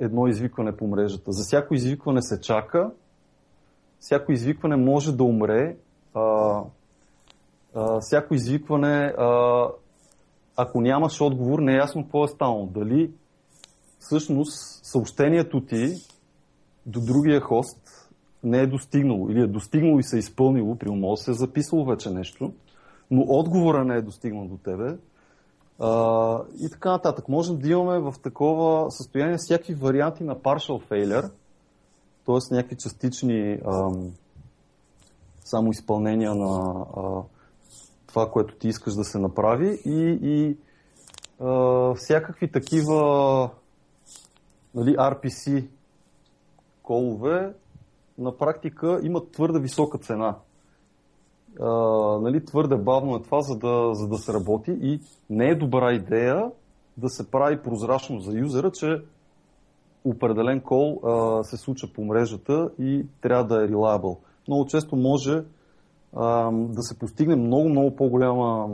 едно 0.00 0.26
извикване 0.26 0.76
по 0.76 0.86
мрежата. 0.86 1.32
За 1.32 1.44
всяко 1.44 1.74
извикване 1.74 2.22
се 2.22 2.40
чака, 2.40 2.90
всяко 4.00 4.32
извикване 4.32 4.76
може 4.76 5.16
да 5.16 5.24
умре, 5.24 5.76
а, 6.14 6.62
всяко 8.00 8.34
извикване, 8.34 9.14
а, 9.18 9.66
ако 10.56 10.80
нямаш 10.80 11.20
отговор, 11.20 11.58
не 11.58 11.72
е 11.72 11.76
ясно 11.76 12.02
какво 12.02 12.24
е 12.24 12.28
станало. 12.28 12.66
Дали 12.66 13.10
всъщност 13.98 14.80
съобщението 14.82 15.60
ти 15.60 15.94
до 16.86 17.00
другия 17.00 17.40
хост 17.40 18.10
не 18.44 18.58
е 18.58 18.66
достигнало 18.66 19.30
или 19.30 19.40
е 19.40 19.46
достигнало 19.46 19.98
и 19.98 20.02
се 20.02 20.16
е 20.16 20.18
изпълнило, 20.18 20.76
при 20.76 20.90
може 20.90 21.18
да 21.20 21.24
се 21.24 21.30
е 21.30 21.34
записало 21.34 21.84
вече 21.84 22.10
нещо, 22.10 22.52
но 23.10 23.24
отговора 23.28 23.84
не 23.84 23.94
е 23.94 24.02
достигнал 24.02 24.46
до 24.46 24.56
тебе. 24.56 24.96
А, 25.78 26.42
и 26.60 26.70
така 26.70 26.90
нататък. 26.90 27.28
Можем 27.28 27.58
да 27.58 27.68
имаме 27.68 27.98
в 27.98 28.14
такова 28.22 28.90
състояние 28.90 29.36
всякакви 29.38 29.74
варианти 29.74 30.24
на 30.24 30.36
partial 30.36 30.88
failure, 30.88 31.30
т.е. 32.26 32.54
някакви 32.54 32.76
частични 32.76 33.60
ам, 33.66 34.12
само 35.44 35.70
изпълнения 35.70 36.34
на 36.34 36.84
а, 36.96 37.22
това, 38.08 38.30
което 38.30 38.54
ти 38.54 38.68
искаш 38.68 38.94
да 38.94 39.04
се 39.04 39.18
направи 39.18 39.78
и, 39.84 40.18
и 40.22 40.56
а, 41.40 41.94
всякакви 41.94 42.50
такива 42.50 43.50
нали, 44.74 44.96
RPC 44.96 45.66
колове 46.82 47.54
на 48.18 48.36
практика 48.36 49.00
имат 49.02 49.32
твърде 49.32 49.60
висока 49.60 49.98
цена. 49.98 50.36
А, 51.60 51.68
нали, 52.18 52.44
твърде 52.44 52.76
бавно 52.76 53.16
е 53.16 53.22
това, 53.22 53.40
за 53.40 53.58
да, 53.58 53.94
за 53.94 54.08
да 54.08 54.18
се 54.18 54.32
работи 54.32 54.70
и 54.80 55.00
не 55.30 55.48
е 55.48 55.54
добра 55.54 55.92
идея 55.92 56.50
да 56.96 57.08
се 57.08 57.30
прави 57.30 57.62
прозрачно 57.62 58.20
за 58.20 58.38
юзера, 58.38 58.70
че 58.70 59.02
определен 60.04 60.60
кол 60.60 61.00
а, 61.04 61.44
се 61.44 61.56
случва 61.56 61.88
по 61.94 62.04
мрежата 62.04 62.70
и 62.78 63.06
трябва 63.20 63.44
да 63.44 63.64
е 63.64 63.68
reliable. 63.68 64.18
Много 64.48 64.66
често 64.66 64.96
може 64.96 65.42
да 66.52 66.82
се 66.82 66.98
постигне 66.98 67.36
много, 67.36 67.68
много 67.68 67.96
по-голяма, 67.96 68.68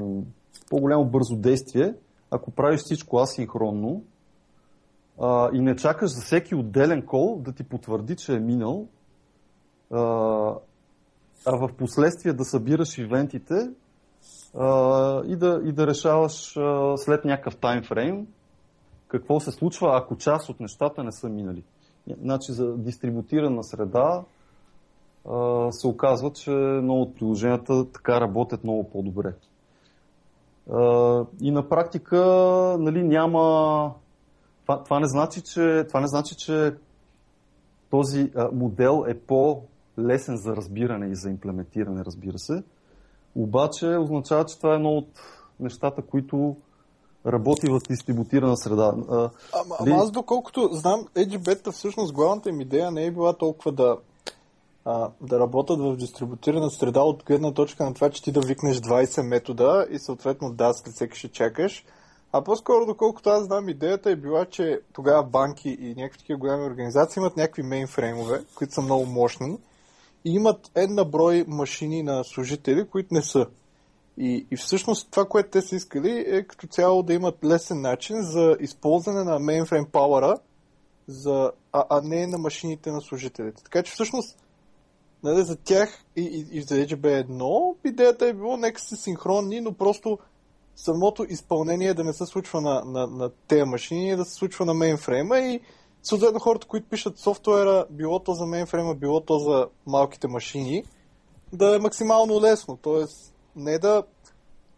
по-голямо 0.70 1.04
бързо 1.04 1.36
действие, 1.36 1.94
ако 2.30 2.50
правиш 2.50 2.80
всичко 2.80 3.18
асинхронно 3.18 4.02
а, 5.20 5.50
и 5.52 5.60
не 5.60 5.76
чакаш 5.76 6.10
за 6.10 6.22
всеки 6.22 6.54
отделен 6.54 7.06
кол 7.06 7.38
да 7.40 7.52
ти 7.52 7.64
потвърди, 7.64 8.16
че 8.16 8.34
е 8.34 8.40
минал, 8.40 8.86
а, 9.90 10.00
а 11.46 11.56
в 11.56 11.68
последствие 11.78 12.32
да 12.32 12.44
събираш 12.44 12.98
ивентите 12.98 13.70
а, 14.54 15.22
и, 15.26 15.36
да, 15.36 15.60
и 15.64 15.72
да 15.72 15.86
решаваш 15.86 16.56
а, 16.56 16.96
след 16.96 17.24
някакъв 17.24 17.56
таймфрейм 17.56 18.26
какво 19.08 19.40
се 19.40 19.50
случва, 19.50 19.90
ако 19.92 20.16
част 20.16 20.48
от 20.48 20.60
нещата 20.60 21.04
не 21.04 21.12
са 21.12 21.28
минали. 21.28 21.62
Значи 22.20 22.52
за 22.52 22.76
дистрибутирана 22.76 23.64
среда 23.64 24.24
се 25.70 25.86
оказва, 25.86 26.32
че 26.32 26.50
много 26.50 27.02
от 27.02 27.14
приложенията 27.14 27.92
така 27.92 28.20
работят 28.20 28.64
много 28.64 28.90
по-добре. 28.90 29.34
И 31.40 31.50
на 31.50 31.68
практика 31.68 32.18
нали, 32.78 33.02
няма. 33.02 33.92
Това, 34.62 34.84
това, 34.84 35.00
не 35.00 35.06
значи, 35.06 35.42
че, 35.42 35.84
това 35.88 36.00
не 36.00 36.06
значи, 36.06 36.34
че 36.36 36.74
този 37.90 38.32
модел 38.52 39.04
е 39.08 39.18
по-лесен 39.18 40.36
за 40.36 40.56
разбиране 40.56 41.06
и 41.06 41.14
за 41.14 41.30
имплементиране, 41.30 42.04
разбира 42.04 42.38
се. 42.38 42.62
Обаче 43.36 43.86
означава, 43.86 44.44
че 44.44 44.56
това 44.56 44.72
е 44.72 44.76
едно 44.76 44.90
от 44.90 45.08
нещата, 45.60 46.02
които 46.02 46.56
работи 47.26 47.66
в 47.70 47.80
дистрибутирана 47.88 48.56
среда. 48.56 48.94
Ама, 49.08 49.30
ама 49.80 49.96
аз 49.96 50.10
доколкото 50.10 50.68
знам, 50.72 51.06
EdgeBeta 51.14 51.72
всъщност 51.72 52.14
главната 52.14 52.48
им 52.48 52.60
идея 52.60 52.90
не 52.90 53.04
е 53.04 53.10
била 53.10 53.32
толкова 53.32 53.72
да 53.72 53.96
а, 54.84 55.10
да 55.20 55.40
работят 55.40 55.80
в 55.80 55.96
дистрибутирана 55.96 56.70
среда 56.70 57.00
от 57.00 57.24
гледна 57.24 57.52
точка 57.52 57.84
на 57.84 57.94
това, 57.94 58.10
че 58.10 58.22
ти 58.22 58.32
да 58.32 58.40
викнеш 58.40 58.76
20 58.76 59.22
метода 59.22 59.86
и 59.90 59.98
съответно 59.98 60.52
да, 60.52 60.72
след 60.72 60.94
всеки 60.94 61.18
ще 61.18 61.28
чакаш. 61.28 61.84
А 62.32 62.44
по-скоро, 62.44 62.86
доколкото 62.86 63.30
аз 63.30 63.44
знам, 63.44 63.68
идеята 63.68 64.10
е 64.10 64.16
била, 64.16 64.44
че 64.44 64.80
тогава 64.92 65.22
банки 65.22 65.68
и 65.80 65.94
някакви 65.94 66.18
такива 66.18 66.38
голями 66.38 66.64
организации 66.64 67.20
имат 67.20 67.36
някакви 67.36 67.62
мейнфреймове, 67.62 68.44
които 68.54 68.74
са 68.74 68.82
много 68.82 69.06
мощни 69.06 69.58
и 70.24 70.34
имат 70.34 70.70
една 70.74 71.04
брой 71.04 71.44
машини 71.48 72.02
на 72.02 72.24
служители, 72.24 72.88
които 72.88 73.14
не 73.14 73.22
са. 73.22 73.46
И, 74.18 74.46
и 74.50 74.56
всъщност 74.56 75.10
това, 75.10 75.24
което 75.24 75.50
те 75.50 75.62
са 75.62 75.76
искали 75.76 76.24
е 76.26 76.42
като 76.42 76.66
цяло 76.66 77.02
да 77.02 77.14
имат 77.14 77.44
лесен 77.44 77.80
начин 77.80 78.22
за 78.22 78.56
използване 78.60 79.24
на 79.24 79.38
мейнфрейм 79.38 79.86
пауъра, 79.92 80.38
за, 81.06 81.52
а, 81.72 81.84
а 81.90 82.00
не 82.04 82.26
на 82.26 82.38
машините 82.38 82.90
на 82.90 83.00
служителите. 83.00 83.62
Така 83.62 83.82
че 83.82 83.92
всъщност 83.92 84.43
нали, 85.24 85.42
за 85.42 85.56
тях 85.56 86.04
и, 86.16 86.22
и, 86.22 86.58
и 86.58 86.62
за 86.62 86.74
HB1 86.74 87.74
идеята 87.84 88.26
е 88.26 88.32
било 88.32 88.56
нека 88.56 88.80
са 88.80 88.96
синхронни, 88.96 89.60
но 89.60 89.72
просто 89.72 90.18
самото 90.76 91.26
изпълнение 91.28 91.94
да 91.94 92.04
не 92.04 92.12
се 92.12 92.26
случва 92.26 92.60
на, 92.60 92.84
на, 92.84 93.06
на 93.06 93.30
тези 93.48 93.64
машини, 93.64 94.16
да 94.16 94.24
се 94.24 94.34
случва 94.34 94.64
на 94.64 94.74
мейнфрейма 94.74 95.38
и 95.38 95.60
съответно 96.02 96.40
хората, 96.40 96.66
които 96.66 96.88
пишат 96.88 97.18
софтуера, 97.18 97.86
било 97.90 98.18
то 98.18 98.32
за 98.32 98.46
мейнфрейма, 98.46 98.94
било 98.94 99.20
то 99.20 99.38
за 99.38 99.68
малките 99.86 100.28
машини, 100.28 100.84
да 101.52 101.76
е 101.76 101.78
максимално 101.78 102.40
лесно. 102.40 102.78
Тоест, 102.82 103.34
не 103.56 103.78
да, 103.78 104.02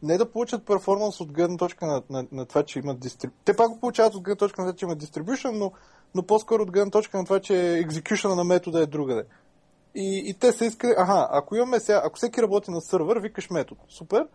не 0.03 0.19
да 0.19 0.31
получат 0.31 0.67
перформанс 0.67 1.21
от 1.21 1.33
гледна 1.33 1.57
точка 1.57 1.87
на, 1.87 2.03
на, 2.11 2.27
на 2.33 2.47
това, 2.47 2.63
че 2.63 2.79
имат 2.79 3.01
дистрибюшн. 3.01 3.39
Те 3.45 3.57
пак 3.57 3.69
го 3.69 3.81
получават 3.81 4.15
от 4.15 4.23
гледна 4.23 4.39
точка 4.39 4.63
на 4.63 4.69
това, 4.69 4.77
че 4.77 4.85
имат 4.85 4.99
дистрибюшн, 4.99 5.49
но, 5.53 5.73
но 6.15 6.23
по-скоро 6.23 6.63
от 6.63 6.71
гледна 6.71 6.91
точка 6.91 7.19
на 7.19 7.25
това, 7.25 7.41
че 7.41 7.79
екзекюшена 7.79 8.35
на 8.35 8.45
метода 8.45 8.83
е 8.83 8.87
другаде. 8.87 9.25
И, 9.97 10.23
и 10.27 10.35
те 10.35 10.53
са 10.53 10.65
искали, 10.65 10.95
аха, 10.97 11.29
ако 11.31 11.57
имаме 11.57 11.81
сега, 11.81 12.03
ако 12.05 12.17
всеки 12.17 12.43
работи 12.43 12.71
на 12.71 12.81
сървър, 12.81 13.19
викаш 13.19 13.51
метод. 13.51 13.81
Супер. 13.89 14.29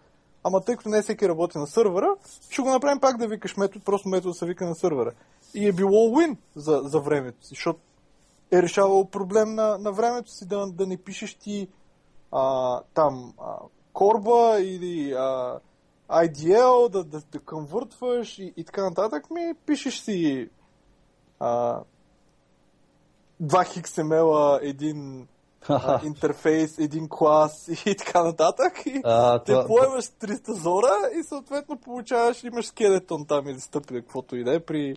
Ама 0.44 0.62
тъй 0.62 0.76
като 0.76 0.90
не 0.90 1.02
всеки 1.02 1.30
работи 1.30 1.58
на 1.58 1.68
сървъра, 1.68 2.16
ще 2.50 2.62
го 2.62 2.70
направим 2.70 3.00
пак 3.00 3.18
да 3.18 3.28
викаш 3.28 3.58
метод, 3.58 3.86
просто 3.86 4.10
метод 4.10 4.34
се 4.34 4.46
вика 4.46 4.66
на 4.66 4.76
сървъра. 4.76 5.12
И 5.54 5.68
е 5.68 5.72
било 5.72 6.10
win 6.10 6.38
за, 6.56 6.82
за 6.84 7.00
времето 7.00 7.46
си, 7.46 7.50
защото 7.50 7.80
е 8.52 8.62
решавало 8.62 9.06
проблем 9.06 9.56
на, 9.56 9.78
на 9.78 9.92
времето 9.92 10.32
си 10.32 10.48
да, 10.48 10.68
да 10.68 10.88
не 10.88 10.98
пишеш 10.98 11.34
ти 11.34 11.68
а, 12.32 12.80
там 12.94 13.34
а, 13.42 13.56
корба 13.94 14.58
или 14.60 15.12
а, 15.12 15.60
IDL, 16.10 16.90
да, 16.90 17.04
да, 17.04 17.22
да 17.32 17.40
конвъртваш 17.40 18.40
и, 18.40 18.54
и 18.58 18.64
така 18.64 18.84
нататък, 18.84 19.32
ми 19.32 19.54
пишеш 19.66 20.00
си 20.00 20.50
а, 21.40 21.80
2 23.42 23.82
XML, 23.82 24.60
един 24.62 25.28
интерфейс, 26.06 26.78
един 26.80 27.08
клас 27.10 27.68
и 27.86 27.96
така 27.96 28.24
нататък. 28.24 28.86
И 28.86 29.02
а, 29.04 29.40
те 29.40 29.52
това... 29.52 29.66
поемаш 29.66 30.06
300 30.06 30.52
зора 30.52 30.94
и 31.20 31.24
съответно 31.24 31.78
получаваш, 31.78 32.44
имаш 32.44 32.66
скелетон 32.66 33.26
там 33.26 33.48
или 33.48 33.60
стъпи, 33.60 33.94
каквото 33.94 34.36
и 34.36 34.44
да 34.44 34.56
е 34.56 34.60
при, 34.60 34.96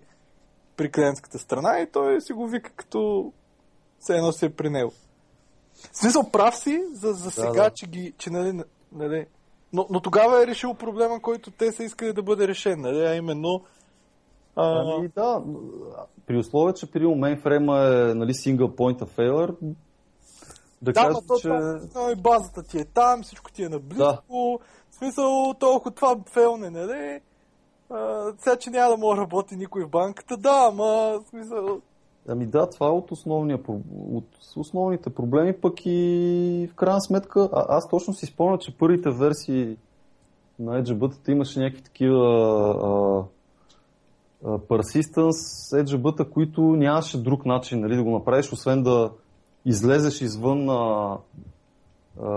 при 0.77 0.91
клиентската 0.91 1.39
страна 1.39 1.79
и 1.81 1.91
той 1.93 2.21
си 2.21 2.33
го 2.33 2.49
вика 2.49 2.71
като 2.77 3.33
все 3.99 4.17
едно 4.17 4.33
си 4.33 4.47
е 4.47 4.51
при 4.51 4.71
него. 4.71 4.93
В 5.93 5.97
смисъл 5.97 6.31
прав 6.31 6.57
си 6.57 6.83
за, 6.93 7.13
за 7.13 7.31
сега, 7.31 7.53
да, 7.53 7.63
да. 7.63 7.71
че 7.71 7.87
ги, 7.87 8.13
че 8.19 8.31
нали, 8.31 8.61
нали, 8.93 9.27
но, 9.73 9.87
но 9.91 10.01
тогава 10.01 10.43
е 10.43 10.47
решил 10.47 10.75
проблема, 10.75 11.23
който 11.23 11.51
те 11.51 11.73
са 11.73 11.85
искали 11.85 12.13
да 12.13 12.23
бъде 12.23 12.49
решен, 12.49 12.81
нали, 12.81 13.01
а 13.01 13.15
именно 13.15 13.65
а... 14.57 14.97
Ами 14.97 15.09
да, 15.09 15.43
при 16.27 16.39
условие, 16.39 16.75
че 16.75 16.91
при 16.91 17.07
мейнфрейма 17.07 17.79
е 17.79 18.15
нали, 18.15 18.33
single 18.33 18.77
point 18.77 18.99
of 18.99 19.09
failure, 19.09 19.57
да, 20.85 20.93
да 20.93 21.01
кажа, 21.01 21.19
то, 21.29 21.39
че... 21.39 21.49
То, 21.93 22.11
и 22.11 22.17
базата 22.17 22.63
ти 22.63 22.79
е 22.79 22.85
там, 22.85 23.23
всичко 23.23 23.53
ти 23.53 23.63
е 23.63 23.69
наблизко. 23.69 23.99
Да. 23.99 24.19
В 24.91 24.95
смисъл, 24.95 25.55
толкова 25.59 25.91
това 25.91 26.17
фейлне, 26.33 26.71
нали? 26.71 27.21
А, 27.91 28.33
сега, 28.39 28.57
че 28.57 28.71
няма 28.71 28.91
да 28.91 28.97
може 28.97 29.17
да 29.17 29.23
работи 29.23 29.57
никой 29.57 29.85
в 29.85 29.89
банката, 29.89 30.37
да, 30.37 30.69
ама 30.73 31.21
смисъл... 31.29 31.81
Ами 32.29 32.47
да, 32.47 32.71
това 32.71 32.87
е 32.87 32.91
от, 32.91 33.11
основния, 33.11 33.59
от 34.13 34.29
основните 34.57 35.11
проблеми, 35.11 35.61
пък 35.61 35.75
и 35.85 36.69
в 36.73 36.75
крайна 36.75 37.01
сметка, 37.01 37.49
а, 37.53 37.65
аз 37.69 37.89
точно 37.89 38.15
си 38.15 38.27
спомня, 38.27 38.59
че 38.59 38.79
първите 38.79 39.11
версии 39.11 39.77
на 40.59 40.83
EdgeBut 40.83 41.29
имаше 41.29 41.61
някакви 41.61 41.83
такива 41.83 42.19
а, 42.83 43.25
а, 44.49 44.59
persistence 44.59 45.83
EdgeBut, 45.83 46.31
които 46.31 46.61
нямаше 46.61 47.23
друг 47.23 47.47
начин 47.47 47.81
нали, 47.81 47.97
да 47.97 48.03
го 48.03 48.11
направиш, 48.11 48.53
освен 48.53 48.83
да, 48.83 49.11
излезеш 49.65 50.21
извън 50.21 50.71
а, 50.71 51.19
а, 52.23 52.31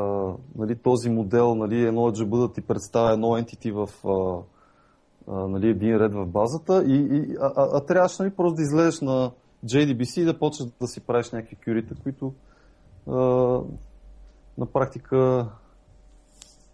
нали, 0.56 0.76
този 0.76 1.10
модел, 1.10 1.56
нали, 1.56 1.88
едно 1.88 2.02
GB 2.02 2.48
да 2.48 2.54
ти 2.54 2.62
представя 2.62 3.14
едно 3.14 3.28
entity 3.28 3.72
в 3.72 4.08
а, 4.08 4.44
а, 5.32 5.48
нали, 5.48 5.70
един 5.70 5.98
ред 5.98 6.14
в 6.14 6.26
базата, 6.26 6.84
и, 6.88 6.96
и, 6.96 7.36
а, 7.42 7.54
а, 7.56 7.78
а 7.78 7.86
трябваше 7.86 8.22
нали, 8.24 8.36
просто 8.36 8.56
да 8.56 8.62
излезеш 8.62 9.02
на 9.02 9.32
JDBC 9.66 10.22
и 10.22 10.26
да 10.26 10.40
почнеш 10.40 10.70
да 10.82 10.88
си 10.88 11.02
правиш 11.02 11.32
някакви 11.32 11.56
кюрита, 11.56 11.96
които 12.04 12.34
а, 13.08 13.14
на 14.58 14.66
практика 14.74 15.48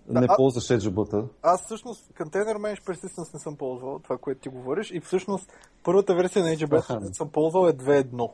не 0.09 0.27
а, 0.29 0.35
ползваш 0.35 0.63
EdgeBut. 0.63 1.29
Аз 1.41 1.65
всъщност 1.65 2.13
Container 2.13 2.57
Mesh 2.57 2.83
Persistence 2.83 3.33
не 3.33 3.39
съм 3.39 3.55
ползвал, 3.55 3.99
това, 3.99 4.17
което 4.17 4.41
ти 4.41 4.49
говориш, 4.49 4.91
и 4.91 4.99
всъщност 4.99 5.51
първата 5.83 6.15
версия 6.15 6.45
на 6.45 6.67
която 6.67 7.13
съм 7.13 7.29
ползвал 7.29 7.67
е 7.67 7.73
2.1. 7.73 8.31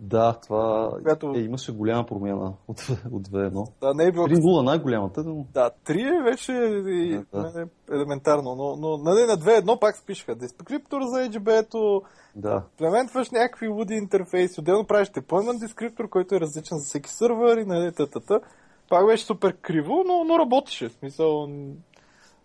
Да, 0.00 0.38
това 0.42 0.90
която... 1.02 1.32
е, 1.36 1.38
имаше 1.38 1.72
голяма 1.72 2.06
промяна 2.06 2.54
от, 2.68 2.80
от 3.12 3.28
2-1. 3.28 3.72
Да, 3.80 3.94
не 3.94 4.04
е 4.04 4.12
било... 4.12 4.26
3-0 4.26 4.64
най-голямата. 4.64 5.24
Но... 5.24 5.46
Да, 5.54 5.70
3 5.86 6.20
е 6.20 6.22
вече 6.22 6.52
и, 6.90 7.20
да, 7.32 7.52
да. 7.52 7.66
елементарно, 7.92 8.54
но, 8.54 8.76
но 8.76 8.96
нали, 8.96 9.26
на 9.26 9.38
2-1 9.38 9.80
пак 9.80 9.96
спишха 9.96 10.34
дескриптор 10.34 11.00
за 11.02 11.30
HB-то, 11.30 12.02
да. 12.36 12.62
Плементваш 12.78 13.30
някакви 13.30 13.68
луди 13.68 13.94
интерфейси, 13.94 14.60
отделно 14.60 14.86
правиш 14.86 15.08
deployment 15.08 15.60
дескриптор, 15.60 16.08
който 16.08 16.34
е 16.34 16.40
различен 16.40 16.78
за 16.78 16.84
всеки 16.84 17.10
сървър 17.10 17.56
и 17.56 17.64
нали, 17.64 17.92
тата. 17.92 18.40
Пак 18.88 19.06
беше 19.06 19.24
супер 19.24 19.56
криво, 19.56 20.04
но, 20.06 20.24
но 20.24 20.38
работеше. 20.38 20.88
В 20.88 20.92
смисъл, 20.92 21.48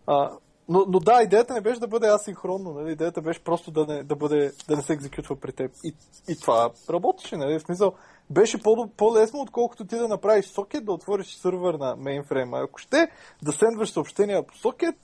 а, 0.08 0.32
но, 0.70 0.86
но 0.88 0.99
да, 0.99 1.22
идеята 1.24 1.53
не 1.53 1.61
беше 1.61 1.80
да 1.80 1.88
бъде 1.88 2.07
асинхронно, 2.07 2.74
нали? 2.74 2.91
идеята 2.91 3.22
беше 3.22 3.43
просто 3.43 3.72
да 3.72 3.86
не, 3.86 4.03
да 4.03 4.16
бъде, 4.16 4.51
да 4.68 4.76
не 4.76 4.82
се 4.82 4.93
екзекютва 4.93 5.36
при 5.36 5.51
теб. 5.51 5.72
И, 5.84 5.95
и 6.30 6.39
това 6.39 6.70
работеше, 6.89 7.38
нали? 7.38 7.59
В 7.59 7.61
смисъл, 7.61 7.93
беше 8.30 8.64
по- 8.64 8.89
по-лесно, 8.97 9.41
отколкото 9.41 9.86
ти 9.86 9.95
да 9.95 10.07
направиш 10.07 10.45
сокет, 10.45 10.86
да 10.86 10.91
отвориш 10.91 11.36
сървър 11.36 11.74
на 11.74 11.95
мейнфрейма. 11.95 12.59
Ако 12.59 12.80
ще 12.80 13.07
да 13.43 13.51
сендваш 13.51 13.89
съобщения 13.89 14.47
по 14.47 14.57
сокет, 14.57 14.95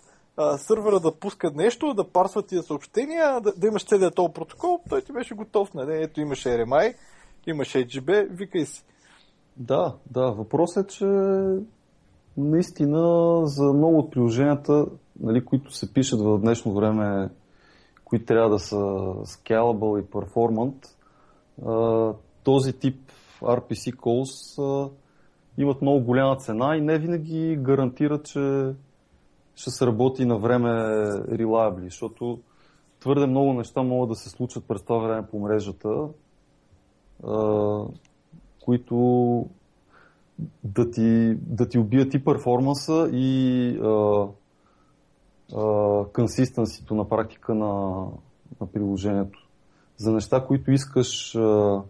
сървъра 0.58 1.00
да 1.00 1.16
пуска 1.16 1.52
нещо, 1.56 1.94
да 1.94 2.12
парсва 2.12 2.44
тия 2.44 2.64
съобщения, 2.64 3.42
да, 3.42 3.54
да 3.58 3.68
имаш 3.68 3.86
целият 3.86 4.16
този 4.16 4.34
протокол, 4.34 4.80
той 4.90 5.02
ти 5.02 5.12
беше 5.12 5.36
готов. 5.36 5.74
Нали? 5.74 6.04
Ето 6.04 6.22
имаш 6.22 6.44
RMI, 6.44 6.94
имаш 7.48 7.74
HB, 7.74 8.28
викай 8.30 8.66
си. 8.66 8.84
Да, 9.58 9.96
да. 10.12 10.32
Въпросът 10.32 10.86
е, 10.86 10.94
че 10.94 11.06
наистина 12.38 13.42
за 13.48 13.74
много 13.74 13.98
от 13.98 14.12
приложенията 14.12 14.86
нали, 15.20 15.46
които 15.46 15.72
се 15.72 15.94
пишат 15.94 16.22
в 16.22 16.40
днешно 16.40 16.74
време, 16.74 17.30
които 18.06 18.26
трябва 18.26 18.50
да 18.50 18.60
са 18.60 18.76
scalable 19.26 20.02
и 20.02 20.04
performant, 20.04 20.86
този 22.44 22.74
тип 22.74 23.12
RPC 23.42 23.96
calls 23.96 24.92
имат 25.58 25.82
много 25.82 26.06
голяма 26.06 26.38
цена 26.38 26.78
и 26.78 26.82
не 26.82 27.00
винаги 27.00 27.58
гарантират, 27.62 28.26
че 28.26 28.74
ще 29.56 29.70
се 29.70 29.86
работи 29.86 30.26
на 30.26 30.38
време 30.38 30.70
reliably, 31.30 31.84
защото 31.84 32.40
твърде 33.00 33.26
много 33.26 33.54
неща 33.54 33.84
могат 33.84 34.10
да 34.10 34.16
се 34.16 34.30
случат 34.30 34.66
през 34.68 34.82
това 34.82 34.98
време 34.98 35.28
по 35.28 35.40
мрежата, 35.40 36.08
които 38.66 39.46
да 40.64 40.92
ти, 40.92 41.36
да 41.36 41.70
ти 41.70 41.80
убият 41.80 42.14
и 42.14 42.24
перформанса 42.24 43.10
и 43.14 43.80
консистенсито 46.14 46.96
на 46.96 47.10
практика 47.10 47.56
на, 47.56 48.06
на 48.62 48.68
приложението. 48.74 49.48
За 49.98 50.12
неща, 50.12 50.46
които 50.46 50.72
искаш 50.72 51.36
а, 51.36 51.82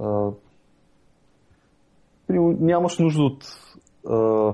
а, 0.00 0.30
нямаш 2.28 2.98
нужда 2.98 3.22
от 3.22 3.44
а, 4.08 4.52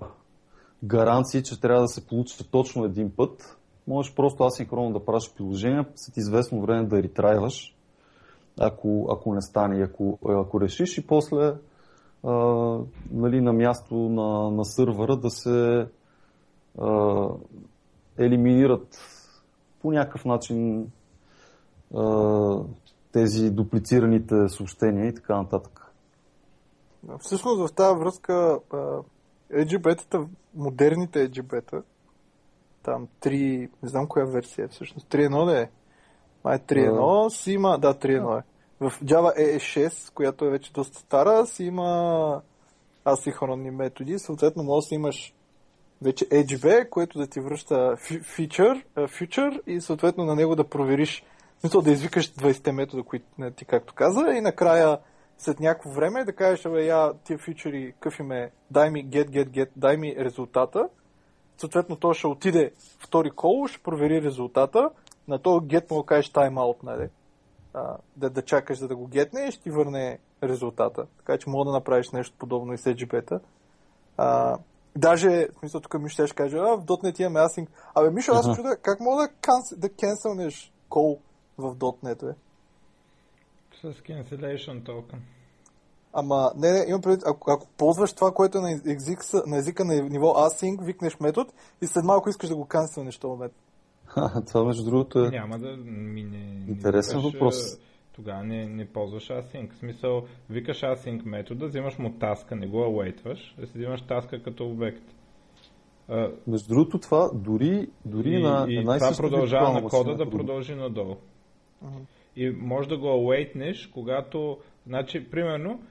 гаранции, 0.85 1.43
че 1.43 1.61
трябва 1.61 1.83
да 1.83 1.89
се 1.89 2.07
получи 2.07 2.51
точно 2.51 2.85
един 2.85 3.11
път. 3.17 3.59
Можеш 3.87 4.15
просто 4.15 4.45
асинхронно 4.45 4.93
да 4.93 5.05
правиш 5.05 5.33
приложение, 5.37 5.85
след 5.95 6.17
известно 6.17 6.61
време 6.61 6.87
да 6.87 7.03
ретрайваш, 7.03 7.77
ако, 8.61 9.09
ако 9.11 9.35
не 9.35 9.43
стане, 9.43 9.83
ако, 9.83 10.19
ако 10.29 10.61
решиш 10.61 10.99
и 10.99 11.07
после 11.07 11.55
а, 12.25 12.33
нали, 13.11 13.41
на 13.41 13.53
място 13.53 13.95
на, 13.95 14.51
на 14.51 14.65
сървъра 14.65 15.17
да 15.17 15.31
се 15.31 15.87
елиминират 18.19 18.99
по 19.81 19.93
някакъв 19.93 20.25
начин 20.25 20.91
тези 23.13 23.51
дуплицираните 23.51 24.35
съобщения 24.49 25.07
и 25.07 25.15
така 25.15 25.37
нататък. 25.37 25.93
Всъщност 27.21 27.71
в 27.71 27.75
тази 27.75 27.99
връзка 27.99 28.61
EGB-тата, 29.53 30.29
модерните 30.55 31.31
EGB-та, 31.31 31.83
там 32.83 33.09
3, 33.21 33.71
не 33.83 33.89
знам 33.89 34.07
коя 34.07 34.25
версия 34.25 34.65
е 34.65 34.69
всъщност, 34.69 35.09
3.1 35.09 35.45
да 35.47 35.61
е? 35.61 35.71
Май 36.45 36.59
3.1 36.59 37.29
си 37.29 37.53
има, 37.53 37.79
да, 37.79 37.95
3.1 37.95 38.39
е. 38.39 38.43
В 38.81 38.91
Java 38.91 39.57
EE6, 39.57 40.15
която 40.15 40.45
е 40.45 40.51
вече 40.51 40.73
доста 40.73 40.99
стара, 40.99 41.47
си 41.47 41.65
има 41.65 42.43
асинхронни 43.05 43.71
методи, 43.71 44.19
съответно 44.19 44.63
може 44.63 44.89
да 44.89 44.95
имаш 44.95 45.35
вече 46.03 46.29
EdgeV, 46.29 46.89
което 46.89 47.19
да 47.19 47.27
ти 47.27 47.41
връща 47.41 47.75
feature, 47.97 48.85
future 48.97 49.61
и 49.67 49.81
съответно 49.81 50.25
на 50.25 50.35
него 50.35 50.57
да 50.57 50.69
провериш, 50.69 51.25
смисъл 51.61 51.83
да 51.83 51.91
извикаш 51.91 52.33
20 52.33 52.73
метода, 52.73 53.03
които 53.03 53.27
ти 53.57 53.65
както 53.65 53.95
каза 53.95 54.21
и 54.37 54.41
накрая 54.41 54.99
след 55.39 55.61
някакво 55.61 55.91
време 55.91 56.25
да 56.25 56.33
кажеш, 56.33 56.67
абе, 56.67 56.87
я 56.87 57.13
тия 57.25 57.39
фичери, 57.39 57.95
къв 58.01 58.19
им 58.19 58.33
е, 58.33 58.51
дай 58.71 58.91
ми 58.91 59.07
get, 59.07 59.31
get, 59.31 59.49
get, 59.49 59.69
дай 59.77 59.97
ми 59.97 60.17
резултата. 60.19 60.89
Съответно, 61.59 61.97
то 61.97 62.15
ще 62.15 62.27
отиде 62.27 62.73
втори 62.99 63.31
кол, 63.31 63.67
ще 63.67 63.83
провери 63.83 64.23
резултата. 64.23 64.91
На 65.29 65.39
този 65.39 65.67
get 65.67 65.91
му 65.91 65.97
да 66.03 66.07
кажеш 66.07 66.33
timeout, 66.33 66.77
нали? 66.83 67.09
да, 68.17 68.31
да 68.31 68.43
чакаш 68.43 68.79
за 68.79 68.89
да 68.89 68.97
го 68.97 69.07
гетне 69.07 69.41
и 69.49 69.53
ще 69.53 69.63
ти 69.63 69.71
върне 69.71 70.19
резултата. 70.43 71.07
Така 71.19 71.39
че 71.39 71.51
мога 71.51 71.65
да 71.65 71.73
направиш 71.73 72.11
нещо 72.11 72.35
подобно 72.39 72.73
и 72.73 72.79
с 72.79 72.85
EGB-та. 72.85 73.41
А, 74.17 74.59
даже, 74.97 75.49
в 75.55 75.59
смисъл, 75.59 75.81
тук 75.81 76.01
ми 76.01 76.11
ще 76.11 76.27
каже, 76.27 76.57
а, 76.57 76.77
в 76.77 76.87
.NET 76.87 77.21
имаме 77.21 77.41
async. 77.41 77.69
Абе, 77.95 78.11
Мишо, 78.11 78.33
аз 78.33 78.57
чуда, 78.57 78.77
как 78.77 79.01
мога 79.01 79.23
да, 79.23 79.29
канс, 79.29 79.75
да 79.77 79.89
кенселнеш 79.89 80.73
кол 80.89 81.19
в 81.59 81.75
.NET, 81.77 82.25
бе? 82.25 82.35
С 83.83 84.03
cancellation 84.03 84.83
token. 84.83 85.19
Ама, 86.13 86.53
не, 86.57 86.73
не, 86.73 86.85
имам 86.89 87.01
предвид, 87.01 87.23
ако, 87.27 87.51
ако 87.51 87.67
ползваш 87.77 88.13
това, 88.13 88.33
което 88.33 88.59
е 88.59 88.61
на, 88.61 88.81
език, 88.87 89.21
на 89.47 89.57
езика 89.57 89.85
на 89.85 89.95
ниво 89.95 90.27
async, 90.27 90.85
викнеш 90.85 91.21
метод 91.21 91.51
и 91.83 91.87
след 91.87 92.05
малко 92.05 92.29
искаш 92.29 92.49
да 92.49 92.57
го 92.57 92.65
канцелнеш 92.65 93.19
този 93.19 93.41
метод. 93.41 93.61
това 94.47 94.65
между 94.65 94.85
другото 94.85 95.25
е... 95.25 95.31
Няма 95.31 95.59
да 95.59 95.77
мине... 95.77 96.65
Интересен 96.69 97.19
викаш, 97.19 97.33
въпрос. 97.33 97.57
Тогава 98.19 98.45
не, 98.45 98.67
не 98.67 98.87
ползваш 98.87 99.29
async. 99.29 99.73
В 99.73 99.77
смисъл, 99.77 100.25
викаш 100.51 100.81
async 100.81 101.25
метода, 101.25 101.67
взимаш 101.67 101.99
му 101.99 102.13
таска, 102.19 102.57
не 102.57 102.67
го 102.67 102.77
await-ваш, 102.77 103.55
да 103.61 103.67
си 103.67 103.79
взимаш 103.79 104.03
таска 104.03 104.43
като 104.43 104.67
обект. 104.67 105.03
Uh, 106.09 106.35
Между 106.47 106.69
другото 106.69 106.99
това, 106.99 107.31
дори, 107.35 107.89
дори 108.05 108.31
и, 108.31 108.43
на 108.43 108.67
и 108.69 108.77
една 108.77 108.99
това 108.99 109.17
продължава 109.17 109.73
на 109.73 109.89
кода 109.89 110.15
да 110.15 110.31
продължи 110.31 110.75
надолу. 110.75 111.17
Uh-huh. 111.85 112.01
И 112.37 112.51
може 112.51 112.89
да 112.89 112.99
го 112.99 113.07
await 113.07 113.91
когато, 113.93 114.59
значи, 114.87 115.31
примерно, 115.31 115.83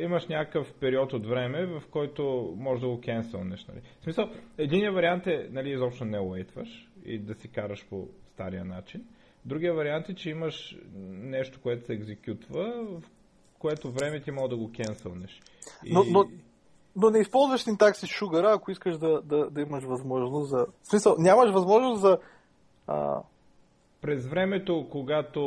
имаш 0.00 0.26
някакъв 0.26 0.74
период 0.80 1.12
от 1.12 1.26
време, 1.26 1.66
в 1.66 1.82
който 1.90 2.54
може 2.58 2.80
да 2.80 2.88
го 2.88 3.00
кенселнеш. 3.00 3.66
Нали. 3.66 3.80
В 4.00 4.02
смисъл, 4.02 4.30
единият 4.58 4.94
вариант 4.94 5.26
е 5.26 5.48
нали, 5.50 5.70
изобщо 5.70 6.04
не 6.04 6.20
уейтваш 6.20 6.88
и 7.04 7.18
да 7.18 7.34
си 7.34 7.48
караш 7.48 7.86
по 7.90 8.08
стария 8.32 8.64
начин. 8.64 9.04
Другия 9.46 9.74
вариант 9.74 10.08
е, 10.08 10.14
че 10.14 10.30
имаш 10.30 10.76
нещо, 11.08 11.60
което 11.62 11.86
се 11.86 11.92
екзекютва, 11.92 12.84
в 12.84 13.02
което 13.58 13.92
време 13.92 14.20
ти 14.20 14.30
може 14.30 14.48
да 14.48 14.56
го 14.56 14.72
кенселнеш. 14.72 15.40
И... 15.84 15.92
Но, 15.92 16.04
но, 16.10 16.24
но 16.96 17.10
не 17.10 17.18
използваш 17.18 17.62
синтакси 17.62 18.06
Sugar, 18.06 18.54
ако 18.54 18.70
искаш 18.70 18.98
да, 18.98 19.22
да, 19.22 19.50
да 19.50 19.60
имаш 19.60 19.84
възможност 19.84 20.50
за... 20.50 20.66
В 20.82 20.88
смисъл, 20.88 21.16
нямаш 21.18 21.50
възможност 21.52 22.00
за... 22.00 22.18
А... 22.86 23.22
През 24.00 24.26
времето, 24.26 24.88
когато... 24.90 25.40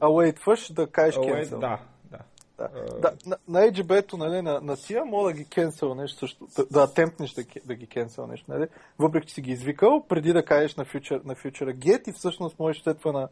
Await 0.00 0.74
да 0.74 0.86
кажеш 0.86 1.16
cancel. 1.16 1.58
Да, 1.58 1.80
да. 2.10 2.18
Uh... 2.58 3.00
да 3.00 3.12
на, 3.26 3.36
на 3.48 3.60
EGB-то, 3.60 4.16
нали, 4.16 4.42
на, 4.42 4.60
на 4.60 4.76
тия, 4.76 5.04
мога 5.04 5.32
да 5.32 5.36
ги 5.36 5.46
нещо 5.94 6.18
също, 6.18 6.46
да, 6.56 6.66
да 6.66 6.82
атемпнеш 6.82 7.32
да, 7.32 7.42
да 7.66 7.74
ги 7.74 7.88
нещо, 8.28 8.52
нали? 8.52 8.66
Въпреки, 8.98 9.26
че 9.26 9.34
си 9.34 9.42
ги 9.42 9.50
извикал, 9.50 10.04
преди 10.08 10.32
да 10.32 10.44
кажеш 10.44 10.76
на 10.76 10.84
фьючер, 10.84 11.20
на 11.24 11.34
фьючера 11.34 11.74
get 11.74 12.08
и 12.08 12.12
всъщност 12.12 12.58
можеш 12.58 12.82
след 12.82 12.98
това 12.98 13.12
на, 13.12 13.28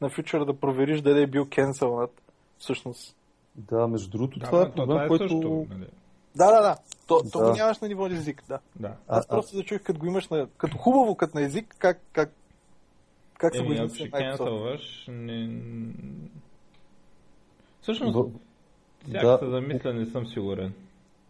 на 0.00 0.08
фьючера 0.08 0.44
да 0.44 0.60
провериш 0.60 1.00
дали 1.00 1.22
е 1.22 1.26
бил 1.26 1.46
кенселнат 1.48 2.22
всъщност. 2.58 3.16
Да, 3.54 3.88
между 3.88 4.10
другото, 4.10 4.38
да, 4.38 4.46
това 4.46 4.62
е 4.62 4.70
проблем, 4.72 4.86
това 4.86 5.04
е 5.04 5.08
който... 5.08 5.28
Също, 5.28 5.66
нали? 5.70 5.86
Да, 6.36 6.52
да, 6.52 6.62
да. 6.62 6.76
То, 7.06 7.22
да. 7.22 7.30
то 7.30 7.38
го 7.38 7.50
нямаш 7.50 7.78
на 7.78 7.88
ниво 7.88 8.06
език, 8.06 8.42
да. 8.48 8.58
да. 8.76 8.94
Аз 9.08 9.24
а, 9.24 9.28
просто 9.28 9.56
да 9.56 9.64
чух, 9.64 9.80
като 9.82 9.98
го 9.98 10.06
имаш 10.06 10.28
на, 10.28 10.48
като 10.56 10.78
хубаво, 10.78 11.14
като 11.14 11.38
на 11.38 11.44
език, 11.44 11.76
как, 11.78 12.00
как, 12.12 12.32
как 13.38 13.56
се 13.56 13.62
го 13.62 13.72
измисля 13.72 14.10
кенселваш, 14.10 15.06
не... 15.08 15.62
Всъщност, 17.82 18.32
Сяк 19.10 19.22
да. 19.22 19.38
се 19.38 19.50
замисля, 19.50 19.92
не 19.92 20.06
съм 20.06 20.26
сигурен. 20.26 20.72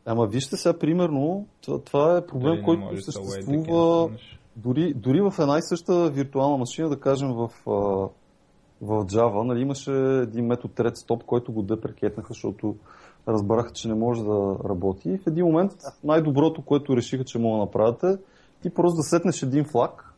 Ама 0.06 0.26
вижте 0.26 0.56
сега, 0.56 0.78
примерно, 0.78 1.46
това, 1.60 1.80
това 1.82 2.16
е 2.16 2.26
проблем, 2.26 2.62
който 2.64 3.02
съществува 3.02 4.08
да 4.08 4.18
дори, 4.56 4.94
дори 4.94 5.20
в 5.20 5.34
една 5.38 5.58
и 5.58 5.62
съща 5.62 6.10
виртуална 6.10 6.56
машина, 6.56 6.88
да 6.88 7.00
кажем 7.00 7.32
в, 7.32 7.50
в 8.82 9.04
Java, 9.04 9.42
нали, 9.42 9.60
имаше 9.60 9.92
един 10.22 10.46
метод 10.46 10.74
ThreadStop, 10.74 11.24
който 11.24 11.52
го 11.52 11.62
депрекетнаха, 11.62 12.28
защото 12.28 12.76
разбраха, 13.28 13.70
че 13.72 13.88
не 13.88 13.94
може 13.94 14.24
да 14.24 14.56
работи. 14.68 15.10
И 15.10 15.18
в 15.18 15.26
един 15.26 15.46
момент 15.46 15.72
най-доброто, 16.04 16.62
което 16.62 16.96
решиха, 16.96 17.24
че 17.24 17.38
мога 17.38 17.56
да 17.56 17.64
направят 17.64 18.02
е 18.02 18.18
ти 18.62 18.70
просто 18.70 18.96
да 18.96 19.02
сетнеш 19.02 19.42
един 19.42 19.64
флаг, 19.64 20.12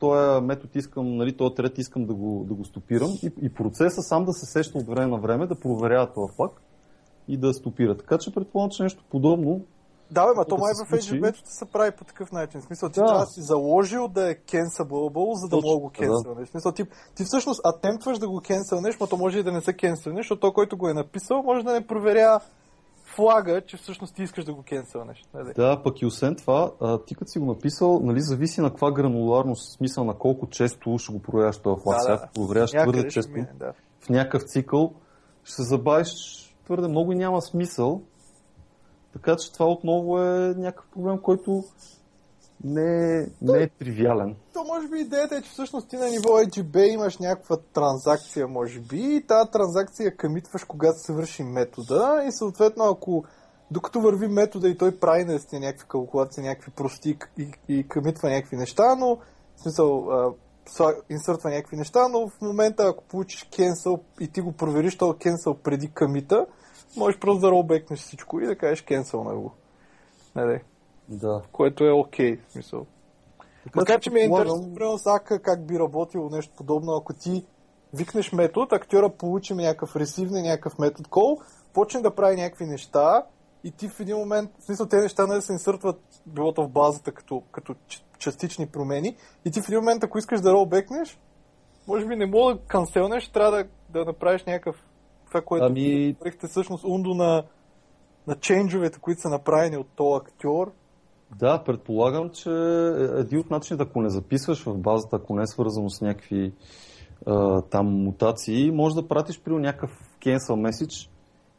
този 0.00 0.44
метод 0.44 0.68
искам, 0.74 1.16
нали, 1.16 1.36
този 1.36 1.54
трет 1.54 1.78
искам 1.78 2.06
да 2.06 2.14
го, 2.14 2.44
да 2.48 2.54
го 2.54 2.64
стопирам 2.64 3.10
и, 3.22 3.32
и 3.42 3.54
процеса 3.54 4.02
сам 4.02 4.24
да 4.24 4.32
се 4.32 4.46
сеща 4.46 4.78
от 4.78 4.86
време 4.86 5.06
на 5.06 5.18
време, 5.18 5.46
да 5.46 5.60
проверява 5.60 6.12
този 6.12 6.34
флаг 6.36 6.62
и 7.28 7.36
да 7.36 7.54
стопира. 7.54 7.96
Така 7.96 8.18
че 8.18 8.34
предполагам, 8.34 8.70
че 8.70 8.82
нещо 8.82 9.04
подобно 9.10 9.60
да, 10.14 10.26
бе, 10.26 10.32
ма 10.36 10.44
то 10.44 10.56
май 10.56 10.72
в 10.74 10.90
EGB 10.90 11.34
се 11.44 11.64
прави 11.64 11.90
по 11.90 12.04
такъв 12.04 12.32
начин. 12.32 12.60
В 12.60 12.64
смисъл, 12.64 12.88
ти 12.88 13.00
да. 13.00 13.06
трябва 13.06 13.20
да 13.20 13.26
си 13.26 13.42
заложил 13.42 14.08
да 14.08 14.30
е 14.30 14.34
cancelable, 14.34 15.34
за 15.34 15.48
да 15.48 15.56
мога 15.56 15.80
го 15.80 15.90
кенселнеш. 15.90 16.46
Да. 16.46 16.50
Смисъл, 16.50 16.72
ти, 16.72 16.84
ти 17.14 17.24
всъщност 17.24 17.60
атемптваш 17.64 18.18
да 18.18 18.28
го 18.28 18.40
кенселнеш, 18.40 18.96
но 19.00 19.06
то 19.06 19.16
може 19.16 19.38
и 19.38 19.42
да 19.42 19.52
не 19.52 19.60
се 19.60 19.72
кенселнеш, 19.72 20.24
защото 20.24 20.40
той, 20.40 20.52
който 20.52 20.76
го 20.76 20.88
е 20.88 20.94
написал, 20.94 21.42
може 21.42 21.64
да 21.64 21.72
не 21.72 21.86
проверя 21.86 22.40
флага, 23.04 23.60
че 23.66 23.76
всъщност 23.76 24.14
ти 24.14 24.22
искаш 24.22 24.44
да 24.44 24.54
го 24.54 24.62
кенселнеш. 24.62 25.24
Нали? 25.34 25.52
Да, 25.56 25.82
пък 25.82 26.02
и 26.02 26.06
освен 26.06 26.36
това, 26.36 26.72
а, 26.80 26.98
ти 27.04 27.14
като 27.14 27.30
си 27.30 27.38
го 27.38 27.46
написал, 27.46 28.00
нали, 28.02 28.20
зависи 28.20 28.60
на 28.60 28.70
каква 28.70 28.92
грануларност, 28.92 29.76
смисъл 29.76 30.04
на 30.04 30.14
колко 30.14 30.46
често 30.46 30.98
ще 30.98 31.12
го 31.12 31.22
проверяш 31.22 31.58
този 31.58 31.82
флаг. 31.82 32.02
Да, 32.06 32.16
да. 32.16 32.28
проверяш 32.34 32.70
твърде 32.70 33.08
често 33.08 33.32
мине, 33.32 33.48
да. 33.54 33.72
в 34.00 34.08
някакъв 34.08 34.42
цикъл, 34.42 34.92
ще 35.44 35.54
се 35.54 35.62
забавиш 35.62 36.10
твърде 36.64 36.88
много 36.88 37.12
и 37.12 37.16
няма 37.16 37.42
смисъл. 37.42 38.02
Така 39.14 39.36
че 39.36 39.52
това 39.52 39.66
отново 39.66 40.18
е 40.18 40.54
някакъв 40.56 40.86
проблем, 40.92 41.18
който 41.18 41.64
не, 42.64 43.18
е, 43.20 43.26
не 43.42 43.62
е 43.62 43.68
тривиален. 43.68 44.36
То 44.52 44.64
може 44.64 44.88
би 44.88 44.98
идеята 45.00 45.36
е, 45.36 45.42
че 45.42 45.50
всъщност 45.50 45.88
ти 45.88 45.96
на 45.96 46.10
ниво 46.10 46.28
EGB 46.28 46.84
имаш 46.84 47.18
някаква 47.18 47.56
транзакция, 47.56 48.48
може 48.48 48.80
би, 48.80 49.16
и 49.16 49.26
тази 49.26 49.50
транзакция 49.50 50.16
къмитваш, 50.16 50.64
когато 50.64 50.98
се 50.98 51.12
върши 51.12 51.42
метода 51.42 52.24
и 52.28 52.32
съответно 52.32 52.84
ако 52.84 53.24
докато 53.70 54.00
върви 54.00 54.28
метода 54.28 54.68
и 54.68 54.78
той 54.78 54.98
прави 54.98 55.24
наистина 55.24 55.60
някакви 55.60 55.88
калкулации, 55.88 56.42
някакви 56.42 56.72
прости 56.72 57.18
и, 57.38 57.48
и 57.68 57.88
къмитва 57.88 58.30
някакви 58.30 58.56
неща, 58.56 58.94
но 58.94 59.16
в 59.56 59.60
смисъл 59.62 60.08
инсъртва 61.10 61.50
някакви 61.50 61.76
неща, 61.76 62.08
но 62.08 62.28
в 62.28 62.40
момента 62.40 62.86
ако 62.86 63.04
получиш 63.04 63.48
cancel 63.50 64.00
и 64.20 64.28
ти 64.28 64.40
го 64.40 64.52
провериш 64.52 64.98
този 64.98 65.18
cancel 65.18 65.56
преди 65.56 65.88
къмита, 65.88 66.46
можеш 66.96 67.20
просто 67.20 67.40
да 67.40 67.50
ролбекнеш 67.50 68.00
всичко 68.00 68.40
и 68.40 68.46
да 68.46 68.56
кажеш 68.56 68.84
cancel 68.84 69.24
на 69.24 69.34
го. 69.34 69.52
Не, 70.36 70.62
да. 71.08 71.42
Което 71.52 71.84
е 71.84 71.92
окей, 71.92 72.36
okay, 72.36 72.50
смисъл. 72.52 72.86
Така, 73.64 73.80
Макар, 73.80 74.00
че 74.00 74.10
ми 74.10 74.20
е 74.20 74.24
интересно, 74.24 74.74
примерно 74.74 74.98
с 74.98 75.06
Ака 75.06 75.42
как 75.42 75.66
би 75.66 75.78
работило 75.78 76.30
нещо 76.30 76.52
подобно, 76.56 76.92
ако 76.92 77.12
ти 77.12 77.46
викнеш 77.94 78.32
метод, 78.32 78.76
актьора 78.76 79.10
получи 79.10 79.54
някакъв 79.54 79.96
ресивне, 79.96 80.42
някакъв 80.42 80.78
метод 80.78 81.08
кол, 81.10 81.38
почне 81.72 82.00
да 82.00 82.14
прави 82.14 82.36
някакви 82.36 82.66
неща 82.66 83.26
и 83.64 83.70
ти 83.70 83.88
в 83.88 84.00
един 84.00 84.16
момент, 84.16 84.50
в 84.58 84.64
смисъл 84.64 84.86
тези 84.86 85.02
неща 85.02 85.26
не 85.26 85.34
да 85.34 85.42
се 85.42 85.52
инсъртват 85.52 86.00
билото 86.26 86.62
в 86.62 86.68
базата 86.68 87.12
като, 87.12 87.42
като 87.52 87.74
частични 88.18 88.66
промени 88.66 89.16
и 89.44 89.50
ти 89.50 89.60
в 89.60 89.68
един 89.68 89.78
момент, 89.78 90.04
ако 90.04 90.18
искаш 90.18 90.40
да 90.40 90.52
ролбекнеш, 90.52 91.18
може 91.86 92.06
би 92.06 92.16
не 92.16 92.26
мога 92.26 92.54
да 92.54 92.60
канцелнеш, 92.60 93.28
трябва 93.28 93.50
да, 93.50 93.64
да 93.88 94.04
направиш 94.04 94.44
някакъв 94.44 94.76
това, 95.34 95.44
което 95.44 95.66
ами... 95.66 96.16
всъщност 96.48 96.84
ундо 96.84 97.14
на, 97.14 97.42
на 98.26 98.34
ченджовете, 98.34 98.98
които 99.00 99.20
са 99.20 99.28
направени 99.28 99.76
от 99.76 99.86
този 99.96 100.16
актьор, 100.16 100.72
да, 101.38 101.62
предполагам, 101.64 102.30
че 102.30 102.50
един 103.18 103.38
от 103.38 103.50
начините, 103.50 103.82
ако 103.82 104.02
не 104.02 104.10
записваш 104.10 104.64
в 104.64 104.78
базата, 104.78 105.16
ако 105.16 105.34
не 105.34 105.42
е 105.42 105.46
свързано 105.46 105.90
с 105.90 106.00
някакви 106.00 106.52
а, 107.26 107.62
там 107.62 107.86
мутации, 107.86 108.70
може 108.70 108.94
да 108.94 109.08
пратиш 109.08 109.40
при 109.40 109.52
някакъв 109.52 109.90
cancel 110.20 110.70
message 110.70 111.10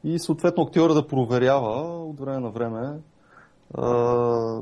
и 0.03 0.19
съответно 0.19 0.63
актьора 0.63 0.93
да 0.93 1.07
проверява 1.07 2.03
от 2.03 2.19
време 2.19 2.39
на 2.39 2.49
време 2.49 2.99
а, 3.73 4.61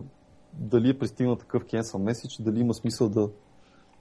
дали 0.54 0.90
е 0.90 1.00
пристигнал 1.00 1.36
такъв 1.36 1.64
cancel 1.64 2.12
message, 2.12 2.44
дали 2.44 2.60
има 2.60 2.74
смисъл 2.74 3.10
да, 3.10 3.30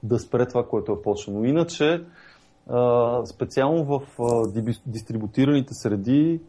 да 0.02 0.18
спре 0.18 0.46
това, 0.46 0.68
което 0.68 0.92
е 0.92 1.02
почнало. 1.02 1.44
Иначе, 1.44 2.04
специално 3.24 3.84
в 3.84 4.00
дистрибутираните 4.86 5.74
среди, 5.74 6.40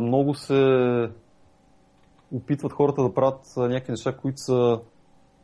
много 0.00 0.34
се 0.34 1.10
опитват 2.32 2.72
хората 2.72 3.02
да 3.02 3.14
правят 3.14 3.40
някакви 3.56 3.92
неща, 3.92 4.16
които 4.16 4.38
са 4.38 4.80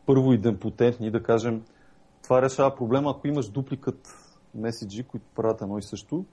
първо 0.06 0.32
идемпотентни, 0.32 1.10
да 1.10 1.22
кажем, 1.22 1.62
това 2.22 2.42
решава 2.42 2.74
проблема, 2.74 3.10
ако 3.10 3.28
имаш 3.28 3.48
дупликът 3.48 4.08
меседжи, 4.54 5.02
които 5.02 5.26
правят 5.34 5.62
едно 5.62 5.78
и 5.78 5.82
също, 5.82 6.24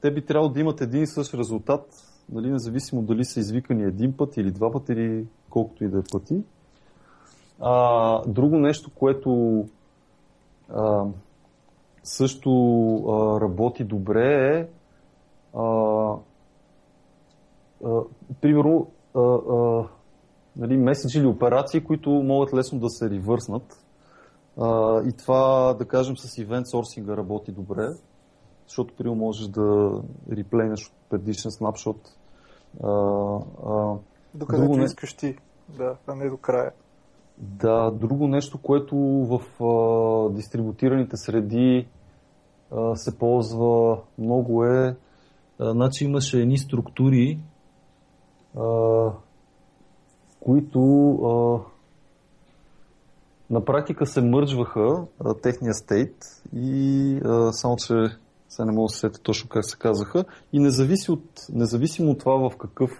те 0.00 0.10
би 0.10 0.26
трябвало 0.26 0.52
да 0.52 0.60
имат 0.60 0.80
един 0.80 1.02
и 1.02 1.06
същ 1.06 1.34
резултат, 1.34 1.86
нали, 2.32 2.50
независимо 2.50 3.02
дали 3.02 3.24
са 3.24 3.40
извикани 3.40 3.82
един 3.82 4.16
път 4.16 4.36
или 4.36 4.50
два 4.50 4.72
пъти 4.72 4.92
или 4.92 5.26
колкото 5.50 5.84
и 5.84 5.88
да 5.88 5.98
е 5.98 6.02
пъти. 6.12 6.42
А, 7.60 8.22
друго 8.26 8.58
нещо, 8.58 8.90
което 8.94 9.64
а, 10.68 11.04
също 12.04 12.50
а, 12.96 13.40
работи 13.40 13.84
добре 13.84 14.58
е 14.58 14.68
а, 15.58 15.64
а, 17.84 18.00
примерно 18.40 18.90
а, 19.14 19.20
а, 19.20 19.84
нали, 20.56 20.76
меседж 20.76 21.14
или 21.14 21.26
операции, 21.26 21.84
които 21.84 22.10
могат 22.10 22.54
лесно 22.54 22.78
да 22.78 22.88
се 22.88 23.10
ревърснат. 23.10 23.84
А, 24.60 25.00
и 25.08 25.12
това, 25.12 25.74
да 25.78 25.84
кажем, 25.84 26.16
с 26.16 26.36
event 26.36 26.64
sourcing 26.64 27.16
работи 27.16 27.52
добре. 27.52 27.88
защото 28.68 28.94
при 28.94 29.10
можеш 29.10 29.46
да 29.46 30.00
реплейнеш 30.32 30.92
предишен 31.10 31.50
снапшот. 31.50 31.96
А, 32.82 32.90
а, 33.66 33.94
Докъдето 34.34 34.76
не... 34.76 34.84
искаш 34.84 35.14
ти, 35.14 35.36
да, 35.68 35.96
а 36.06 36.14
не 36.14 36.30
до 36.30 36.36
края. 36.36 36.72
Да, 37.38 37.90
друго 37.90 38.28
нещо, 38.28 38.58
което 38.62 38.96
в 38.96 39.64
а, 39.64 40.34
дистрибутираните 40.34 41.16
среди 41.16 41.86
се 42.94 43.18
ползва 43.18 43.98
много 44.18 44.64
е, 44.64 44.96
значи 45.60 46.04
имаше 46.04 46.40
едни 46.40 46.58
структури, 46.58 47.38
а, 48.56 49.10
които 50.40 51.10
а, 51.10 51.60
на 53.50 53.64
практика 53.64 54.06
се 54.06 54.20
мърджваха 54.20 55.06
техния 55.42 55.74
стейт 55.74 56.16
и 56.56 57.20
а, 57.24 57.52
само, 57.52 57.76
че 57.76 57.94
сега 58.48 58.66
не 58.66 58.72
мога 58.72 58.86
да 58.86 58.88
се 58.88 59.10
точно 59.22 59.48
как 59.48 59.64
се 59.64 59.78
казаха 59.78 60.24
и 60.52 60.60
независи 60.60 61.10
от, 61.10 61.24
независимо 61.52 62.10
от 62.10 62.18
това 62.18 62.50
в 62.50 62.56
какъв 62.56 62.90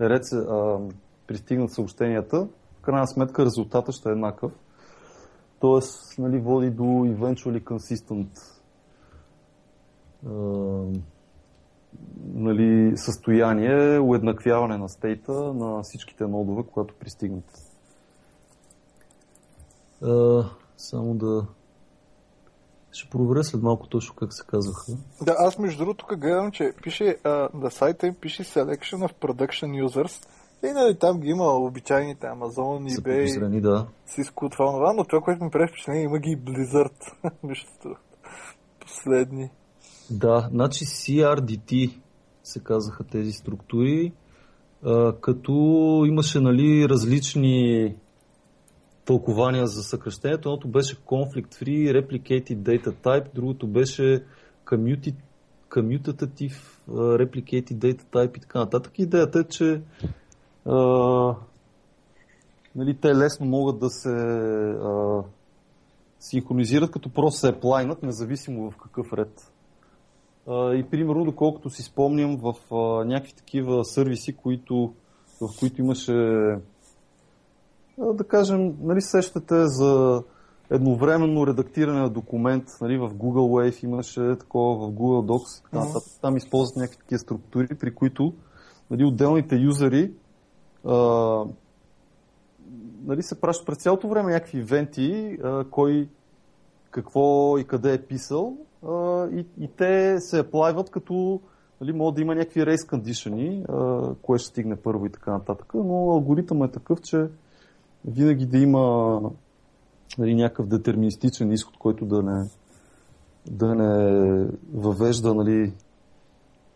ред 0.00 0.24
се 0.24 0.36
а, 0.36 0.78
пристигнат 1.26 1.72
съобщенията, 1.72 2.48
в 2.78 2.82
крайна 2.82 3.06
сметка 3.06 3.44
резултата 3.44 3.92
ще 3.92 4.08
е 4.08 4.12
еднакъв. 4.12 4.52
Тоест, 5.60 6.18
нали, 6.18 6.40
води 6.40 6.70
до 6.70 6.82
eventually 6.82 7.62
consistent 7.62 8.59
нали, 12.34 12.96
състояние, 12.96 13.98
уеднаквяване 13.98 14.78
на 14.78 14.88
стейта 14.88 15.32
на 15.32 15.82
всичките 15.82 16.24
нодове, 16.24 16.62
когато 16.72 16.94
пристигнат. 16.94 17.44
А, 20.02 20.44
само 20.76 21.14
да 21.14 21.46
ще 22.92 23.10
проверя 23.10 23.44
след 23.44 23.62
малко 23.62 23.88
точно 23.88 24.14
как 24.14 24.34
се 24.34 24.46
казваха. 24.46 24.92
Да, 25.22 25.34
аз 25.38 25.58
между 25.58 25.78
другото 25.78 26.06
тук 26.06 26.18
гледам, 26.18 26.52
че 26.52 26.72
пише 26.82 27.16
а, 27.24 27.48
на 27.54 27.70
сайта 27.70 28.06
им 28.06 28.14
пише 28.14 28.44
Selection 28.44 29.08
of 29.08 29.14
Production 29.14 29.86
Users. 29.86 30.26
И 30.62 30.72
нали, 30.72 30.98
там 30.98 31.20
ги 31.20 31.28
има 31.28 31.44
обичайните 31.44 32.26
Amazon, 32.26 32.98
eBay, 32.98 33.26
страни, 33.26 33.60
да. 33.60 33.86
Cisco, 34.08 34.52
това, 34.52 34.72
това, 34.72 34.92
но 34.92 35.04
това, 35.04 35.20
което 35.20 35.44
ми 35.44 35.50
прави 35.50 35.68
впечатление, 35.68 36.02
има 36.02 36.18
ги 36.18 36.30
и 36.30 36.38
Blizzard. 36.38 37.12
между 37.42 37.66
Последни. 38.80 39.50
Да, 40.10 40.48
значи 40.50 40.84
CRDT 40.84 42.00
се 42.42 42.60
казаха 42.60 43.04
тези 43.04 43.32
структури, 43.32 44.12
като 45.20 45.52
имаше 46.06 46.40
нали, 46.40 46.88
различни 46.88 47.94
тълкования 49.04 49.66
за 49.66 49.82
съкръщението. 49.82 50.48
Едното 50.48 50.68
беше 50.68 50.96
Conflict 50.96 51.54
Free, 51.54 52.02
Replicated 52.02 52.56
Data 52.56 52.92
Type, 52.92 53.34
другото 53.34 53.66
беше 53.66 54.24
Commutative 54.66 56.56
Replicated 56.88 57.74
Data 57.74 58.02
Type 58.02 58.38
и 58.38 58.40
така 58.40 58.58
нататък. 58.58 58.98
Идеята 58.98 59.38
е, 59.38 59.44
че 59.44 59.82
а, 60.66 60.76
нали, 62.76 62.96
те 63.00 63.14
лесно 63.14 63.46
могат 63.46 63.78
да 63.78 63.90
се 63.90 64.16
а, 64.82 65.22
синхронизират, 66.20 66.90
като 66.90 67.08
просто 67.12 67.40
се 67.40 67.48
еплайнат, 67.48 68.02
независимо 68.02 68.70
в 68.70 68.76
какъв 68.76 69.12
ред. 69.12 69.52
И 70.48 70.84
примерно, 70.90 71.24
доколкото 71.24 71.70
си 71.70 71.82
спомням, 71.82 72.36
в 72.36 72.54
някакви 73.04 73.32
такива 73.32 73.84
сервиси, 73.84 74.36
които, 74.36 74.94
в 75.40 75.48
които 75.60 75.80
имаше 75.80 76.12
да 77.98 78.24
кажем, 78.28 78.76
нали 78.80 79.00
сещате 79.00 79.66
за 79.66 80.22
едновременно 80.70 81.46
редактиране 81.46 82.00
на 82.00 82.10
документ 82.10 82.64
нали, 82.80 82.98
в 82.98 83.10
Google 83.10 83.70
Wave, 83.70 83.84
имаше 83.84 84.36
такова 84.38 84.86
в 84.86 84.92
Google 84.92 85.26
Docs, 85.26 85.72
mm-hmm. 85.72 86.20
там 86.20 86.36
използват 86.36 86.76
някакви 86.76 86.98
такива 86.98 87.18
структури, 87.18 87.68
при 87.80 87.94
които 87.94 88.32
нали, 88.90 89.04
отделните 89.04 89.56
юзери 89.56 90.12
а, 90.84 90.94
нали, 93.04 93.22
се 93.22 93.40
пращат 93.40 93.66
през 93.66 93.78
цялото 93.78 94.08
време 94.08 94.32
някакви 94.32 94.58
ивенти, 94.58 95.38
а, 95.44 95.64
кой 95.70 96.08
какво 96.90 97.58
и 97.58 97.64
къде 97.64 97.94
е 97.94 98.02
писал 98.02 98.56
а, 98.88 99.26
и, 99.28 99.46
и 99.60 99.68
те 99.76 100.16
се 100.20 100.38
аплайват 100.38 100.90
като 100.90 101.40
нали, 101.80 101.92
могат 101.92 102.14
да 102.14 102.20
има 102.20 102.34
някакви 102.34 102.66
рейс 102.66 102.86
кондишени, 102.86 103.64
кое 104.22 104.38
ще 104.38 104.48
стигне 104.48 104.76
първо 104.76 105.06
и 105.06 105.12
така 105.12 105.32
нататък, 105.32 105.72
но 105.74 106.10
алгоритъмът 106.10 106.70
е 106.70 106.72
такъв, 106.72 107.00
че 107.00 107.26
винаги 108.04 108.46
да 108.46 108.58
има 108.58 109.20
нали, 110.18 110.34
някакъв 110.34 110.66
детерминистичен 110.66 111.52
изход, 111.52 111.76
който 111.76 112.06
да 112.06 112.22
не, 112.22 112.50
да 113.50 113.74
не 113.74 114.46
въвежда, 114.74 115.34
нали, 115.34 115.72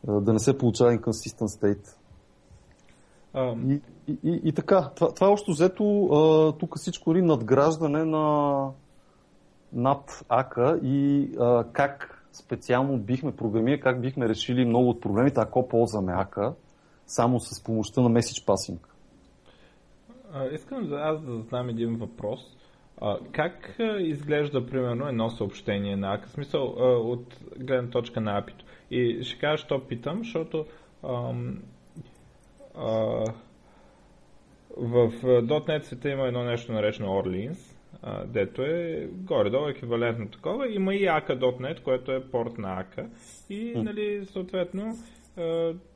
да 0.09 0.33
не 0.33 0.39
се 0.39 0.59
получава 0.59 0.99
inconsistent 0.99 1.61
state. 1.61 1.97
Um... 3.35 3.73
И, 3.73 3.81
и, 4.13 4.19
и, 4.25 4.41
и 4.45 4.53
така, 4.53 4.91
това, 4.97 5.15
това 5.15 5.27
е 5.27 5.31
още 5.31 5.53
взето 5.53 6.57
тук 6.59 6.79
всичко 6.79 7.15
е 7.15 7.23
надграждане 7.23 8.05
на 8.05 8.69
над 9.75 10.25
АКА 10.29 10.81
и 10.83 11.29
а, 11.41 11.65
как 11.73 12.25
специално 12.33 12.99
бихме 12.99 13.37
програмирали, 13.37 13.81
как 13.81 14.01
бихме 14.01 14.29
решили 14.29 14.65
много 14.65 14.89
от 14.89 15.01
проблемите, 15.01 15.41
ако 15.41 15.69
ползваме 15.69 16.13
АКА 16.13 16.55
само 17.07 17.41
с 17.41 17.65
помощта 17.65 18.01
на 18.01 18.11
Message 18.11 18.47
Passing. 18.47 18.79
А, 20.33 20.47
искам 20.47 20.89
да 20.89 20.97
аз 20.97 21.23
да 21.23 21.37
задам 21.37 21.69
един 21.69 21.97
въпрос. 21.97 22.41
А, 23.01 23.19
как 23.33 23.77
изглежда, 23.99 24.67
примерно, 24.67 25.09
едно 25.09 25.31
съобщение 25.31 25.97
на 25.97 26.15
АК? 26.15 26.29
Смисъл, 26.29 26.75
а, 26.79 26.85
от 26.85 27.37
гледна 27.59 27.91
точка 27.91 28.21
на 28.21 28.39
апито. 28.39 28.65
И 28.91 29.23
ще 29.23 29.39
кажа, 29.39 29.65
що 29.65 29.87
питам, 29.87 30.19
защото 30.19 30.67
ам, 31.05 31.63
а, 32.75 32.87
в 34.77 35.13
.NET 35.23 35.83
света 35.83 36.11
има 36.11 36.27
едно 36.27 36.45
нещо 36.45 36.73
наречено 36.73 37.09
Orleans, 37.09 37.74
дето 38.27 38.63
е 38.63 39.09
горе-долу 39.13 39.69
еквивалентно 39.69 40.29
такова. 40.29 40.73
Има 40.73 40.95
и 40.95 41.05
AK.NET, 41.05 41.83
което 41.83 42.13
е 42.13 42.31
порт 42.31 42.59
на 42.59 42.85
AK. 42.85 43.07
И, 43.51 43.73
нали, 43.77 44.27
съответно, 44.27 44.99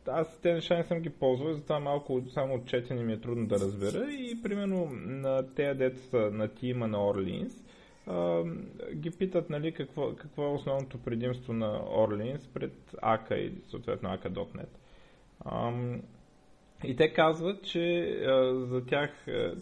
аз 0.06 0.40
те 0.40 0.52
неща 0.52 0.76
не 0.76 0.84
съм 0.84 1.00
ги 1.00 1.10
ползвал, 1.10 1.54
затова 1.54 1.80
малко 1.80 2.22
само 2.30 2.54
от 2.54 2.66
четене 2.66 3.02
ми 3.02 3.12
е 3.12 3.20
трудно 3.20 3.46
да 3.46 3.54
разбера 3.54 4.12
и 4.12 4.42
примерно 4.42 4.88
на 5.06 5.54
тези 5.54 5.78
деца 5.78 6.30
на 6.30 6.48
тима 6.48 6.88
на 6.88 6.98
Orleans 6.98 7.52
ги 8.94 9.10
питат 9.10 9.50
нали, 9.50 9.72
какво, 9.72 10.14
какво 10.14 10.44
е 10.44 10.54
основното 10.54 10.98
предимство 10.98 11.52
на 11.52 11.80
Orleans 11.80 12.48
пред 12.54 12.72
AK 12.92 13.34
и 13.34 13.52
съответно 13.70 14.08
AK.NET. 14.08 14.68
И 16.84 16.96
те 16.96 17.12
казват, 17.12 17.62
че 17.62 18.00
а, 18.26 18.54
за 18.66 18.84
тях, 18.84 19.10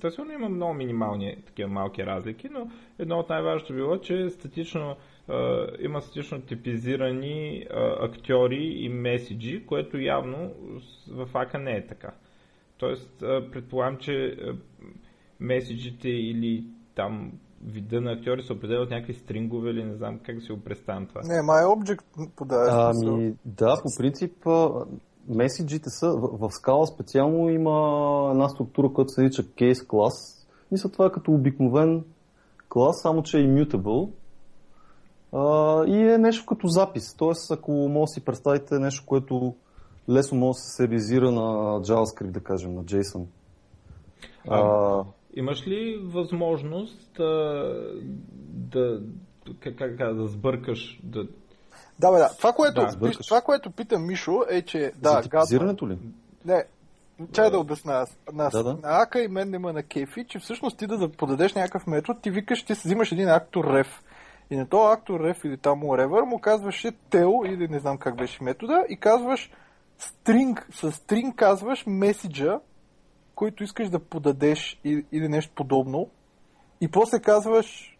те 0.00 0.10
сигурно 0.10 0.32
има 0.32 0.48
много 0.48 0.74
минимални 0.74 1.36
такива 1.46 1.68
малки 1.68 2.06
разлики, 2.06 2.48
но 2.50 2.70
едно 2.98 3.18
от 3.18 3.28
най-важното 3.28 3.74
било, 3.74 3.98
че 3.98 4.30
статично 4.30 4.96
има 5.80 6.00
статично 6.00 6.40
типизирани 6.42 7.66
актьори 8.00 8.72
и 8.76 8.88
меседжи, 8.88 9.66
което 9.66 9.98
явно 9.98 10.52
в 11.10 11.28
АКА 11.34 11.58
не 11.58 11.76
е 11.76 11.86
така. 11.86 12.12
Тоест, 12.78 13.18
предполагам, 13.52 13.96
че 13.96 14.36
меседжите 15.40 16.08
или 16.08 16.64
там 16.94 17.32
вида 17.64 18.00
на 18.00 18.12
актьори 18.12 18.42
се 18.42 18.52
определят 18.52 18.90
някакви 18.90 19.14
стрингове 19.14 19.70
или 19.70 19.84
не 19.84 19.94
знам 19.94 20.18
как 20.18 20.42
си 20.42 20.52
го 20.52 20.60
представям 20.60 21.06
това. 21.06 21.20
Не, 21.24 21.34
my 21.34 21.64
object 21.64 22.30
подава. 22.36 22.92
Ами, 22.94 23.34
да, 23.44 23.76
по 23.82 23.88
принцип 23.98 24.32
меседжите 25.28 25.90
са, 25.90 26.10
в, 26.10 26.48
в 26.48 26.52
скала 26.52 26.86
специално 26.86 27.50
има 27.50 28.28
една 28.30 28.48
структура, 28.48 28.92
която 28.92 29.12
се 29.12 29.22
нарича 29.22 29.42
case 29.42 29.86
клас. 29.86 30.46
Мисля, 30.72 30.90
това 30.90 31.06
е 31.06 31.12
като 31.12 31.32
обикновен 31.32 32.04
клас, 32.68 33.02
само 33.02 33.22
че 33.22 33.38
е 33.38 33.42
immutable 33.42 34.10
а, 35.32 35.84
и 35.86 36.12
е 36.12 36.18
нещо 36.18 36.46
като 36.46 36.68
запис. 36.68 37.14
Тоест, 37.16 37.50
ако 37.50 37.72
може 37.72 38.10
да 38.10 38.12
си 38.12 38.24
представите 38.24 38.78
нещо, 38.78 39.06
което 39.06 39.54
лесно 40.08 40.38
може 40.38 40.56
да 40.56 40.60
се 40.60 40.76
сериализира 40.76 41.30
на 41.32 41.80
JavaScript, 41.80 42.30
да 42.30 42.40
кажем, 42.40 42.74
на 42.74 42.84
JSON. 42.84 43.24
А, 44.48 44.60
а, 44.60 45.04
имаш 45.34 45.66
ли 45.66 46.00
възможност 46.04 47.20
а, 47.20 47.24
да, 48.48 49.00
как, 49.60 49.76
как, 49.76 50.14
да 50.14 50.26
сбъркаш, 50.26 51.00
да, 51.04 51.26
да, 51.98 52.12
бе, 52.12 52.18
да. 52.18 52.28
Това, 52.38 52.52
което, 52.52 52.80
да, 52.80 53.10
това, 53.10 53.40
което 53.40 53.70
пита 53.70 53.98
Мишо 53.98 54.42
е, 54.50 54.62
че... 54.62 54.92
Да, 54.96 55.22
типизирането 55.22 55.88
ли? 55.88 55.98
Не, 56.44 56.64
Чай 57.32 57.50
да 57.50 57.58
обясня 57.58 57.92
аз. 57.92 58.18
На, 58.32 58.48
да, 58.48 58.62
да. 58.62 58.72
на 58.72 59.02
Ака 59.02 59.22
и 59.22 59.28
мен 59.28 59.54
има 59.54 59.72
на 59.72 59.82
кефи, 59.82 60.24
че 60.28 60.38
всъщност 60.38 60.78
ти 60.78 60.86
да 60.86 61.12
подадеш 61.12 61.54
някакъв 61.54 61.86
метод, 61.86 62.20
ти 62.20 62.30
викаш, 62.30 62.64
ти 62.64 62.72
взимаш 62.72 63.12
един 63.12 63.28
актор 63.28 63.64
реф. 63.74 64.02
И 64.50 64.56
на 64.56 64.68
този 64.68 64.92
актор 64.92 65.20
ref 65.20 65.46
или 65.46 65.58
там 65.58 65.80
whatever 65.80 66.24
му 66.24 66.38
казваше 66.38 66.92
tail 67.10 67.54
или 67.54 67.68
не 67.68 67.78
знам 67.78 67.98
как 67.98 68.16
беше 68.16 68.44
метода 68.44 68.84
и 68.88 68.96
казваш 68.96 69.50
string, 70.00 70.72
с 70.72 70.92
string 70.92 71.34
казваш 71.34 71.84
меседжа, 71.86 72.60
който 73.34 73.64
искаш 73.64 73.88
да 73.88 73.98
подадеш 73.98 74.80
или 74.84 75.28
нещо 75.28 75.52
подобно 75.54 76.10
и 76.80 76.90
после 76.90 77.20
казваш 77.20 77.95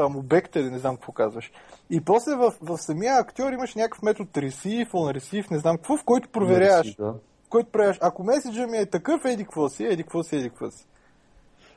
там 0.00 0.16
обекта 0.16 0.60
или 0.60 0.70
не 0.70 0.78
знам 0.78 0.96
какво 0.96 1.12
казваш. 1.12 1.52
И 1.90 2.00
после 2.00 2.34
в, 2.34 2.54
в 2.60 2.78
самия 2.78 3.14
актьор 3.14 3.52
имаш 3.52 3.74
някакъв 3.74 4.02
метод 4.02 4.30
receive, 4.36 4.90
on 4.90 5.18
receive, 5.18 5.50
не 5.50 5.58
знам 5.58 5.76
какво, 5.76 5.96
в 5.96 6.04
който 6.04 6.28
проверяваш. 6.28 6.94
Да. 6.94 7.12
В 7.44 7.48
който 7.48 7.70
правиш, 7.70 7.98
ако 8.00 8.24
меседжа 8.24 8.66
ми 8.66 8.76
е 8.76 8.86
такъв, 8.86 9.24
еди 9.24 9.44
какво 9.44 9.68
си, 9.68 9.84
еди 9.84 10.02
какво 10.02 10.22
си, 10.22 10.36
еди 10.36 10.48
какво 10.48 10.70
си. 10.70 10.86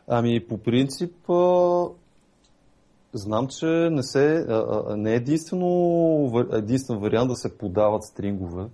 Ами, 0.08 0.48
по 0.48 0.58
принцип, 0.58 1.30
а, 1.30 1.86
знам, 3.14 3.48
че 3.48 3.66
не, 3.66 4.04
се, 4.04 4.46
а, 4.50 4.84
а, 4.88 4.98
не 4.98 5.12
е 5.12 5.16
единствено, 5.16 6.48
единствен 6.52 7.00
вариант 7.00 7.30
да 7.30 7.36
се 7.36 7.58
подават 7.58 8.04
стрингове. 8.04 8.66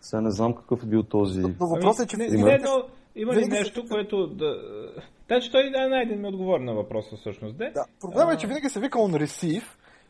Сега 0.00 0.20
не 0.20 0.30
знам 0.30 0.54
какъв 0.54 0.82
е 0.82 0.86
бил 0.86 1.02
този. 1.02 1.42
Но 1.60 1.66
въпросът 1.66 2.06
е, 2.06 2.08
че 2.08 2.16
не, 2.16 2.28
не, 2.28 2.58
но 2.58 2.82
има 3.16 3.34
ли 3.34 3.46
нещо, 3.46 3.84
което 3.90 4.26
да... 4.26 4.56
Значи 5.28 5.52
той 5.52 5.70
да 5.70 5.88
най 5.88 6.02
един 6.02 6.20
ми 6.20 6.28
отговори 6.28 6.64
на 6.64 6.74
въпроса 6.74 7.16
всъщност. 7.16 7.56
Де? 7.56 7.70
Да, 7.70 7.84
проблемът 8.00 8.34
е, 8.34 8.38
че 8.38 8.46
винаги 8.46 8.68
се 8.68 8.80
вика 8.80 8.98
on 8.98 9.24
receive 9.24 9.64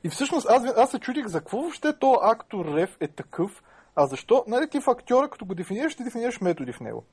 и 0.04 0.08
всъщност 0.08 0.46
аз, 0.50 0.76
аз 0.76 0.90
се 0.90 0.98
чудих 0.98 1.26
за 1.26 1.38
какво 1.38 1.58
въобще 1.60 1.98
то 1.98 2.18
актор 2.22 2.74
рев 2.74 2.96
е 3.00 3.08
такъв, 3.08 3.62
а 3.96 4.06
защо, 4.06 4.44
нали 4.46 4.68
ти 4.68 4.80
в 4.80 4.88
актьора, 4.88 5.28
като 5.28 5.44
го 5.44 5.54
дефинираш, 5.54 5.94
ти 5.94 6.04
дефинираш 6.04 6.40
методи 6.40 6.72
в 6.72 6.80
него. 6.80 7.04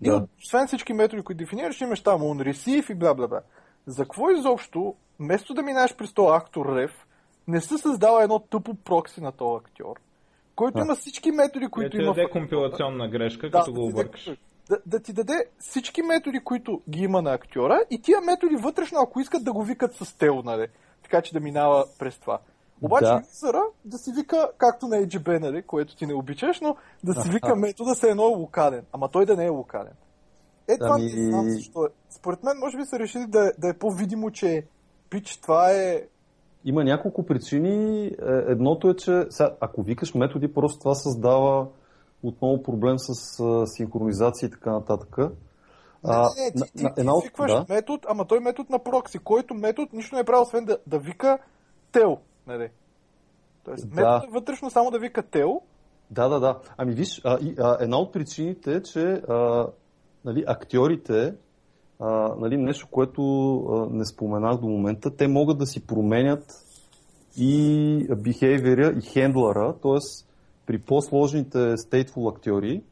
Да. 0.00 0.10
И 0.10 0.42
освен 0.44 0.66
всички 0.66 0.92
методи, 0.92 1.22
които 1.22 1.38
дефинираш, 1.38 1.80
имаш 1.80 2.00
там 2.00 2.20
on 2.20 2.52
receive 2.52 2.92
и 2.92 2.94
бла 2.94 3.14
бла 3.14 3.28
бла. 3.28 3.40
За 3.86 4.02
какво 4.02 4.30
изобщо, 4.30 4.94
вместо 5.20 5.54
да 5.54 5.62
минаш 5.62 5.96
през 5.96 6.14
този 6.14 6.36
актор 6.36 6.76
рев, 6.76 7.06
не 7.48 7.60
се 7.60 7.78
създава 7.78 8.22
едно 8.22 8.38
тъпо 8.38 8.74
прокси 8.74 9.20
на 9.20 9.32
този 9.32 9.56
актьор, 9.56 9.96
който 10.56 10.78
а. 10.78 10.82
има 10.82 10.94
всички 10.94 11.30
методи, 11.30 11.68
които 11.68 11.96
е, 11.96 12.02
има. 12.02 12.14
Да, 12.14 12.30
компилационна 12.30 13.08
грешка, 13.08 13.50
да, 13.50 13.58
като 13.58 13.72
го 13.72 13.86
объркаш. 13.86 14.30
Да, 14.68 14.78
да 14.86 15.00
ти 15.00 15.12
даде 15.12 15.44
всички 15.58 16.02
методи, 16.02 16.40
които 16.44 16.82
ги 16.90 17.02
има 17.02 17.22
на 17.22 17.32
актьора 17.32 17.80
и 17.90 18.02
тия 18.02 18.20
методи 18.20 18.56
вътрешно, 18.56 18.98
ако 19.02 19.20
искат 19.20 19.44
да 19.44 19.52
го 19.52 19.62
викат 19.62 19.94
с 19.94 20.18
тел, 20.18 20.42
нали? 20.44 20.68
така 21.10 21.22
че 21.22 21.32
да 21.32 21.40
минава 21.40 21.84
през 21.98 22.18
това. 22.18 22.38
Обаче 22.82 23.04
да. 23.04 23.62
да 23.84 23.98
си 23.98 24.12
вика, 24.12 24.50
както 24.58 24.86
на 24.86 24.96
AGB, 24.96 25.40
нали, 25.40 25.62
което 25.62 25.96
ти 25.96 26.06
не 26.06 26.14
обичаш, 26.14 26.60
но 26.60 26.76
да 27.04 27.22
си 27.22 27.30
вика 27.30 27.56
метода 27.56 27.94
се 27.94 28.10
едно 28.10 28.22
е 28.22 28.36
локален. 28.36 28.84
Ама 28.92 29.08
той 29.08 29.26
да 29.26 29.36
не 29.36 29.44
е 29.44 29.48
локален. 29.48 29.92
Е, 30.68 30.78
това 30.78 30.94
ами... 30.94 31.04
не 31.04 31.30
знам 31.30 31.50
защо 31.50 31.84
е. 31.84 31.88
Според 32.10 32.42
мен, 32.42 32.58
може 32.58 32.76
би 32.76 32.84
са 32.84 32.98
решили 32.98 33.26
да, 33.26 33.52
да 33.58 33.68
е 33.68 33.78
по-видимо, 33.78 34.30
че 34.30 34.66
пич, 35.10 35.36
това 35.36 35.72
е... 35.72 36.02
Има 36.64 36.84
няколко 36.84 37.26
причини. 37.26 38.06
Е, 38.06 38.12
едното 38.46 38.90
е, 38.90 38.96
че 38.96 39.26
сега, 39.30 39.54
ако 39.60 39.82
викаш 39.82 40.14
методи, 40.14 40.54
просто 40.54 40.78
това 40.78 40.94
създава 40.94 41.66
отново 42.22 42.62
проблем 42.62 42.98
с 42.98 43.14
синхронизация 43.66 44.46
и 44.46 44.50
така 44.50 44.72
нататък. 44.72 45.18
Не, 45.18 46.14
не, 46.14 46.44
не, 46.44 46.52
ти, 46.52 46.60
ти, 46.60 46.84
ти, 46.84 46.94
ти 46.94 47.08
свикваш 47.20 47.52
да. 47.52 47.66
метод, 47.68 47.98
ама 48.08 48.24
той 48.24 48.40
метод 48.40 48.66
на 48.70 48.78
прокси, 48.78 49.18
който 49.18 49.54
метод 49.54 49.88
нищо 49.92 50.14
не 50.14 50.20
е 50.20 50.24
правил, 50.24 50.42
освен 50.42 50.64
да, 50.64 50.78
да 50.86 50.98
вика 50.98 51.38
тел. 51.92 52.18
Нали? 52.46 52.70
Тоест, 53.64 53.88
да. 53.88 53.94
метод 53.94 54.26
е 54.28 54.32
вътрешно 54.32 54.70
само 54.70 54.90
да 54.90 54.98
вика 54.98 55.22
тел. 55.22 55.60
Да, 56.10 56.28
да, 56.28 56.40
да. 56.40 56.58
Ами 56.76 56.94
виж, 56.94 57.20
а, 57.24 57.38
и, 57.40 57.54
а, 57.58 57.76
една 57.80 57.98
от 57.98 58.12
причините 58.12 58.72
е, 58.72 58.82
че 58.82 59.00
а, 59.28 59.66
нали, 60.24 60.44
актьорите, 60.46 61.34
а, 62.00 62.34
нали, 62.38 62.56
нещо, 62.56 62.88
което 62.90 63.22
а, 63.56 63.86
не 63.90 64.04
споменах 64.04 64.60
до 64.60 64.66
момента, 64.66 65.16
те 65.16 65.28
могат 65.28 65.58
да 65.58 65.66
си 65.66 65.86
променят 65.86 66.64
и 67.36 68.08
behavior 68.10 68.98
и 68.98 69.02
хендлера, 69.02 69.74
т.е. 69.82 70.27
при 70.68 70.78
по-сложните 70.78 71.58
stateful 71.58 72.30
актьори, 72.30 72.82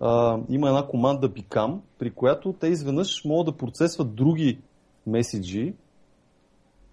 а, 0.00 0.38
има 0.48 0.68
една 0.68 0.86
команда 0.86 1.28
Become, 1.28 1.78
при 1.98 2.10
която 2.10 2.52
те 2.52 2.66
изведнъж 2.66 3.24
могат 3.24 3.46
да 3.46 3.58
процесват 3.58 4.14
други 4.14 4.58
меседжи 5.06 5.74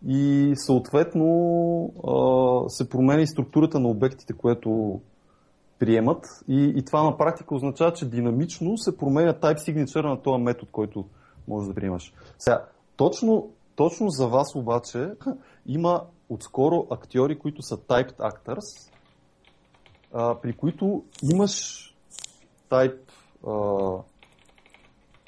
и 0.08 0.52
съответно 0.56 1.26
а, 2.08 2.70
се 2.70 2.90
променя 2.90 3.22
и 3.22 3.28
структурата 3.28 3.80
на 3.80 3.88
обектите, 3.88 4.34
което 4.34 5.02
приемат 5.80 6.26
и, 6.48 6.74
и 6.76 6.86
това 6.86 7.04
на 7.04 7.18
практика 7.18 7.56
означава, 7.56 7.94
че 7.94 8.10
динамично 8.10 8.78
се 8.78 8.98
променя 8.98 9.34
type 9.34 9.58
signature 9.58 10.10
на 10.10 10.22
този 10.22 10.44
метод, 10.44 10.68
който 10.72 11.06
можеш 11.48 11.68
да 11.68 11.76
приемаш. 11.76 12.14
Сега, 12.40 12.66
точно, 12.96 13.50
точно 13.76 14.10
за 14.10 14.28
вас 14.28 14.56
обаче 14.56 15.10
има 15.66 16.02
отскоро 16.30 16.88
актьори, 16.90 17.40
които 17.40 17.62
са 17.62 17.78
typed 17.78 18.16
actors, 18.16 18.93
а, 20.14 20.42
при 20.42 20.54
които 20.54 21.04
имаш 21.34 21.84
type 22.72 23.00
а, 23.48 23.54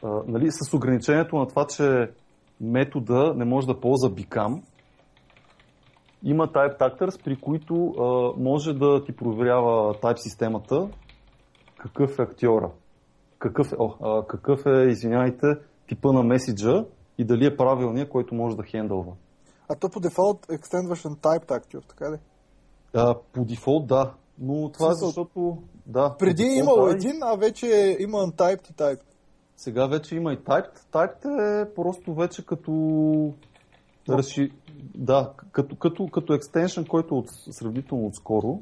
а, 0.03 0.23
нали, 0.27 0.51
с 0.51 0.73
ограничението 0.73 1.35
на 1.35 1.47
това, 1.47 1.65
че 1.67 2.11
метода 2.61 3.33
не 3.35 3.45
може 3.45 3.67
да 3.67 3.79
ползва 3.79 4.11
become, 4.11 4.61
има 6.23 6.47
type 6.47 6.77
actors, 6.77 7.23
при 7.23 7.35
които 7.35 7.75
а, 7.75 8.41
може 8.41 8.73
да 8.73 9.03
ти 9.03 9.15
проверява 9.15 9.93
type 9.93 10.17
системата 10.17 10.89
какъв 11.77 12.19
е 12.19 12.21
актьора, 12.21 12.71
какъв 13.39 13.71
е, 13.71 13.75
о, 13.79 13.93
а, 14.01 14.27
какъв 14.27 14.65
е, 14.65 14.87
извиняйте, 14.89 15.47
типа 15.87 16.11
на 16.11 16.23
меседжа 16.23 16.85
и 17.17 17.25
дали 17.25 17.45
е 17.45 17.57
правилният, 17.57 18.09
който 18.09 18.35
може 18.35 18.55
да 18.55 18.63
хендълва. 18.63 19.13
А 19.69 19.75
то 19.75 19.89
по 19.89 19.99
дефолт 19.99 20.45
екстендваш 20.51 21.03
на 21.03 21.11
type 21.11 21.51
актьор, 21.51 21.81
така 21.81 22.11
ли? 22.11 22.17
А, 22.93 23.15
по 23.33 23.45
дефолт 23.45 23.87
да, 23.87 24.13
но 24.39 24.69
това 24.69 24.91
е 24.91 24.93
защото... 24.93 25.57
Да, 25.85 26.15
Преди 26.19 26.43
е 26.43 26.57
имало 26.57 26.87
един, 26.87 27.23
а 27.23 27.35
вече 27.35 27.97
има 27.99 28.17
untyped 28.17 28.71
и 28.71 28.73
typed. 28.73 29.01
Сега 29.57 29.87
вече 29.87 30.15
има 30.15 30.33
и 30.33 30.37
typed. 30.37 30.77
Typed 30.91 31.63
е 31.63 31.73
просто 31.73 32.13
вече 32.13 32.45
като... 32.45 32.71
No. 32.71 33.33
Разши... 34.09 34.51
Да, 34.95 35.31
като, 35.51 35.75
като, 35.75 36.07
като 36.07 36.33
екстеншън, 36.33 36.85
който 36.85 37.15
е 37.15 37.17
от, 37.17 37.25
сравнително 37.29 38.05
отскоро. 38.07 38.59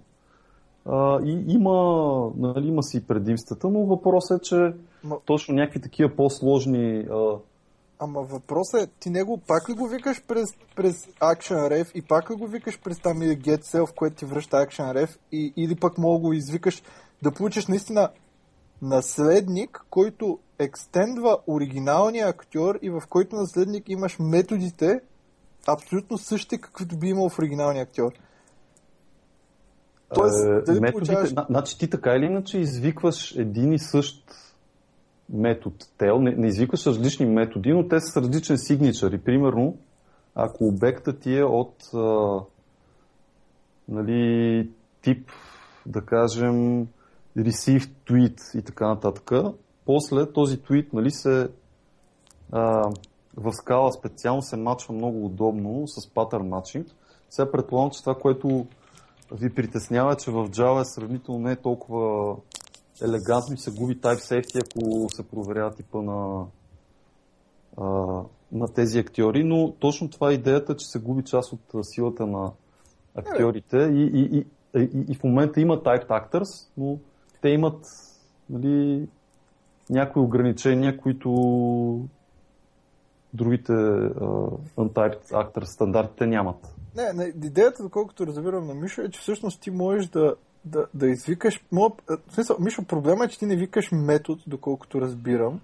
А, 0.85 1.19
и 1.25 1.45
има, 1.47 2.31
нали, 2.37 2.67
има 2.67 2.83
си 2.83 3.07
предимствата, 3.07 3.69
но 3.69 3.85
въпросът 3.85 4.41
е, 4.41 4.43
че 4.43 4.73
Ма... 5.03 5.17
точно 5.25 5.55
някакви 5.55 5.81
такива 5.81 6.15
по-сложни 6.15 7.07
а, 7.11 7.37
Ама 8.03 8.21
въпросът 8.21 8.81
е, 8.81 8.91
ти 8.99 9.09
него 9.09 9.41
пак 9.47 9.69
ли 9.69 9.73
го 9.73 9.87
викаш 9.87 10.23
през, 10.27 10.49
през 10.75 11.05
ActionRef 11.05 11.91
и 11.91 12.01
пак 12.01 12.31
ли 12.31 12.35
го 12.35 12.47
викаш 12.47 12.79
през 12.81 12.99
там 12.99 13.21
или 13.21 13.39
GetSelf, 13.39 13.93
което 13.95 14.15
ти 14.15 14.25
връща 14.25 14.57
ActionRef 14.57 15.17
и, 15.31 15.53
или 15.57 15.75
пък 15.75 15.97
мога 15.97 16.19
го 16.19 16.33
извикаш 16.33 16.83
да 17.21 17.31
получиш 17.31 17.67
наистина 17.67 18.09
наследник, 18.81 19.85
който 19.89 20.39
екстендва 20.59 21.37
оригиналния 21.47 22.27
актьор 22.27 22.79
и 22.81 22.89
в 22.89 23.03
който 23.09 23.35
наследник 23.35 23.89
имаш 23.89 24.17
методите 24.19 24.99
абсолютно 25.67 26.17
същите, 26.17 26.57
каквито 26.57 26.97
би 26.97 27.07
имал 27.07 27.29
в 27.29 27.39
оригиналния 27.39 27.83
актьор. 27.83 28.11
Тоест, 30.13 30.45
е, 30.45 30.61
дали 30.61 30.79
методите, 30.79 31.13
получаваш... 31.13 31.45
Значи 31.49 31.77
ти 31.77 31.89
така 31.89 32.15
или 32.15 32.25
иначе 32.25 32.59
извикваш 32.59 33.35
един 33.35 33.73
и 33.73 33.79
същ 33.79 34.23
метод 35.33 35.75
tel, 35.99 36.19
не, 36.19 36.31
не 36.31 36.47
извикваш 36.47 36.85
различни 36.85 37.25
методи, 37.25 37.73
но 37.73 37.87
те 37.87 37.99
са 37.99 38.11
с 38.11 38.17
различен 38.17 38.57
сигничър. 38.57 39.21
Примерно, 39.23 39.77
ако 40.35 40.65
обектът 40.65 41.19
ти 41.19 41.37
е 41.37 41.43
от 41.43 41.75
а, 41.93 42.39
нали, 43.87 44.69
тип, 45.01 45.29
да 45.85 46.01
кажем, 46.01 46.87
receive 47.37 47.89
tweet 48.07 48.59
и 48.59 48.61
така 48.61 48.87
нататък, 48.87 49.31
после 49.85 50.31
този 50.31 50.57
tweet 50.57 50.93
нали, 50.93 51.11
се 51.11 51.49
а, 52.51 52.89
в 53.37 53.51
скала 53.51 53.91
специално 53.91 54.41
се 54.41 54.57
мачва 54.57 54.93
много 54.93 55.25
удобно 55.25 55.87
с 55.87 56.09
pattern 56.09 56.49
matching. 56.49 56.85
Сега 57.29 57.51
предполагам, 57.51 57.91
че 57.91 58.01
това, 58.01 58.15
което 58.15 58.67
ви 59.31 59.53
притеснява, 59.53 60.13
е, 60.13 60.15
че 60.15 60.31
в 60.31 60.49
Java 60.49 60.81
е 60.81 60.85
сравнително 60.85 61.39
не 61.39 61.51
е 61.51 61.55
толкова 61.55 62.35
елегантно 63.01 63.53
и 63.53 63.57
се 63.57 63.71
губи 63.71 63.99
type 63.99 64.19
safety, 64.19 64.61
ако 64.65 65.09
се 65.09 65.23
проверява 65.23 65.71
типа 65.71 66.01
на, 66.01 66.45
а, 67.77 67.85
на 68.51 68.73
тези 68.73 68.99
актьори, 68.99 69.43
но 69.43 69.71
точно 69.71 70.09
това 70.09 70.31
е 70.31 70.33
идеята, 70.33 70.75
че 70.77 70.85
се 70.85 70.99
губи 70.99 71.23
част 71.23 71.53
от 71.53 71.85
силата 71.85 72.27
на 72.27 72.51
актьорите 73.15 73.77
и, 73.77 74.11
и, 74.13 74.37
и, 74.37 74.45
и, 74.79 75.05
и 75.09 75.15
в 75.15 75.23
момента 75.23 75.61
има 75.61 75.77
type 75.77 76.07
actors, 76.07 76.69
но 76.77 76.97
те 77.41 77.49
имат 77.49 77.85
нали, 78.49 79.07
някои 79.89 80.21
ограничения, 80.21 80.97
които 80.97 81.29
другите 83.33 83.73
uh, 83.73 84.59
untyped 84.77 85.31
actors 85.31 85.73
стандартите 85.73 86.27
нямат. 86.27 86.75
Не, 86.95 87.13
не, 87.13 87.33
идеята, 87.47 87.83
доколкото 87.83 88.27
разбирам 88.27 88.67
на 88.67 88.73
Мишо, 88.73 89.01
е, 89.01 89.09
че 89.09 89.19
всъщност 89.19 89.61
ти 89.61 89.71
можеш 89.71 90.07
да 90.07 90.35
да, 90.65 90.85
да 90.93 91.07
извикаш... 91.07 91.65
Моб... 91.71 92.01
В 92.07 92.33
смисъл, 92.33 92.57
Мишо, 92.59 92.83
проблема 92.83 93.25
е, 93.25 93.27
че 93.27 93.39
ти 93.39 93.45
не 93.45 93.55
викаш 93.55 93.91
метод, 93.91 94.41
доколкото 94.47 95.01
разбирам, 95.01 95.59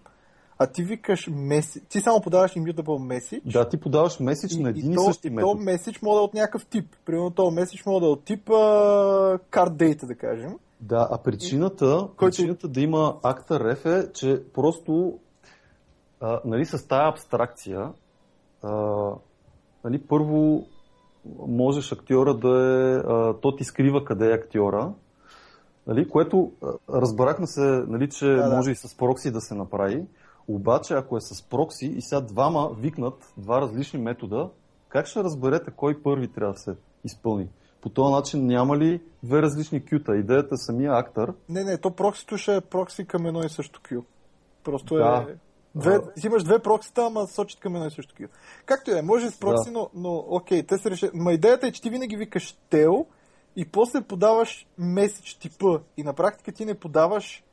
а 0.58 0.68
ти 0.68 0.84
викаш 0.84 1.30
меседж. 1.32 1.86
Ти 1.90 2.02
само 2.02 2.22
подаваш 2.22 2.54
immutable 2.54 3.20
message. 3.20 3.42
Да, 3.52 3.70
ти 3.70 3.80
подаваш 3.80 4.20
меседж 4.20 4.56
на 4.56 4.70
един 4.70 4.90
и, 4.90 4.94
и, 4.94 4.96
то, 4.96 5.04
същи 5.04 5.30
метод. 5.30 5.52
И 5.52 5.58
то 5.58 5.64
меседж 5.64 6.02
може 6.02 6.16
да 6.16 6.22
е 6.22 6.24
от 6.24 6.34
някакъв 6.34 6.66
тип. 6.66 6.96
Примерно 7.06 7.32
то 7.32 7.52
меседж 7.52 7.86
може 7.86 8.00
да 8.00 8.06
е 8.06 8.10
от 8.10 8.24
тип 8.24 8.48
uh, 8.48 9.40
card 9.52 9.70
data, 9.70 10.06
да 10.06 10.16
кажем. 10.16 10.56
Да, 10.82 11.08
а 11.12 11.18
причината, 11.18 12.10
и... 12.14 12.18
причината 12.18 12.68
да 12.68 12.82
има 12.82 13.16
акта 13.24 13.60
реф 13.60 13.86
е, 13.86 14.12
че 14.14 14.44
просто 14.54 15.20
а, 16.22 16.42
нали, 16.46 16.66
с 16.66 16.88
тая 16.88 17.10
абстракция 17.10 17.92
а, 18.64 18.72
нали, 19.84 20.02
първо 20.08 20.68
можеш 21.48 21.92
актьора 21.92 22.34
да 22.34 22.50
е, 22.50 23.42
то 23.42 23.56
ти 23.56 23.64
скрива 23.64 24.06
къде 24.06 24.32
е 24.32 24.34
актьора, 24.34 24.94
нали, 25.88 26.10
което 26.10 26.52
разбрахме 26.90 27.48
се, 27.48 27.84
нали, 27.88 28.10
че 28.10 28.26
да, 28.26 28.50
може 28.50 28.66
да. 28.66 28.72
и 28.72 28.76
с 28.76 28.98
прокси 28.98 29.32
да 29.32 29.42
се 29.42 29.56
направи, 29.56 30.06
обаче 30.48 30.94
ако 30.94 31.18
е 31.18 31.22
с 31.22 31.50
прокси 31.50 31.86
и 31.86 32.02
сега 32.02 32.22
двама 32.22 32.70
викнат 32.80 33.34
два 33.38 33.62
различни 33.62 34.00
метода, 34.00 34.50
как 34.90 35.06
ще 35.06 35.24
разберете 35.24 35.72
кой 35.76 36.02
първи 36.04 36.28
трябва 36.28 36.54
да 36.54 36.60
се 36.60 36.76
изпълни? 37.04 37.48
По 37.82 37.90
този 37.90 38.14
начин 38.14 38.46
няма 38.46 38.78
ли 38.78 39.02
две 39.24 39.42
различни 39.42 39.86
кюта? 39.86 40.16
Идеята 40.16 40.56
е 40.56 40.58
самия 40.58 40.94
актър. 40.94 41.34
Не, 41.50 41.64
не, 41.64 41.78
то 41.78 41.92
проксито 41.92 42.38
ще 42.38 42.56
е 42.56 42.62
прокси 42.62 43.06
към 43.06 43.26
едно 43.26 43.44
и 43.44 43.50
също 43.50 43.82
кю. 43.90 44.04
Просто 44.64 44.96
да. 44.96 45.26
е... 45.30 45.34
Две, 45.76 45.96
а... 45.96 46.26
имаш 46.26 46.44
две 46.44 46.60
проксита, 46.60 47.06
ама 47.06 47.28
сочат 47.28 47.60
към 47.60 47.76
едно 47.76 47.88
и 47.88 47.92
също 47.92 48.16
кю. 48.16 48.24
Както 48.66 48.92
е, 48.92 49.02
може 49.02 49.30
с 49.30 49.40
прокси, 49.40 49.72
да. 49.72 49.72
но, 49.72 49.90
но 49.94 50.26
окей, 50.28 50.64
те 50.64 50.78
се 50.78 50.92
решат. 50.92 51.14
Ма 51.14 51.34
идеята 51.34 51.68
е, 51.68 51.72
че 51.72 51.82
ти 51.82 51.90
винаги 51.90 52.18
викаш 52.18 52.58
тел 52.70 53.06
и 53.56 53.66
после 53.66 54.02
подаваш 54.02 54.68
меседж 54.78 55.34
типа. 55.34 55.80
И 55.98 56.04
на 56.04 56.14
практика 56.14 56.52
ти 56.52 56.66
не 56.66 56.76
подаваш 56.76 57.44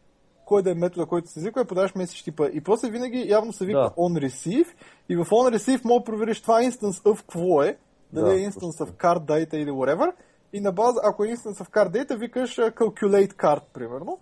кой 0.44 0.62
да 0.62 0.70
е 0.70 0.74
метода, 0.74 1.06
който 1.06 1.28
се 1.28 1.38
извиква, 1.38 1.62
и 1.62 1.66
подаваш 1.66 1.94
меседж 1.94 2.22
типа. 2.22 2.48
И 2.52 2.60
после 2.60 2.90
винаги 2.90 3.28
явно 3.28 3.52
се 3.52 3.66
вика 3.66 3.78
да. 3.78 3.90
on 3.90 4.28
receive 4.28 4.66
и 5.08 5.16
в 5.16 5.24
on 5.24 5.56
receive 5.56 5.84
мога 5.84 6.00
да 6.00 6.04
провериш 6.04 6.42
това 6.42 6.62
instance 6.62 7.02
of 7.04 7.20
какво 7.20 7.62
е, 7.62 7.78
дали 8.12 8.24
да, 8.24 8.34
е 8.34 8.50
instance 8.50 8.84
of 8.84 8.90
card 8.90 9.20
data 9.20 9.54
или 9.54 9.70
whatever. 9.70 10.12
И 10.52 10.60
на 10.60 10.72
база, 10.72 11.00
ако 11.04 11.24
е 11.24 11.28
instance 11.28 11.64
of 11.64 11.70
card 11.70 11.90
data, 11.90 12.16
викаш 12.16 12.56
calculate 12.56 13.32
card, 13.32 13.62
примерно. 13.72 14.18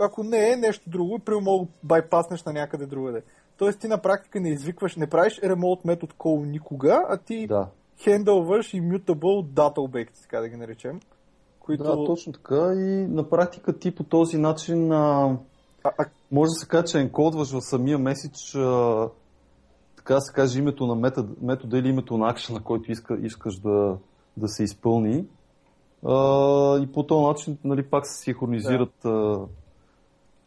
Ако 0.00 0.22
не 0.22 0.52
е 0.52 0.56
нещо 0.56 0.90
друго, 0.90 1.18
примерно 1.18 1.44
мога 1.44 1.66
байпаснеш 1.82 2.44
на 2.44 2.52
някъде 2.52 2.86
другаде. 2.86 3.22
Тоест 3.58 3.80
ти 3.80 3.88
на 3.88 3.98
практика 3.98 4.40
не 4.40 4.48
извикваш, 4.48 4.96
не 4.96 5.06
правиш 5.06 5.40
remote 5.40 5.86
метод 5.86 6.12
call 6.18 6.46
никога, 6.46 7.02
а 7.08 7.16
ти 7.16 7.46
да. 7.46 7.68
хендълваш 7.98 8.72
immutable 8.72 9.46
data 9.46 9.78
обекти, 9.78 10.22
така 10.22 10.40
да 10.40 10.48
ги 10.48 10.56
наречем. 10.56 11.00
Които... 11.60 11.82
Да, 11.84 12.04
точно 12.04 12.32
така 12.32 12.72
и 12.74 13.06
на 13.08 13.28
практика 13.28 13.78
ти 13.78 13.94
по 13.94 14.04
този 14.04 14.38
начин 14.38 14.92
а, 14.92 15.36
а, 15.84 15.92
а... 15.98 16.04
може 16.32 16.48
да 16.48 16.54
се 16.54 16.68
каже, 16.68 16.84
че 16.84 16.98
енкодваш 16.98 17.52
в 17.52 17.60
самия 17.60 17.98
меседж 17.98 18.54
а, 18.54 19.08
така 19.96 20.20
се 20.20 20.32
каже 20.32 20.58
името 20.58 20.86
на 20.86 20.94
метод, 20.94 21.28
метода 21.42 21.78
или 21.78 21.88
името 21.88 22.18
на 22.18 22.28
акшена, 22.28 22.62
който 22.62 22.92
иска, 22.92 23.18
искаш 23.22 23.58
да, 23.58 23.96
да 24.36 24.48
се 24.48 24.64
изпълни. 24.64 25.26
А, 26.06 26.78
и 26.78 26.92
по 26.92 27.02
този 27.02 27.26
начин 27.26 27.58
нали, 27.64 27.82
пак 27.82 28.06
се 28.06 28.22
синхронизират 28.22 28.92
да. 29.04 29.46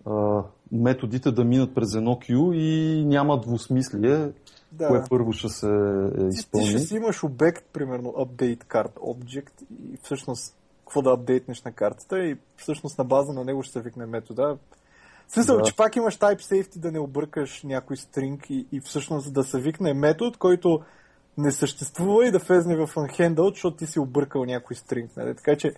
А, 0.06 0.43
методите 0.72 1.32
да 1.32 1.43
минат 1.43 1.76
през 1.76 1.95
едно 1.95 2.12
Q 2.12 2.56
и 2.56 3.06
няма 3.06 3.41
двусмислие, 3.41 4.32
да. 4.72 4.88
кое 4.88 5.04
първо 5.10 5.34
ще 5.34 5.50
се 5.50 5.68
изпълни. 6.32 6.68
Ти, 6.68 6.72
ти 6.72 6.78
ще 6.78 6.80
си 6.80 6.95
имаш 6.95 7.24
обект, 7.24 7.66
примерно 7.74 8.10
update 8.10 8.66
card 8.66 8.93
object 8.93 9.52
и 9.93 9.97
всъщност 10.04 10.56
какво 10.80 11.02
да 11.02 11.12
апдейтнеш 11.12 11.64
на 11.64 11.72
картата 11.72 12.20
и 12.20 12.38
всъщност 12.58 12.97
на 12.97 13.04
база 13.04 13.34
на 13.34 13.43
него 13.43 13.64
ще 13.64 13.74
се 13.74 13.82
викне 13.82 14.06
метода. 14.06 14.58
Смисъл, 15.28 15.58
да. 15.58 15.64
че 15.64 15.76
пак 15.76 15.95
имаш 15.95 16.18
type 16.18 16.41
safety 16.41 16.80
да 16.80 16.91
не 16.91 17.00
объркаш 17.00 17.64
някой 17.64 17.97
стринг 17.97 18.50
и, 18.50 18.68
и 18.72 18.82
всъщност 18.82 19.34
да 19.34 19.43
се 19.43 19.62
викне 19.62 19.93
метод, 19.93 20.38
който 20.39 20.80
не 21.38 21.52
съществува 21.52 22.28
и 22.28 22.32
да 22.32 22.39
влезне 22.39 22.76
в 22.76 22.88
unhandled, 22.88 23.54
защото 23.54 23.78
ти 23.78 23.86
си 23.86 24.00
объркал 24.00 24.45
някой 24.45 24.76
стринг. 24.76 25.12
Нали? 25.18 25.36
Така 25.36 25.56
че 25.56 25.74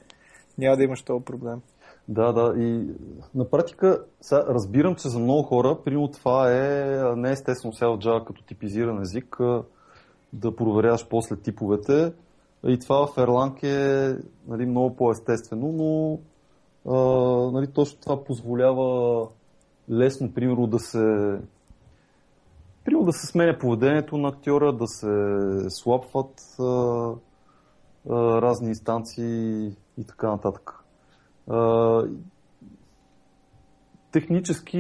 няма 0.58 0.78
да 0.78 0.84
имаш 0.84 1.02
този 1.02 1.26
проблем. 1.26 1.62
Да, 2.08 2.32
да. 2.32 2.54
И 2.64 2.88
на 3.36 3.50
практика 3.50 4.04
сега, 4.22 4.46
разбирам, 4.48 4.96
че 4.96 5.10
за 5.10 5.20
много 5.20 5.44
хора, 5.44 5.78
примерно 5.86 6.08
това 6.08 6.52
е 6.52 7.02
не 7.16 7.32
естествено 7.32 7.74
сега 7.74 7.90
от 7.90 8.04
Java 8.04 8.26
като 8.26 8.44
типизиран 8.44 9.02
език, 9.02 9.38
да 10.34 10.56
проверяваш 10.56 11.08
после 11.08 11.36
типовете. 11.36 12.14
И 12.68 12.80
това 12.80 13.08
в 13.08 13.16
Erlang 13.16 13.64
е 13.64 14.18
нали, 14.48 14.66
много 14.66 14.96
по-естествено, 14.96 15.72
но 15.72 16.20
а, 16.94 17.52
нали, 17.52 17.68
точно 17.68 18.00
това 18.00 18.24
позволява 18.24 19.28
лесно, 19.90 20.34
примерно, 20.34 20.68
да 20.68 20.80
се 20.80 21.38
примерно 22.86 23.06
да 23.06 23.14
се 23.14 23.28
сменя 23.28 23.58
поведението 23.58 24.18
на 24.18 24.28
актьора, 24.28 24.74
да 24.74 24.88
се 24.88 25.08
слапват 25.70 26.42
а, 26.60 26.64
а, 26.64 27.16
разни 28.42 28.68
инстанции 28.68 29.66
и 29.98 30.04
така 30.08 30.28
нататък. 30.28 30.81
Технически 34.12 34.80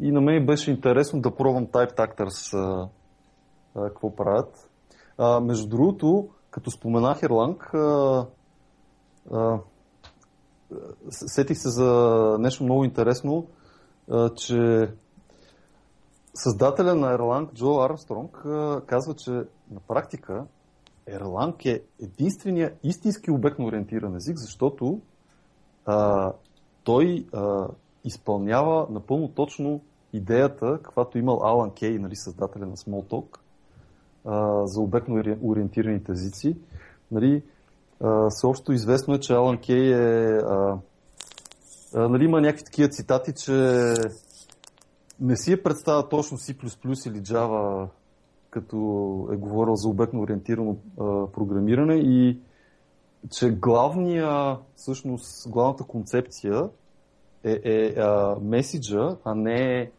и 0.00 0.12
на 0.12 0.20
мен 0.20 0.46
беше 0.46 0.70
интересно 0.70 1.20
да 1.20 1.34
пробвам 1.34 1.66
Type 1.66 1.96
Actors 1.96 2.58
а, 2.58 2.88
а, 3.74 3.88
какво 3.88 4.16
правят. 4.16 4.70
А, 5.18 5.40
между 5.40 5.68
другото, 5.68 6.28
като 6.50 6.70
споменах 6.70 7.22
а, 7.74 8.26
сетих 11.10 11.58
се 11.58 11.68
за 11.68 12.36
нещо 12.38 12.64
много 12.64 12.84
интересно, 12.84 13.46
а, 14.10 14.34
че 14.34 14.90
създателя 16.34 16.94
на 16.94 17.18
Erlang, 17.18 17.52
Джо 17.54 17.80
Армстронг, 17.80 18.42
казва, 18.86 19.14
че 19.14 19.30
на 19.70 19.80
практика 19.88 20.44
Erlang 21.08 21.66
е 21.66 21.82
единствения 22.02 22.74
истински 22.82 23.30
обектно 23.30 23.66
ориентиран 23.66 24.16
език, 24.16 24.36
защото 24.36 25.00
а, 25.86 26.32
той 26.84 27.26
а, 27.34 27.66
изпълнява 28.04 28.86
напълно 28.90 29.28
точно 29.28 29.80
идеята, 30.12 30.78
каквато 30.82 31.18
имал 31.18 31.40
Алан 31.44 31.70
Кей, 31.70 31.98
нали, 31.98 32.16
създателя 32.16 32.66
на 32.66 32.76
Smalltalk, 32.76 33.38
а, 34.24 34.66
за 34.66 34.80
обектно 34.80 35.22
ориентираните 35.42 36.12
езици. 36.12 36.56
Нали, 37.10 37.42
а, 38.00 38.28
известно 38.70 39.14
е, 39.14 39.20
че 39.20 39.32
Алан 39.32 39.58
Кей 39.58 39.92
е... 39.92 40.36
А, 40.36 40.78
а, 41.94 42.08
нали, 42.08 42.24
има 42.24 42.40
някакви 42.40 42.64
такива 42.64 42.88
цитати, 42.88 43.32
че 43.44 43.52
не 45.20 45.36
си 45.36 45.52
е 45.52 45.62
представя 45.62 46.08
точно 46.08 46.38
C++ 46.38 46.52
или 47.08 47.20
Java, 47.22 47.88
като 48.50 48.76
е 49.32 49.36
говорил 49.36 49.74
за 49.76 49.88
обектно 49.88 50.20
ориентирано 50.20 50.76
а, 51.00 51.26
програмиране 51.26 51.94
и 51.94 52.38
че 53.30 53.50
главния, 53.50 54.58
всъщност, 54.76 55.50
главната 55.50 55.84
концепция 55.84 56.68
е, 57.44 57.60
е 57.64 57.94
а, 58.00 58.36
меседжа, 58.40 59.16
а 59.24 59.34
не 59.34 59.90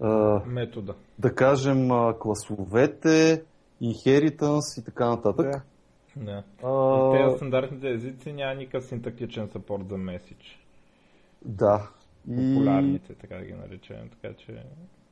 а, 0.00 0.40
метода. 0.46 0.94
Да 1.18 1.34
кажем 1.34 1.88
класовете, 2.20 3.42
inheritance 3.82 4.80
и 4.80 4.84
така 4.84 5.08
нататък. 5.08 5.46
Да. 5.46 5.62
Да. 6.16 6.42
А... 6.62 7.12
Тези 7.12 7.36
стандартните 7.36 7.90
езици 7.90 8.32
няма 8.32 8.54
никакъв 8.54 8.84
синтактичен 8.84 9.48
сапорт 9.52 9.88
за 9.88 9.96
меседж. 9.96 10.60
Да. 11.44 11.90
Популярните, 12.26 13.12
и... 13.12 13.16
така 13.16 13.36
да 13.36 13.44
ги 13.44 13.52
наречем. 13.52 14.10
Така 14.10 14.34
че... 14.34 14.62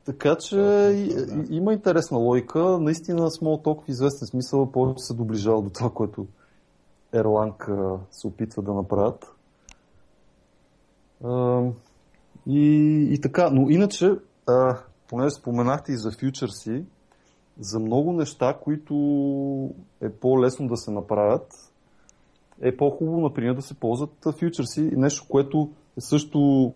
Така 0.05 0.37
че 0.37 0.57
и, 0.95 1.11
има 1.51 1.73
интересна 1.73 2.19
логика. 2.19 2.79
Наистина 2.81 3.21
Smalltalk 3.21 3.85
в 3.85 3.89
известен 3.89 4.27
смисъл 4.27 4.73
повече 4.73 4.99
се 4.99 5.15
доближава 5.15 5.63
до 5.63 5.71
това, 5.71 5.91
което 5.91 6.27
Erlang 7.13 8.01
се 8.11 8.27
опитва 8.27 8.63
да 8.63 8.75
направят. 8.75 9.37
И, 12.47 13.09
и 13.13 13.21
така, 13.21 13.51
но 13.51 13.71
иначе, 13.71 14.11
а, 14.47 14.79
понеже 15.09 15.31
споменахте 15.31 15.93
и 15.93 15.97
за 15.97 16.11
фьючерси, 16.11 16.85
за 17.61 17.81
много 17.81 18.13
неща, 18.13 18.59
които 18.63 18.95
е 20.01 20.11
по-лесно 20.11 20.69
да 20.69 20.77
се 20.77 20.91
направят, 20.91 21.53
е 22.61 22.77
по-хубаво, 22.77 23.21
например, 23.21 23.55
да 23.55 23.63
се 23.63 23.75
ползват 23.75 24.27
фьючерси. 24.39 24.81
Нещо, 24.81 25.27
което 25.29 25.71
е 25.99 26.01
също 26.01 26.73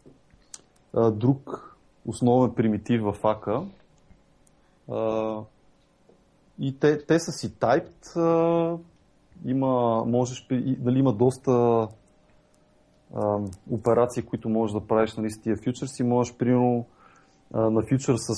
а, 0.95 1.11
друг 1.11 1.77
основен 2.07 2.55
примитив 2.55 3.03
в 3.03 3.15
АКА. 3.25 3.67
А, 4.91 5.37
и 6.59 6.79
те, 6.79 7.07
те 7.07 7.19
са 7.19 7.33
си 7.33 7.55
typed. 7.55 8.17
А, 8.17 8.79
има, 9.45 10.05
можеш, 10.07 10.47
нали, 10.81 10.99
има 10.99 11.13
доста 11.13 11.53
а, 13.15 13.39
операции, 13.71 14.23
които 14.23 14.49
можеш 14.49 14.75
да 14.75 14.87
правиш 14.87 15.17
нали, 15.17 15.31
с 15.31 15.41
тия 15.41 15.57
фьючерси. 15.57 16.03
Можеш, 16.03 16.35
примерно, 16.35 16.85
а, 17.55 17.71
на 17.71 17.83
фьючер 17.83 18.15
с 18.17 18.35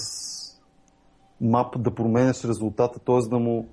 мап 1.40 1.82
да 1.82 1.94
променяш 1.94 2.44
резултата, 2.44 2.98
т.е. 2.98 3.28
да 3.28 3.38
му 3.38 3.68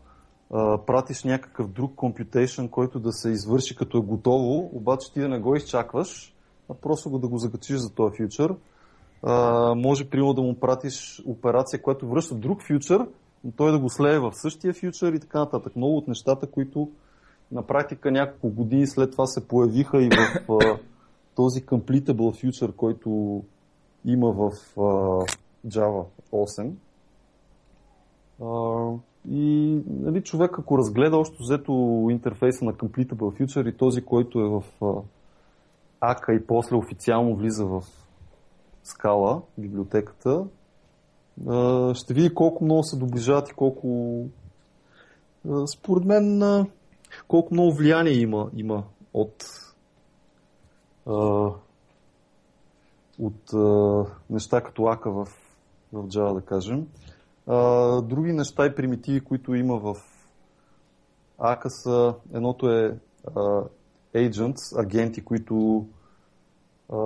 а, 0.54 0.78
пратиш 0.78 1.24
някакъв 1.24 1.68
друг 1.68 1.94
computation, 1.96 2.70
който 2.70 3.00
да 3.00 3.12
се 3.12 3.30
извърши 3.30 3.76
като 3.76 3.98
е 3.98 4.02
готово, 4.02 4.70
обаче 4.74 5.14
ти 5.14 5.20
да 5.20 5.30
не 5.30 5.40
го 5.40 5.56
изчакваш, 5.56 6.34
а 6.70 6.74
просто 6.74 7.10
го 7.10 7.20
да 7.20 7.28
го 7.28 7.38
загачиш 7.38 7.78
за 7.78 7.94
този 7.94 8.18
фьючер. 8.18 8.56
А, 9.24 9.76
може, 9.76 10.10
примерно, 10.10 10.34
да 10.34 10.42
му 10.42 10.60
пратиш 10.60 11.22
операция, 11.26 11.82
която 11.82 12.10
връща 12.10 12.36
друг 12.36 12.64
фьючер, 12.64 13.08
но 13.44 13.52
той 13.52 13.72
да 13.72 13.80
го 13.80 13.90
слее 13.90 14.20
в 14.20 14.32
същия 14.34 14.74
фьючер 14.74 15.14
и 15.14 15.20
така 15.20 15.40
нататък. 15.40 15.76
Много 15.76 15.98
от 15.98 16.08
нещата, 16.08 16.48
които 16.48 16.90
на 17.52 17.68
практика 17.68 18.12
няколко 18.12 18.50
години 18.50 18.88
след 18.88 19.12
това 19.12 19.26
се 19.26 19.48
появиха 19.48 20.02
и 20.02 20.10
в 20.10 20.52
а, 20.52 20.78
този 21.36 21.66
completable 21.66 22.46
future, 22.46 22.76
който 22.76 23.44
има 24.06 24.32
в 24.32 24.52
а, 24.78 24.82
Java 25.68 26.06
8. 26.32 26.72
А, 28.42 29.00
и 29.30 29.82
нали, 29.88 30.24
човек 30.24 30.60
ако 30.60 30.78
разгледа 30.78 31.18
още 31.18 31.38
взето 31.40 32.08
интерфейса 32.12 32.66
на 32.66 32.74
Completable 32.74 33.14
Future 33.42 33.70
и 33.70 33.78
този, 33.78 34.02
който 34.02 34.40
е 34.40 34.50
в 34.50 34.64
АКА 36.02 36.34
и 36.34 36.46
после 36.48 36.76
официално 36.76 37.36
влиза 37.36 37.66
в 37.66 37.84
скала, 38.84 39.42
библиотеката, 39.58 40.46
ще 41.94 42.14
види 42.14 42.34
колко 42.34 42.66
много 42.66 42.84
се 42.84 42.98
доближават 42.98 43.50
и 43.50 43.54
колко 43.54 44.24
според 45.66 46.06
мен 46.06 46.40
колко 47.28 47.54
много 47.54 47.74
влияние 47.74 48.14
има, 48.14 48.50
има 48.56 48.84
от 49.14 49.44
от 53.20 53.54
неща 54.30 54.62
като 54.62 54.86
Ака 54.86 55.12
в, 55.12 55.28
в 55.94 56.08
Java, 56.08 56.34
да 56.34 56.42
кажем. 56.42 56.88
други 58.08 58.34
неща 58.34 58.66
и 58.66 58.76
примитиви, 58.76 59.22
които 59.22 59.56
има 59.56 59.78
в 59.78 59.96
Ака 61.40 61.70
са, 61.70 62.16
едното 62.34 62.70
е 62.70 62.98
agents, 64.16 64.82
агенти, 64.82 65.24
които 65.24 65.86
а, 66.94 66.98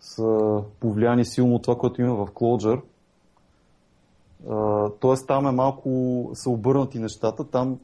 са 0.00 0.62
повлияни 0.80 1.24
силно 1.24 1.54
от 1.54 1.62
това, 1.62 1.76
което 1.78 2.02
има 2.02 2.14
в 2.14 2.30
Clojure. 2.30 2.82
тоест 5.00 5.26
там 5.26 5.46
е 5.46 5.52
малко 5.52 5.90
са 6.34 6.50
обърнати 6.50 6.98
нещата, 6.98 7.50
там 7.50 7.78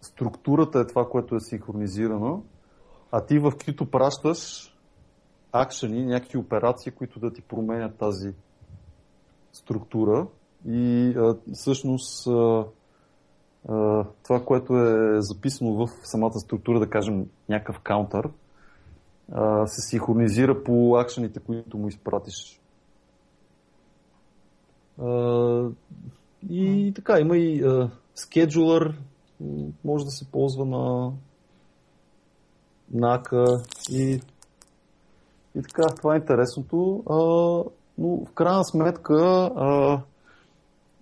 структурата 0.00 0.80
е 0.80 0.86
това, 0.86 1.08
което 1.08 1.36
е 1.36 1.40
синхронизирано, 1.40 2.42
а 3.12 3.26
ти 3.26 3.38
в 3.38 3.50
каквито 3.50 3.90
пращаш 3.90 4.70
акшени, 5.52 6.06
някакви 6.06 6.38
операции, 6.38 6.92
които 6.92 7.20
да 7.20 7.32
ти 7.32 7.42
променят 7.42 7.96
тази 7.98 8.34
структура 9.52 10.26
и 10.66 11.14
а, 11.16 11.36
всъщност 11.52 12.26
а, 12.26 12.64
а, 13.68 14.04
това, 14.22 14.44
което 14.44 14.76
е 14.76 15.20
записано 15.20 15.74
в 15.74 15.88
самата 16.02 16.38
структура, 16.38 16.80
да 16.80 16.90
кажем 16.90 17.26
някакъв 17.48 17.80
каунтър, 17.80 18.28
а, 19.32 19.66
се 19.66 19.80
синхронизира 19.80 20.64
по 20.64 20.96
акшените, 20.96 21.40
които 21.40 21.78
му 21.78 21.88
изпратиш. 21.88 22.60
А, 25.02 25.68
и 26.50 26.92
така, 26.96 27.20
има 27.20 27.36
и 27.36 27.64
скеджулър, 28.14 28.94
може 29.84 30.04
да 30.04 30.10
се 30.10 30.30
ползва 30.30 30.64
на 30.64 31.12
нака 32.90 33.44
и, 33.90 34.20
и 35.54 35.62
така, 35.62 35.82
това 35.96 36.14
е 36.14 36.18
интересното. 36.18 37.02
А, 37.10 37.14
но 37.98 38.24
в 38.26 38.32
крайна 38.34 38.64
сметка 38.64 39.14
а, 39.56 40.00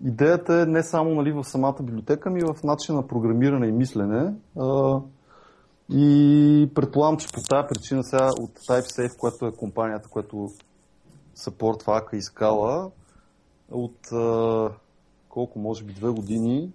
идеята 0.04 0.60
е 0.60 0.66
не 0.66 0.82
само 0.82 1.14
нали, 1.14 1.32
в 1.32 1.44
самата 1.44 1.76
библиотека, 1.82 2.30
ми 2.30 2.40
в 2.40 2.62
начин 2.64 2.94
на 2.94 3.06
програмиране 3.06 3.66
и 3.66 3.72
мислене. 3.72 4.34
А, 4.58 5.00
и 5.90 6.70
предполагам, 6.74 7.16
че 7.16 7.28
по 7.28 7.40
тази 7.40 7.68
причина 7.68 8.04
сега 8.04 8.30
от 8.40 8.50
TypeSafe, 8.50 9.18
което 9.18 9.46
е 9.46 9.56
компанията, 9.56 10.08
която 10.08 10.50
съпортва 11.34 11.98
Ака 11.98 12.16
и 12.16 12.22
Скала, 12.22 12.90
от 13.70 14.12
а, 14.12 14.70
колко, 15.28 15.58
може 15.58 15.84
би 15.84 15.92
две 15.92 16.10
години, 16.10 16.72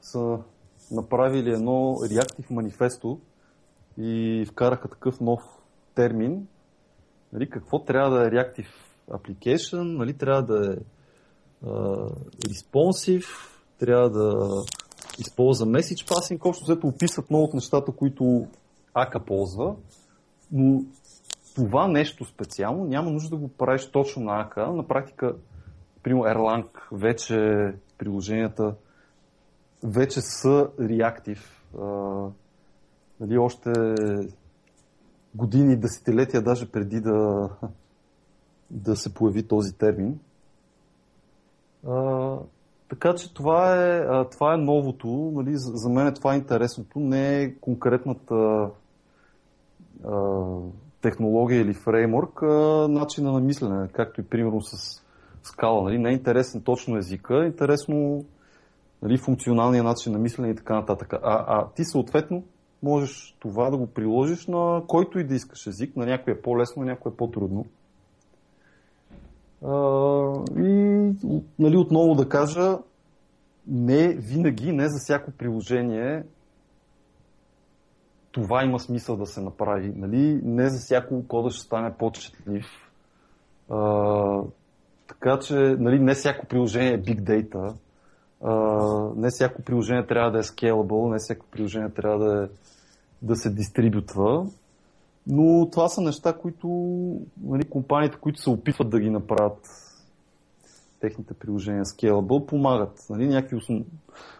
са 0.00 0.38
направили 0.90 1.50
едно 1.50 1.96
Reactive 2.02 2.50
манифесто 2.50 3.20
и 3.98 4.44
вкараха 4.48 4.88
такъв 4.88 5.20
нов 5.20 5.40
термин. 5.94 6.46
Нали, 7.32 7.50
какво 7.50 7.84
трябва 7.84 8.10
да 8.10 8.26
е 8.26 8.30
Reactive 8.30 8.68
Application, 9.10 9.96
нали, 9.96 10.14
трябва 10.14 10.42
да 10.42 10.72
е 10.72 10.76
responsive, 12.48 13.26
трябва 13.78 14.10
да 14.10 14.48
използва 15.18 15.66
message 15.66 16.08
passing, 16.08 16.46
общо 16.46 16.64
взето 16.64 16.86
описват 16.86 17.30
много 17.30 17.44
от 17.44 17.54
нещата, 17.54 17.92
които 17.92 18.46
Ака 18.94 19.24
ползва, 19.24 19.76
но 20.52 20.82
това 21.54 21.88
нещо 21.88 22.24
специално 22.24 22.84
няма 22.84 23.10
нужда 23.10 23.36
да 23.36 23.42
го 23.42 23.48
правиш 23.48 23.86
точно 23.86 24.22
на 24.22 24.40
Ака. 24.40 24.72
На 24.72 24.88
практика, 24.88 25.36
примерно 26.02 26.24
Erlang 26.24 26.66
вече 26.92 27.36
приложенията 27.98 28.74
вече 29.82 30.20
са 30.20 30.68
реактив. 30.80 31.62
Нали, 33.20 33.38
още 33.38 33.70
години, 35.34 35.76
десетилетия, 35.76 36.42
даже 36.42 36.70
преди 36.70 37.00
да, 37.00 37.48
да 38.70 38.96
се 38.96 39.14
появи 39.14 39.42
този 39.42 39.72
термин. 39.72 40.18
А, 41.88 42.36
така 42.88 43.14
че 43.14 43.34
това 43.34 43.76
е, 43.76 44.04
това 44.30 44.54
е 44.54 44.56
новото. 44.56 45.32
Нали, 45.34 45.50
за, 45.54 45.88
мен 45.88 46.14
това 46.14 46.34
е 46.34 46.36
интересното. 46.36 46.98
Не 46.98 47.42
е 47.42 47.54
конкретната 47.54 48.68
а, 50.04 50.56
технология 51.00 51.60
или 51.60 51.74
фреймворк, 51.74 52.42
а 52.42 52.86
начина 52.88 53.32
на 53.32 53.40
мислене, 53.40 53.88
както 53.88 54.20
и 54.20 54.24
примерно 54.24 54.60
с 54.60 55.02
скала. 55.42 55.82
Нали. 55.82 55.98
Не 55.98 56.10
е 56.10 56.12
интересен 56.12 56.62
точно 56.62 56.96
езика, 56.96 57.46
интересно 57.46 58.24
нали, 59.02 59.18
функционалния 59.18 59.82
начин 59.82 60.12
на 60.12 60.18
мислене 60.18 60.50
и 60.50 60.54
така 60.54 60.74
нататък. 60.74 61.12
А, 61.12 61.18
а 61.22 61.68
ти 61.76 61.84
съответно 61.84 62.44
можеш 62.82 63.36
това 63.40 63.70
да 63.70 63.76
го 63.76 63.86
приложиш 63.86 64.46
на 64.46 64.82
който 64.88 65.18
и 65.18 65.24
да 65.24 65.34
искаш 65.34 65.66
език, 65.66 65.96
на 65.96 66.06
някой 66.06 66.32
е 66.32 66.40
по-лесно, 66.42 66.82
на 66.82 66.88
някой 66.88 67.12
е 67.12 67.16
по-трудно. 67.16 67.66
А, 69.64 69.72
и 70.58 71.12
нали, 71.58 71.76
отново 71.76 72.14
да 72.14 72.28
кажа, 72.28 72.78
не 73.66 74.08
винаги, 74.08 74.72
не 74.72 74.88
за 74.88 74.98
всяко 74.98 75.30
приложение 75.30 76.24
това 78.32 78.64
има 78.64 78.78
смисъл 78.78 79.16
да 79.16 79.26
се 79.26 79.40
направи. 79.40 79.92
Нали? 79.96 80.40
Не 80.44 80.68
за 80.68 80.78
всяко 80.78 81.26
кода 81.28 81.50
ще 81.50 81.64
стане 81.64 81.94
по-четлив. 81.98 82.66
А, 83.70 84.42
така 85.08 85.38
че 85.38 85.54
нали, 85.54 85.98
не 85.98 86.14
всяко 86.14 86.46
приложение 86.46 86.92
е 86.92 87.02
Big 87.02 87.20
Data 87.20 87.74
не 89.16 89.30
всяко 89.30 89.62
приложение 89.62 90.06
трябва 90.06 90.30
да 90.30 90.38
е 90.38 90.42
scalable, 90.42 91.12
не 91.12 91.18
всяко 91.18 91.46
приложение 91.50 91.90
трябва 91.90 92.24
да, 92.24 92.44
е, 92.44 92.48
да 93.22 93.36
се 93.36 93.50
дистрибютва. 93.50 94.46
Но 95.26 95.70
това 95.70 95.88
са 95.88 96.00
неща, 96.00 96.32
които 96.32 96.68
нали, 97.42 97.64
компаниите, 97.64 98.16
които 98.20 98.40
се 98.40 98.50
опитват 98.50 98.90
да 98.90 99.00
ги 99.00 99.10
направят 99.10 99.68
техните 101.00 101.34
приложения 101.34 101.84
scalable, 101.84 102.46
помагат. 102.46 103.06
Нали, 103.10 103.28
някакви 103.28 103.56
основ, 103.56 103.82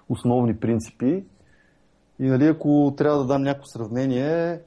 основни 0.08 0.56
принципи. 0.56 1.24
И 2.18 2.26
нали, 2.26 2.46
ако 2.46 2.94
трябва 2.96 3.18
да 3.18 3.26
дам 3.26 3.42
някакво 3.42 3.66
сравнение, 3.66 4.60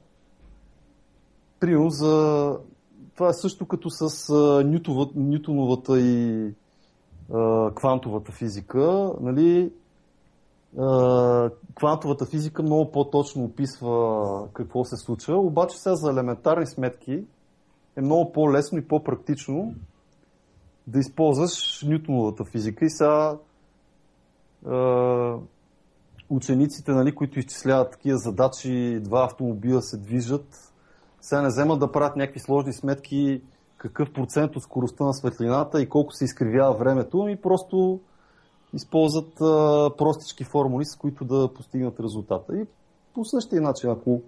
примерно 1.60 1.90
за... 1.90 2.56
Това 3.14 3.28
е 3.28 3.32
също 3.32 3.66
като 3.66 3.90
с 3.90 4.32
Нютоновата 5.14 6.00
и 6.00 6.50
квантовата 7.74 8.32
физика, 8.32 9.12
нали, 9.20 9.72
квантовата 11.74 12.26
физика 12.26 12.62
много 12.62 12.92
по-точно 12.92 13.44
описва 13.44 14.48
какво 14.52 14.84
се 14.84 14.96
случва, 14.96 15.36
обаче 15.36 15.78
сега 15.78 15.94
за 15.94 16.10
елементарни 16.10 16.66
сметки 16.66 17.24
е 17.96 18.00
много 18.00 18.32
по-лесно 18.32 18.78
и 18.78 18.88
по-практично 18.88 19.74
да 20.86 20.98
използваш 20.98 21.82
Ньютоновата 21.82 22.44
физика. 22.44 22.84
И 22.84 22.90
сега 22.90 23.38
учениците, 26.30 26.92
нали, 26.92 27.14
които 27.14 27.38
изчисляват 27.38 27.90
такива 27.90 28.18
задачи, 28.18 29.00
два 29.00 29.24
автомобила 29.24 29.82
се 29.82 29.96
движат, 29.96 30.72
сега 31.20 31.42
не 31.42 31.48
вземат 31.48 31.80
да 31.80 31.92
правят 31.92 32.16
някакви 32.16 32.40
сложни 32.40 32.72
сметки 32.72 33.42
какъв 33.86 34.12
процент 34.12 34.56
от 34.56 34.62
скоростта 34.62 35.04
на 35.04 35.14
светлината 35.14 35.82
и 35.82 35.88
колко 35.88 36.12
се 36.12 36.24
изкривява 36.24 36.76
времето, 36.76 37.20
ами 37.20 37.36
просто 37.36 38.00
използват 38.74 39.40
а, 39.40 39.90
простички 39.98 40.44
формули, 40.44 40.84
с 40.84 40.96
които 40.96 41.24
да 41.24 41.50
постигнат 41.54 42.00
резултата. 42.00 42.56
И 42.56 42.66
по 43.14 43.24
същия 43.24 43.62
начин, 43.62 43.90
ако 43.90 44.22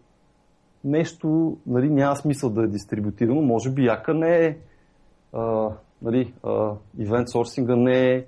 нещо 0.85 1.57
нали, 1.67 1.91
няма 1.91 2.17
смисъл 2.17 2.51
да 2.51 2.63
е 2.63 2.69
дистрибутирано, 2.69 3.43
може 3.43 3.71
би 3.71 3.85
яка 3.85 4.15
не 4.15 4.47
е 4.47 4.59
а, 5.33 5.71
нали, 6.03 6.35
а, 6.43 6.49
event 6.99 7.27
sourcing 7.27 7.75
не 7.75 8.15
е 8.15 8.27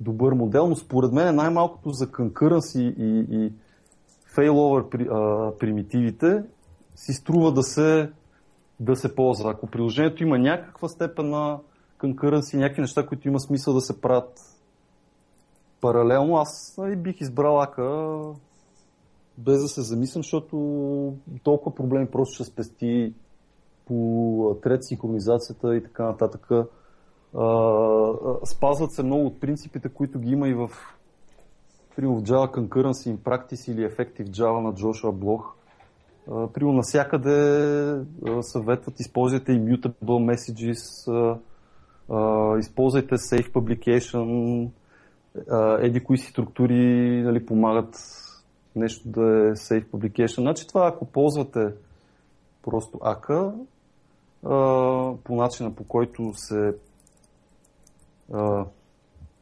добър 0.00 0.32
модел, 0.32 0.66
но 0.66 0.76
според 0.76 1.12
мен 1.12 1.28
е 1.28 1.32
най-малкото 1.32 1.90
за 1.90 2.06
concurrence 2.06 2.80
и, 2.80 2.94
и, 2.98 3.44
и 3.44 3.52
failover 4.36 4.88
при, 4.88 5.08
а, 5.10 5.52
примитивите 5.58 6.42
си 6.96 7.12
струва 7.12 7.52
да 7.52 7.62
се 7.62 8.10
да 8.82 8.96
се 8.96 9.14
ползва. 9.14 9.50
Ако 9.50 9.66
приложението 9.66 10.22
има 10.22 10.38
някаква 10.38 10.88
степен 10.88 11.30
на 11.30 11.58
конкуренция, 12.00 12.60
някакви 12.60 12.80
неща, 12.80 13.06
които 13.06 13.28
има 13.28 13.40
смисъл 13.40 13.74
да 13.74 13.80
се 13.80 14.00
правят 14.00 14.40
паралелно, 15.80 16.36
аз 16.36 16.78
и 16.92 16.96
бих 16.96 17.20
избрал 17.20 17.60
Ака 17.60 18.18
без 19.38 19.62
да 19.62 19.68
се 19.68 19.82
замислям, 19.82 20.22
защото 20.22 20.56
толкова 21.42 21.74
проблеми 21.74 22.06
просто 22.06 22.34
ще 22.34 22.44
спести 22.44 23.14
по 23.86 24.58
трет 24.62 24.84
синхронизацията 24.84 25.76
и 25.76 25.82
така 25.82 26.04
нататък. 26.04 26.48
спазват 28.44 28.92
се 28.92 29.02
много 29.02 29.26
от 29.26 29.40
принципите, 29.40 29.88
които 29.88 30.18
ги 30.18 30.30
има 30.30 30.48
и 30.48 30.54
в 30.54 30.70
в 31.98 32.22
Java 32.22 32.48
Concurrency 32.50 33.10
in 33.10 33.18
Practice 33.18 33.70
или 33.70 33.88
Effective 33.88 34.28
Java 34.28 34.60
на 34.60 34.72
Joshua 34.72 35.12
Блох. 35.12 35.54
При 36.26 36.64
навсякъде 36.64 38.04
съветват, 38.40 39.00
използвайте 39.00 39.52
Immutable 39.52 39.94
Messages, 40.02 40.78
използвайте 42.58 43.14
Safe 43.14 43.52
Publication, 43.52 44.70
еди 45.80 46.04
кои 46.04 46.18
си 46.18 46.30
структури 46.30 47.22
нали, 47.22 47.46
помагат 47.46 47.96
нещо 48.76 49.08
да 49.08 49.20
е 49.20 49.54
Safe 49.54 49.86
Publication. 49.86 50.40
Значи 50.40 50.68
това, 50.68 50.88
ако 50.88 51.04
ползвате 51.04 51.74
просто 52.62 52.98
АКА, 53.02 53.52
по 55.24 55.34
начина 55.36 55.74
по 55.74 55.84
който 55.84 56.32
се 56.34 56.74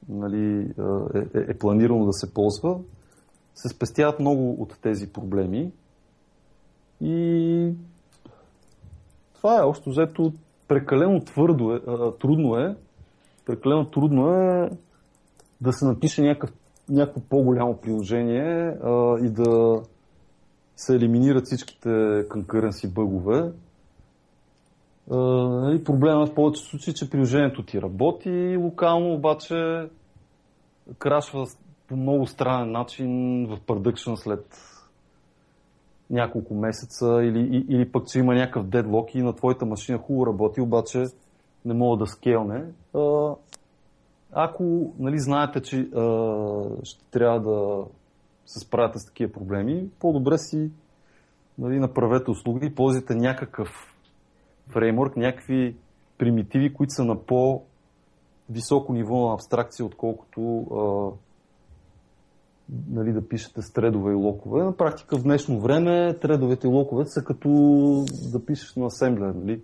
нали, 0.08 0.74
е, 1.14 1.38
е, 1.38 1.40
е 1.48 1.58
планирано 1.58 2.04
да 2.04 2.12
се 2.12 2.34
ползва, 2.34 2.78
се 3.54 3.68
спестяват 3.68 4.20
много 4.20 4.62
от 4.62 4.78
тези 4.82 5.12
проблеми. 5.12 5.72
И 7.00 7.72
това 9.34 9.58
е 9.58 9.64
общо 9.64 9.90
взето 9.90 10.32
прекалено 10.68 11.20
твърдо 11.20 11.74
е, 11.74 11.80
трудно 12.18 12.56
е, 12.56 12.76
прекалено 13.46 13.84
трудно 13.84 14.30
е 14.30 14.70
да 15.60 15.72
се 15.72 15.84
напише 15.84 16.22
някакъв, 16.22 16.50
някакво 16.88 17.20
по-голямо 17.20 17.76
приложение 17.76 18.76
а, 18.84 19.18
и 19.24 19.30
да 19.30 19.80
се 20.76 20.96
елиминират 20.96 21.44
всичките 21.44 21.88
concurrency 22.28 22.92
бъгове. 22.92 23.52
Нали, 25.10 25.84
проблема 25.84 26.26
в 26.26 26.34
повечето 26.34 26.68
случаи, 26.68 26.94
че 26.94 27.10
приложението 27.10 27.62
ти 27.62 27.82
работи 27.82 28.56
локално, 28.56 29.14
обаче 29.14 29.88
крашва 30.98 31.46
по 31.88 31.96
много 31.96 32.26
странен 32.26 32.72
начин 32.72 33.46
в 33.46 33.58
продъкшн 33.66 34.14
след 34.14 34.56
няколко 36.10 36.54
месеца 36.54 37.06
или, 37.22 37.64
или 37.68 37.92
пък, 37.92 38.06
че 38.06 38.18
има 38.18 38.34
някакъв 38.34 38.66
дедлок 38.66 39.14
и 39.14 39.22
на 39.22 39.32
твоята 39.32 39.66
машина 39.66 39.98
хубаво 39.98 40.26
работи, 40.26 40.60
обаче 40.60 41.04
не 41.64 41.74
мога 41.74 41.96
да 41.96 42.06
скелне. 42.06 42.64
Ако 44.32 44.92
нали, 44.98 45.18
знаете, 45.18 45.62
че 45.62 45.80
а, 45.80 46.62
ще 46.82 47.04
трябва 47.10 47.40
да 47.40 47.84
се 48.46 48.60
справяте 48.60 48.98
с 48.98 49.06
такива 49.06 49.32
проблеми, 49.32 49.88
по-добре 50.00 50.38
си 50.38 50.70
нали, 51.58 51.78
направете 51.78 52.30
услуги 52.30 52.66
и 52.66 52.74
ползвайте 52.74 53.14
някакъв 53.14 53.68
фреймворк, 54.68 55.16
някакви 55.16 55.76
примитиви, 56.18 56.74
които 56.74 56.92
са 56.92 57.04
на 57.04 57.16
по-високо 57.26 58.92
ниво 58.92 59.28
на 59.28 59.34
абстракция, 59.34 59.86
отколкото 59.86 60.60
а, 60.60 61.10
нали, 62.90 63.12
да 63.12 63.28
пишете 63.28 63.62
с 63.62 63.72
тредове 63.72 64.12
и 64.12 64.14
локове. 64.14 64.62
На 64.62 64.76
практика 64.76 65.18
в 65.18 65.22
днешно 65.22 65.60
време 65.60 66.18
тредовете 66.18 66.66
и 66.66 66.70
локовете 66.70 67.10
са 67.10 67.24
като 67.24 67.48
да 68.32 68.44
пишеш 68.44 68.74
на 68.76 68.86
асемблер. 68.86 69.34
Нали? 69.34 69.62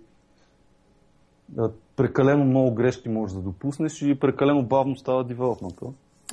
Прекалено 1.95 2.45
много 2.45 2.73
грешки 2.73 3.09
можеш 3.09 3.35
да 3.35 3.41
допуснеш 3.41 4.01
и 4.01 4.19
прекалено 4.19 4.63
бавно 4.63 4.95
става 4.95 5.23
девелопмента. 5.23 5.85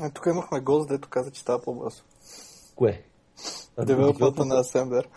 Е, 0.02 0.10
тук 0.10 0.26
имахме 0.26 0.60
гост, 0.60 0.88
дето 0.88 1.08
каза, 1.08 1.30
че 1.30 1.40
става 1.40 1.62
по-бързо. 1.62 2.02
Кое? 2.76 3.02
Девелопмента 3.86 4.44
на 4.44 4.58
асемблер. 4.58 5.08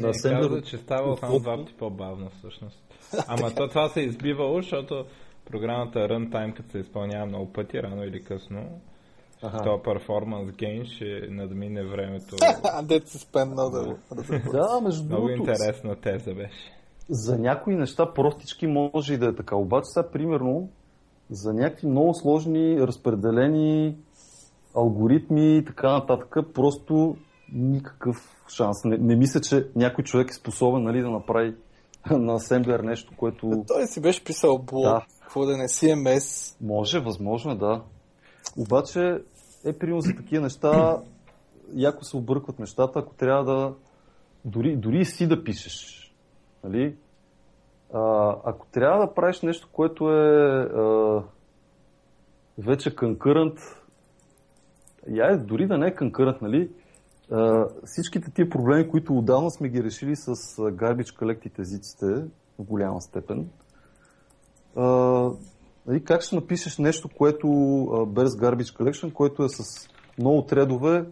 На 0.00 0.08
асемблер, 0.08 0.48
каза, 0.48 0.62
че 0.62 0.78
става 0.78 1.16
само 1.16 1.38
два 1.38 1.56
пъти 1.56 1.74
по-бавно 1.78 2.30
всъщност. 2.38 2.84
Ама 3.26 3.54
то 3.54 3.68
това 3.68 3.88
се 3.88 4.00
избивало, 4.00 4.56
защото 4.56 5.04
програмата 5.44 5.98
Runtime, 5.98 6.56
като 6.56 6.70
се 6.70 6.78
изпълнява 6.78 7.26
много 7.26 7.52
пъти, 7.52 7.82
рано 7.82 8.04
или 8.04 8.24
късно, 8.24 8.80
Ага. 9.42 9.62
Това 9.62 9.82
перформанс 9.82 10.52
гейн 10.52 10.84
ще 10.84 11.20
надмине 11.30 11.84
времето. 11.84 12.36
Дет 12.82 13.08
се 13.08 13.18
спенна 13.18 13.70
да 13.70 13.96
Да, 14.52 14.80
между 14.82 15.04
Много 15.04 15.30
интересна 15.30 15.96
теза 16.00 16.34
беше. 16.34 16.72
За 17.08 17.38
някои 17.38 17.76
неща 17.76 18.12
простички 18.12 18.66
може 18.66 19.14
и 19.14 19.18
да 19.18 19.26
е 19.26 19.34
така. 19.34 19.56
Обаче 19.56 19.84
сега, 19.84 20.10
примерно, 20.10 20.68
за 21.30 21.52
някакви 21.52 21.86
много 21.86 22.14
сложни 22.14 22.80
разпределени 22.80 23.96
алгоритми 24.76 25.58
и 25.58 25.64
така 25.64 25.92
нататък, 25.92 26.36
просто 26.54 27.16
никакъв 27.52 28.44
шанс. 28.48 28.84
Не, 28.84 28.98
не 28.98 29.16
мисля, 29.16 29.40
че 29.40 29.66
някой 29.76 30.04
човек 30.04 30.30
е 30.30 30.34
способен 30.34 30.82
нали, 30.82 31.00
да 31.00 31.10
направи 31.10 31.54
на 32.10 32.34
асемблер 32.34 32.80
нещо, 32.80 33.12
което... 33.16 33.64
Той 33.68 33.86
си 33.86 34.00
беше 34.00 34.24
писал 34.24 34.58
блок, 34.58 34.84
да. 34.84 35.06
какво 35.22 35.46
да 35.46 35.56
не 35.56 35.68
CMS. 35.68 36.56
Може, 36.60 37.00
възможно 37.00 37.52
е, 37.52 37.56
да. 37.56 37.82
Обаче 38.56 39.22
е 39.64 39.78
примерно 39.78 40.00
за 40.00 40.14
такива 40.16 40.42
неща, 40.42 40.98
яко 41.74 42.04
се 42.04 42.16
объркват 42.16 42.58
нещата, 42.58 42.98
ако 42.98 43.14
трябва 43.14 43.44
да 43.44 43.74
дори, 44.44 44.76
дори 44.76 45.04
си 45.04 45.28
да 45.28 45.44
пишеш. 45.44 46.04
Нали? 46.64 46.96
А, 47.94 48.34
ако 48.44 48.66
трябва 48.66 49.06
да 49.06 49.14
правиш 49.14 49.42
нещо, 49.42 49.68
което 49.72 50.10
е 50.12 50.62
а, 50.62 51.22
вече 52.58 52.96
конкурент, 52.96 53.58
я 55.08 55.38
дори 55.38 55.66
да 55.66 55.78
не 55.78 55.86
е 55.86 55.94
конкурент, 55.94 56.42
нали? 56.42 56.70
А, 57.30 57.66
всичките 57.84 58.30
тия 58.30 58.50
проблеми, 58.50 58.88
които 58.88 59.18
отдавна 59.18 59.50
сме 59.50 59.68
ги 59.68 59.84
решили 59.84 60.16
с 60.16 60.34
garbage 60.56 61.18
collected 61.18 61.58
езиците 61.58 62.06
в 62.58 62.62
голяма 62.62 63.00
степен, 63.00 63.50
а, 64.76 64.84
Нали, 65.86 66.04
как 66.04 66.22
ще 66.22 66.34
напишеш 66.34 66.78
нещо, 66.78 67.08
което 67.18 67.48
без 68.08 68.30
Garbage 68.30 68.78
Collection, 68.78 69.12
което 69.12 69.44
е 69.44 69.48
с 69.48 69.88
много 70.18 70.42
тредове 70.42 71.04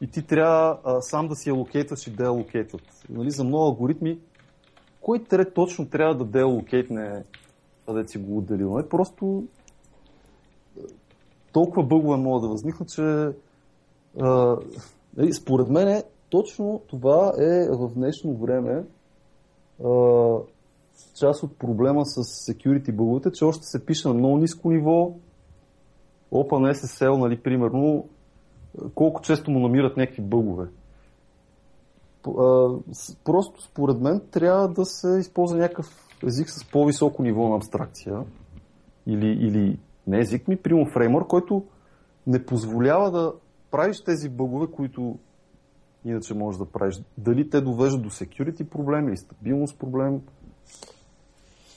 и 0.00 0.10
ти 0.10 0.26
трябва 0.26 0.78
а, 0.84 1.00
сам 1.00 1.28
да 1.28 1.34
си 1.34 1.50
алокейтваш 1.50 2.06
и 2.06 2.10
деалокейтват. 2.10 2.82
Нали, 3.10 3.30
за 3.30 3.44
много 3.44 3.64
алгоритми, 3.64 4.18
кой 5.00 5.24
тред 5.24 5.54
точно 5.54 5.88
трябва 5.88 6.14
да 6.14 6.24
деалокейтне, 6.24 7.24
да 7.88 8.08
си 8.08 8.18
го 8.18 8.38
отделил? 8.38 8.72
Нали? 8.72 8.88
Просто 8.88 9.44
толкова 11.52 11.82
бъгове 11.82 12.16
могат 12.16 12.42
да 12.42 12.48
възникнат, 12.48 12.88
че 12.88 13.28
а, 14.20 14.56
нали, 15.16 15.32
според 15.32 15.68
мен 15.68 16.02
точно 16.30 16.82
това 16.86 17.32
е 17.38 17.68
в 17.70 17.94
днешно 17.94 18.36
време 18.36 18.84
а, 19.84 19.88
част 21.14 21.42
от 21.42 21.58
проблема 21.58 22.06
с 22.06 22.22
security 22.52 22.92
бъговете, 22.92 23.32
че 23.32 23.44
още 23.44 23.64
се 23.66 23.86
пише 23.86 24.08
на 24.08 24.14
много 24.14 24.36
ниско 24.36 24.70
ниво. 24.70 25.12
OpenSSL, 26.32 27.18
нали, 27.18 27.42
примерно, 27.42 28.08
колко 28.94 29.20
често 29.20 29.50
му 29.50 29.60
намират 29.60 29.96
някакви 29.96 30.22
бъгове. 30.22 30.68
Просто 33.24 33.62
според 33.62 34.00
мен 34.00 34.20
трябва 34.30 34.68
да 34.68 34.84
се 34.84 35.18
използва 35.18 35.58
някакъв 35.58 36.08
език 36.26 36.50
с 36.50 36.70
по-високо 36.70 37.22
ниво 37.22 37.48
на 37.48 37.56
абстракция. 37.56 38.22
Или, 39.06 39.26
или 39.26 39.78
не 40.06 40.18
език 40.18 40.48
ми, 40.48 40.56
прямо 40.56 40.86
фреймър, 40.86 41.26
който 41.26 41.64
не 42.26 42.46
позволява 42.46 43.10
да 43.10 43.32
правиш 43.70 44.00
тези 44.04 44.28
бъгове, 44.28 44.66
които 44.66 45.18
иначе 46.04 46.34
можеш 46.34 46.58
да 46.58 46.64
правиш. 46.64 47.02
Дали 47.18 47.50
те 47.50 47.60
довеждат 47.60 48.02
до 48.02 48.10
security 48.10 48.64
проблем 48.64 49.08
или 49.08 49.16
стабилност 49.16 49.78
проблем, 49.78 50.20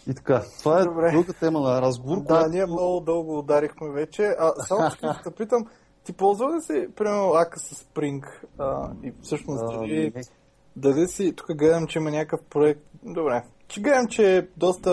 и 0.07 0.13
така, 0.13 0.43
това 0.59 0.79
е 0.79 0.83
Добре. 0.83 1.11
друга 1.11 1.33
тема 1.33 1.59
на 1.59 1.81
разговор. 1.81 2.23
Да, 2.23 2.47
ние 2.47 2.65
много 2.65 2.99
дълго 2.99 3.39
ударихме 3.39 3.89
вече. 3.89 4.23
А, 4.39 4.53
само 4.67 4.91
ще 4.91 5.07
те 5.23 5.31
питам, 5.31 5.65
ти 6.03 6.13
ползва 6.13 6.55
ли 6.55 6.61
си, 6.61 6.87
примерно, 6.95 7.33
Ака 7.33 7.59
с 7.59 7.83
Spring? 7.83 8.23
А, 8.57 8.91
и 9.03 9.13
всъщност, 9.21 9.63
а, 9.63 9.77
дали, 9.77 10.13
дали 10.75 11.07
си, 11.07 11.33
тук 11.35 11.57
гледам, 11.57 11.87
че 11.87 11.99
има 11.99 12.11
някакъв 12.11 12.39
проект. 12.49 12.81
Добре. 13.03 13.43
Че 13.67 13.81
гледам, 13.81 14.07
че 14.07 14.37
е 14.37 14.47
доста, 14.57 14.91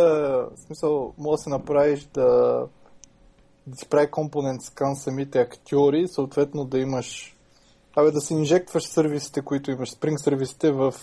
в 0.56 0.60
смисъл, 0.66 1.14
може 1.18 1.38
да 1.38 1.42
се 1.42 1.50
направиш 1.50 2.04
да, 2.04 2.24
да 3.66 3.76
си 3.76 3.88
прави 3.88 4.10
компонент 4.10 4.62
скан 4.62 4.96
самите 4.96 5.40
актьори, 5.40 6.08
съответно 6.08 6.64
да 6.64 6.78
имаш 6.78 7.37
Абе 7.98 8.10
да 8.10 8.20
си 8.20 8.34
инжектваш 8.34 8.84
сервисите, 8.84 9.42
които 9.42 9.70
имаш, 9.70 9.90
Spring 9.90 10.16
сервисите 10.16 10.72
в, 10.72 10.94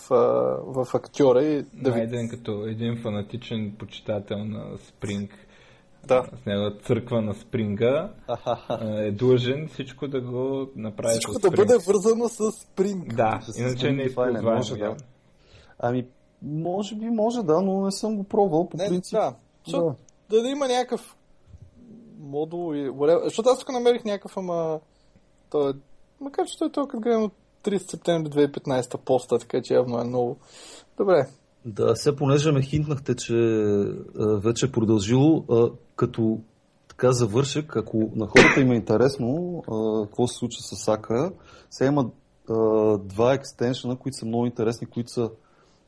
в 0.66 0.86
актьора 0.94 1.44
и 1.44 1.62
да 1.62 1.90
Найден 1.90 2.28
като 2.28 2.66
един 2.66 3.02
фанатичен 3.02 3.76
почитател 3.78 4.44
на 4.44 4.78
Spring, 4.78 5.30
да. 6.04 6.24
с 6.42 6.46
него 6.46 6.70
църква 6.82 7.22
на 7.22 7.34
Спринга, 7.34 8.10
е 8.80 9.12
длъжен 9.12 9.68
всичко 9.68 10.08
да 10.08 10.20
го 10.20 10.68
направи 10.76 11.12
Всичко 11.12 11.38
да 11.38 11.50
бъде 11.50 11.74
вързано 11.86 12.28
с 12.28 12.38
Spring. 12.38 13.14
Да, 13.14 13.40
с 13.42 13.58
иначе 13.58 13.92
не 13.92 14.02
използваме. 14.02 14.56
Може, 14.56 14.76
да. 14.76 14.96
Ами, 15.78 16.06
може 16.42 16.94
би 16.94 17.06
може 17.06 17.42
да, 17.42 17.60
но 17.60 17.84
не 17.84 17.92
съм 17.92 18.16
го 18.16 18.24
пробвал 18.24 18.68
по 18.68 18.76
не, 18.76 18.88
принцип. 18.88 19.18
Да. 19.18 19.34
да. 19.70 19.94
да 20.42 20.48
има 20.48 20.68
някакъв 20.68 21.16
модул 22.18 22.74
и 22.74 22.90
Защото 23.24 23.48
аз 23.48 23.58
тук 23.58 23.72
намерих 23.72 24.04
някакъв, 24.04 24.36
ама 24.36 24.80
той 25.50 25.70
е 25.70 25.74
Макар, 26.20 26.46
че 26.46 26.58
той 26.58 26.68
е 26.68 26.72
толкова 26.72 27.00
гледам 27.00 27.22
от 27.22 27.32
30 27.64 27.90
септември 27.90 28.30
2015 28.30 28.96
поста, 28.98 29.38
така 29.38 29.62
че 29.62 29.74
явно 29.74 30.00
е 30.00 30.04
много. 30.04 30.36
Добре. 30.96 31.26
Да, 31.64 31.94
все 31.94 32.16
понеже 32.16 32.52
ме 32.52 32.62
хинтнахте, 32.62 33.16
че 33.16 33.34
а, 33.34 34.36
вече 34.38 34.66
е 34.66 34.72
продължило, 34.72 35.44
а, 35.50 35.70
като 35.96 36.40
така 36.88 37.12
завършък, 37.12 37.76
ако 37.76 38.10
на 38.14 38.26
хората 38.26 38.60
им 38.60 38.72
е 38.72 38.76
интересно 38.76 39.62
а, 39.68 40.06
какво 40.06 40.26
се 40.26 40.38
случва 40.38 40.62
с 40.62 40.88
Ака, 40.88 41.32
сега 41.70 41.88
има 41.88 42.10
а, 42.50 42.54
два 42.98 43.34
екстеншена, 43.34 43.96
които 43.96 44.16
са 44.16 44.26
много 44.26 44.46
интересни, 44.46 44.86
които 44.86 45.10
са 45.10 45.30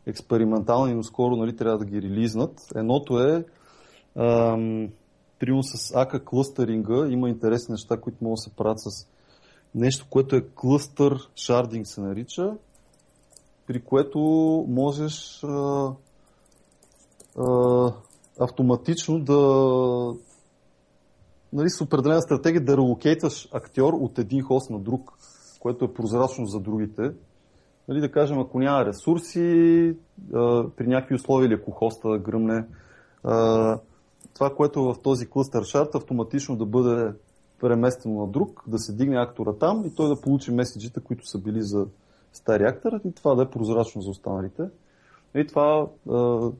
експериментални, 0.06 0.94
но 0.94 1.02
скоро 1.02 1.36
нали, 1.36 1.56
трябва 1.56 1.78
да 1.78 1.84
ги 1.84 2.02
релизнат. 2.02 2.60
Едното 2.76 3.20
е 3.20 3.44
примерно 5.38 5.62
с 5.62 5.94
ака 5.94 6.24
клъстеринга 6.24 7.08
има 7.08 7.28
интересни 7.28 7.72
неща, 7.72 8.00
които 8.00 8.18
могат 8.20 8.36
да 8.36 8.50
се 8.50 8.56
правят 8.56 8.80
с 8.80 9.06
нещо, 9.74 10.06
което 10.10 10.36
е 10.36 10.46
клъстър 10.54 11.30
шардинг 11.36 11.86
се 11.86 12.00
нарича, 12.00 12.56
при 13.66 13.80
което 13.80 14.18
можеш 14.68 15.44
а, 15.44 15.92
а, 17.38 17.92
автоматично 18.40 19.18
да 19.18 19.38
нали, 21.52 21.70
с 21.70 21.80
определена 21.80 22.22
стратегия 22.22 22.64
да 22.64 22.76
релокейтваш 22.76 23.48
актьор 23.52 23.92
от 23.92 24.18
един 24.18 24.42
хост 24.42 24.70
на 24.70 24.78
друг, 24.78 25.18
което 25.60 25.84
е 25.84 25.94
прозрачно 25.94 26.46
за 26.46 26.60
другите. 26.60 27.02
Нали, 27.88 28.00
да 28.00 28.12
кажем, 28.12 28.38
ако 28.38 28.58
няма 28.58 28.84
ресурси, 28.84 29.94
а, 30.34 30.64
при 30.76 30.86
някакви 30.86 31.14
условия 31.14 31.46
или 31.46 31.54
ако 31.54 31.70
хоста 31.70 32.18
гръмне, 32.18 32.66
а, 33.24 33.78
това, 34.34 34.54
което 34.54 34.80
е 34.80 34.94
в 34.94 35.02
този 35.02 35.26
клъстър 35.26 35.64
шарт, 35.64 35.94
автоматично 35.94 36.56
да 36.56 36.66
бъде 36.66 37.12
преместено 37.60 38.20
на 38.20 38.26
друг, 38.26 38.64
да 38.66 38.78
се 38.78 38.92
дигне 38.92 39.16
актора 39.16 39.58
там 39.58 39.84
и 39.86 39.94
той 39.94 40.08
да 40.08 40.20
получи 40.20 40.50
меседжите, 40.50 41.00
които 41.00 41.26
са 41.26 41.38
били 41.38 41.62
за 41.62 41.86
стари 42.32 42.62
актор 42.62 42.92
и 43.04 43.12
това 43.12 43.34
да 43.34 43.42
е 43.42 43.50
прозрачно 43.50 44.02
за 44.02 44.10
останалите. 44.10 44.62
И 45.34 45.46
това 45.46 45.86
а, 46.10 46.50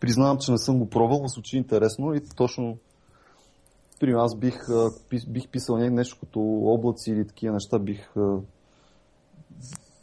признавам, 0.00 0.38
че 0.38 0.52
не 0.52 0.58
съм 0.58 0.78
го 0.78 0.90
пробвал, 0.90 1.22
но 1.22 1.28
звучи 1.28 1.56
интересно 1.56 2.14
и 2.14 2.20
точно 2.36 2.78
при 4.00 4.12
аз 4.12 4.36
бих, 4.36 4.66
бих 5.28 5.48
писал 5.48 5.76
нещо 5.76 6.16
като 6.20 6.40
облаци 6.40 7.10
или 7.10 7.26
такива 7.26 7.52
неща, 7.52 7.78
бих 7.78 8.14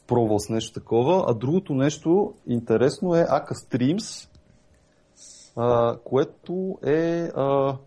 пробвал 0.07 0.40
с 0.40 0.49
нещо 0.49 0.80
такова. 0.80 1.26
А 1.28 1.34
другото 1.34 1.74
нещо 1.74 2.34
интересно 2.48 3.16
е 3.16 3.24
Aka 3.24 3.53
Streams, 3.53 4.30
което 6.03 6.78
е 6.86 7.30
а, 7.36 7.78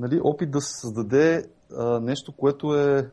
нали, 0.00 0.20
опит 0.24 0.50
да 0.50 0.60
се 0.60 0.80
създаде 0.80 1.44
а, 1.76 2.00
нещо, 2.00 2.32
което 2.36 2.74
е 2.74 3.10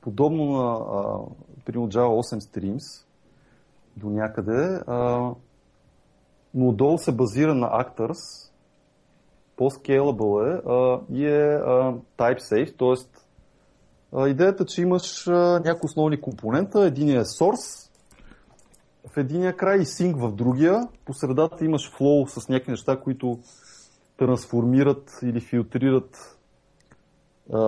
подобно 0.00 0.44
на 0.52 0.72
а, 0.72 1.72
Java 1.72 2.22
8 2.22 2.40
Streams 2.40 3.06
до 3.96 4.10
някъде, 4.10 4.80
а, 4.86 5.30
но 6.54 6.68
отдолу 6.68 6.98
се 6.98 7.12
базира 7.12 7.54
на 7.54 7.66
Actors, 7.66 8.50
по-scalable 9.56 10.54
е 10.54 10.62
а, 10.66 11.00
и 11.16 11.26
е 11.26 11.54
а, 11.54 11.94
type 12.18 12.40
safe, 12.40 12.78
т.е. 12.78 14.30
идеята, 14.30 14.64
че 14.64 14.82
имаш 14.82 15.28
а, 15.28 15.60
някои 15.64 15.86
основни 15.86 16.20
компонента, 16.20 16.80
един 16.80 17.08
е 17.08 17.24
source, 17.24 17.88
в 19.14 19.16
единия 19.16 19.56
край 19.56 19.78
и 19.78 19.86
синк 19.86 20.20
в 20.20 20.32
другия. 20.32 20.88
По 21.04 21.14
средата 21.14 21.64
имаш 21.64 21.92
флоу 21.96 22.26
с 22.28 22.48
някакви 22.48 22.70
неща, 22.70 23.00
които 23.00 23.38
трансформират 24.18 25.18
или 25.22 25.40
филтрират 25.40 26.38
а, 27.52 27.60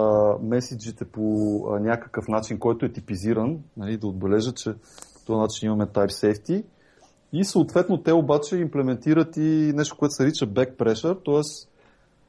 меседжите 0.43 1.05
по 1.05 1.23
а, 1.69 1.81
някакъв 1.81 2.29
начин, 2.29 2.59
който 2.59 2.87
е 2.87 2.93
типизиран, 2.93 3.59
нали, 3.77 3.97
да 3.97 4.07
отбележа, 4.07 4.53
че 4.53 4.73
по 5.15 5.25
този 5.27 5.39
начин 5.39 5.67
имаме 5.67 5.87
Type 5.87 6.11
Safety. 6.11 6.65
И 7.33 7.45
съответно 7.45 8.03
те 8.03 8.13
обаче 8.13 8.57
имплементират 8.57 9.37
и 9.37 9.73
нещо, 9.75 9.97
което 9.97 10.13
се 10.13 10.23
нарича 10.23 10.47
back 10.47 10.77
pressure, 10.77 11.25
т.е. 11.25 11.67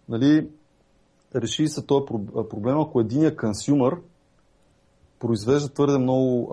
Нали, 0.10 0.50
реши 1.36 1.68
се 1.68 1.86
този 1.86 2.06
проблем, 2.50 2.80
ако 2.80 3.02
единия 3.02 3.36
консюмър 3.36 3.98
произвежда 5.20 5.70
твърде 5.70 5.98
много, 5.98 6.50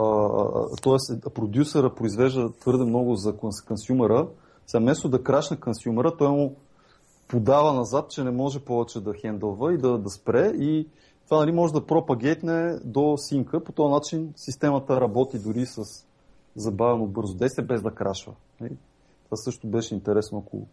т.е. 0.82 1.30
продюсера 1.30 1.94
произвежда 1.94 2.52
твърде 2.52 2.84
много 2.84 3.14
за 3.14 3.36
консюмера, 3.66 4.28
сега 4.66 4.80
вместо 4.80 5.08
да 5.08 5.22
крашне 5.22 5.56
консюмера, 5.56 6.16
той 6.16 6.28
му 6.28 6.56
подава 7.28 7.72
назад, 7.72 8.10
че 8.10 8.24
не 8.24 8.30
може 8.30 8.60
повече 8.60 9.00
да 9.00 9.14
хендълва 9.14 9.74
и 9.74 9.78
да, 9.78 9.98
да 9.98 10.10
спре 10.10 10.52
и 10.58 10.88
това 11.24 11.40
нали, 11.40 11.52
може 11.52 11.72
да 11.72 11.86
пропагетне 11.86 12.78
до 12.84 13.16
синка. 13.16 13.64
По 13.64 13.72
този 13.72 13.92
начин 13.92 14.32
системата 14.36 15.00
работи 15.00 15.38
дори 15.38 15.66
с 15.66 15.84
забавено 16.56 17.06
бързо 17.06 17.34
действие, 17.34 17.64
без 17.64 17.82
да 17.82 17.90
крашва. 17.90 18.34
Нали? 18.60 18.76
Това 19.24 19.36
също 19.36 19.66
беше 19.66 19.94
интересно, 19.94 20.44
ако 20.46 20.66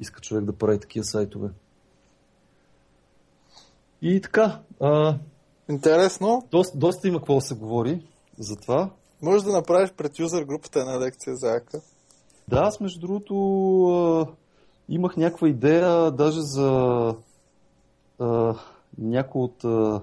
иска 0.00 0.20
човек 0.20 0.44
да 0.44 0.52
прави 0.52 0.80
такива 0.80 1.04
сайтове. 1.04 1.48
И 4.02 4.20
така, 4.20 4.60
а, 4.80 5.18
Интересно. 5.68 6.48
Доста, 6.50 6.78
доста 6.78 7.08
има 7.08 7.18
какво 7.18 7.34
да 7.34 7.40
се 7.40 7.54
говори 7.54 8.06
за 8.38 8.56
това. 8.56 8.90
Може 9.22 9.44
да 9.44 9.52
направиш 9.52 9.92
пред 9.92 10.18
юзер 10.18 10.44
групата 10.44 10.80
една 10.80 11.00
лекция 11.00 11.36
за 11.36 11.48
АКА. 11.48 11.80
Да, 12.48 12.56
аз 12.56 12.80
между 12.80 13.00
другото 13.00 13.34
имах 14.88 15.16
някаква 15.16 15.48
идея 15.48 16.10
даже 16.10 16.40
за 16.40 16.70
а, 18.18 18.54
някои 18.98 19.42
от 19.42 19.64
а, 19.64 20.02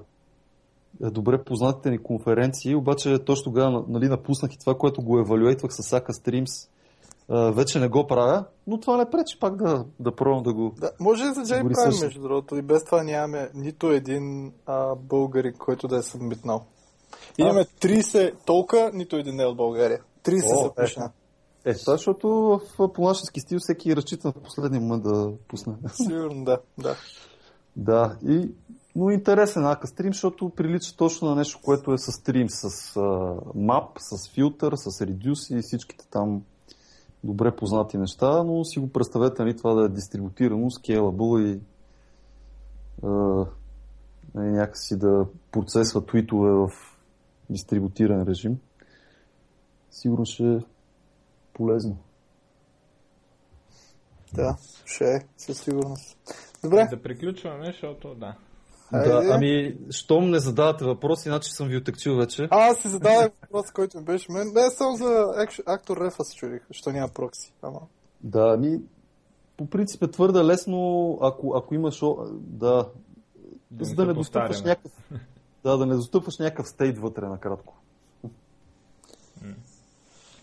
добре 1.02 1.44
познатите 1.44 1.90
ни 1.90 1.98
конференции, 1.98 2.76
обаче 2.76 3.20
точно 3.20 3.44
тогава 3.44 3.86
нали, 3.88 4.08
напуснах 4.08 4.54
и 4.54 4.60
това, 4.60 4.76
което 4.78 5.02
го 5.02 5.20
евалюейтвах 5.20 5.74
с 5.74 5.94
Ака 5.94 6.14
Streams 6.14 6.70
вече 7.30 7.80
не 7.80 7.88
го 7.88 8.08
правя, 8.08 8.46
но 8.68 8.80
това 8.80 8.98
не 8.98 9.10
пречи 9.10 9.40
пак 9.40 9.56
да, 9.56 9.86
да 10.00 10.16
пробвам 10.16 10.44
да 10.44 10.54
го. 10.54 10.74
Да, 10.78 10.92
може 11.00 11.24
и 11.24 11.34
за 11.34 11.44
Джей 11.44 11.64
правим, 11.64 12.00
между 12.02 12.22
другото. 12.22 12.56
И 12.56 12.62
без 12.62 12.86
това 12.86 13.04
нямаме 13.04 13.50
нито 13.54 13.92
един 13.92 14.54
а, 14.66 14.96
българин, 14.96 15.54
който 15.60 15.88
да 15.88 15.98
е 15.98 16.02
събмитнал. 16.02 16.66
Имаме 17.38 17.66
30 17.66 18.34
толка, 18.46 18.92
нито 18.94 19.16
един 19.16 19.36
не 19.36 19.44
е 19.44 19.46
от 19.46 19.58
България. 19.58 20.00
30 20.24 20.64
са 20.64 20.72
пушна. 20.76 21.06
Е, 21.06 21.25
това, 21.74 21.94
защото 21.94 22.28
в 22.80 22.94
планашески 22.94 23.40
стил 23.40 23.60
всеки 23.60 23.96
разчита 23.96 24.32
в 24.32 24.42
последния 24.44 24.82
момент 24.82 25.04
да 25.04 25.32
пусне. 25.48 25.74
Сигурно, 25.94 26.46
да. 26.46 26.60
Да, 26.78 26.96
да 27.76 28.18
и, 28.28 28.52
но 28.96 29.10
интересен 29.10 29.66
ака 29.66 29.88
стрим, 29.88 30.14
защото 30.14 30.50
прилича 30.50 30.96
точно 30.98 31.30
на 31.30 31.36
нещо, 31.36 31.60
което 31.64 31.94
е 31.94 31.98
с 31.98 32.12
стрим, 32.12 32.50
с 32.50 32.70
map, 33.56 33.88
с 33.98 34.30
филтър, 34.30 34.74
с 34.76 35.02
редюс 35.02 35.50
и 35.50 35.60
всичките 35.62 36.08
там 36.12 36.44
добре 37.24 37.56
познати 37.56 37.98
неща, 37.98 38.44
но 38.44 38.64
си 38.64 38.80
го 38.80 38.90
представете 38.90 39.44
нали, 39.44 39.58
това 39.58 39.74
да 39.74 39.86
е 39.86 39.90
дистрибутирано, 39.90 40.70
scalable 40.70 41.46
и 41.46 41.60
нали, 44.36 44.52
някакси 44.52 44.98
да 44.98 45.26
процесва 45.52 46.06
твитове 46.06 46.52
в 46.52 46.70
дистрибутиран 47.50 48.24
режим. 48.28 48.58
Сигурно 49.92 50.26
ще 50.26 50.54
е 50.54 50.60
полезно. 51.56 51.98
Да, 54.34 54.58
ще 54.86 55.06
е, 55.06 55.20
със 55.38 55.60
сигурност. 55.60 56.18
Добре. 56.64 56.88
Да 56.90 57.02
приключваме, 57.02 57.66
защото 57.66 58.16
да. 58.16 58.36
Да, 58.92 59.30
ами, 59.32 59.78
щом 59.90 60.30
не 60.30 60.40
задавате 60.40 60.86
въпроси, 60.86 61.30
иначе 61.30 61.54
съм 61.54 61.68
ви 61.68 61.78
отекчил 61.78 62.16
вече. 62.16 62.48
А, 62.52 62.70
аз 62.70 62.78
си 62.78 62.88
задавах 62.88 63.32
въпрос, 63.42 63.72
който 63.72 63.98
ми 63.98 64.04
беше 64.04 64.32
мен. 64.32 64.52
Не, 64.56 64.70
само 64.70 64.96
за 64.96 65.26
актор 65.66 65.98
Рефа 65.98 66.24
се 66.24 66.36
чудих, 66.36 66.62
що 66.72 66.92
няма 66.92 67.10
прокси. 67.10 67.54
Ама... 67.62 67.80
Да, 68.24 68.54
ами, 68.58 68.82
по 69.58 69.70
принцип 69.70 70.04
е 70.04 70.12
твърде 70.12 70.44
лесно, 70.44 71.12
ако, 71.22 71.56
ако 71.56 71.76
имаш... 71.76 72.00
Да, 72.32 72.90
да 73.72 73.86
за 73.86 73.96
да 73.96 74.06
не 74.06 74.14
достъпваш 74.14 74.62
някакъв... 74.62 74.92
Да, 75.64 75.78
да 75.78 75.86
не 75.86 75.96
достъпваш 75.96 76.38
някакъв 76.38 76.68
стейт 76.68 77.00
вътре 77.00 77.28
накратко. 77.28 77.78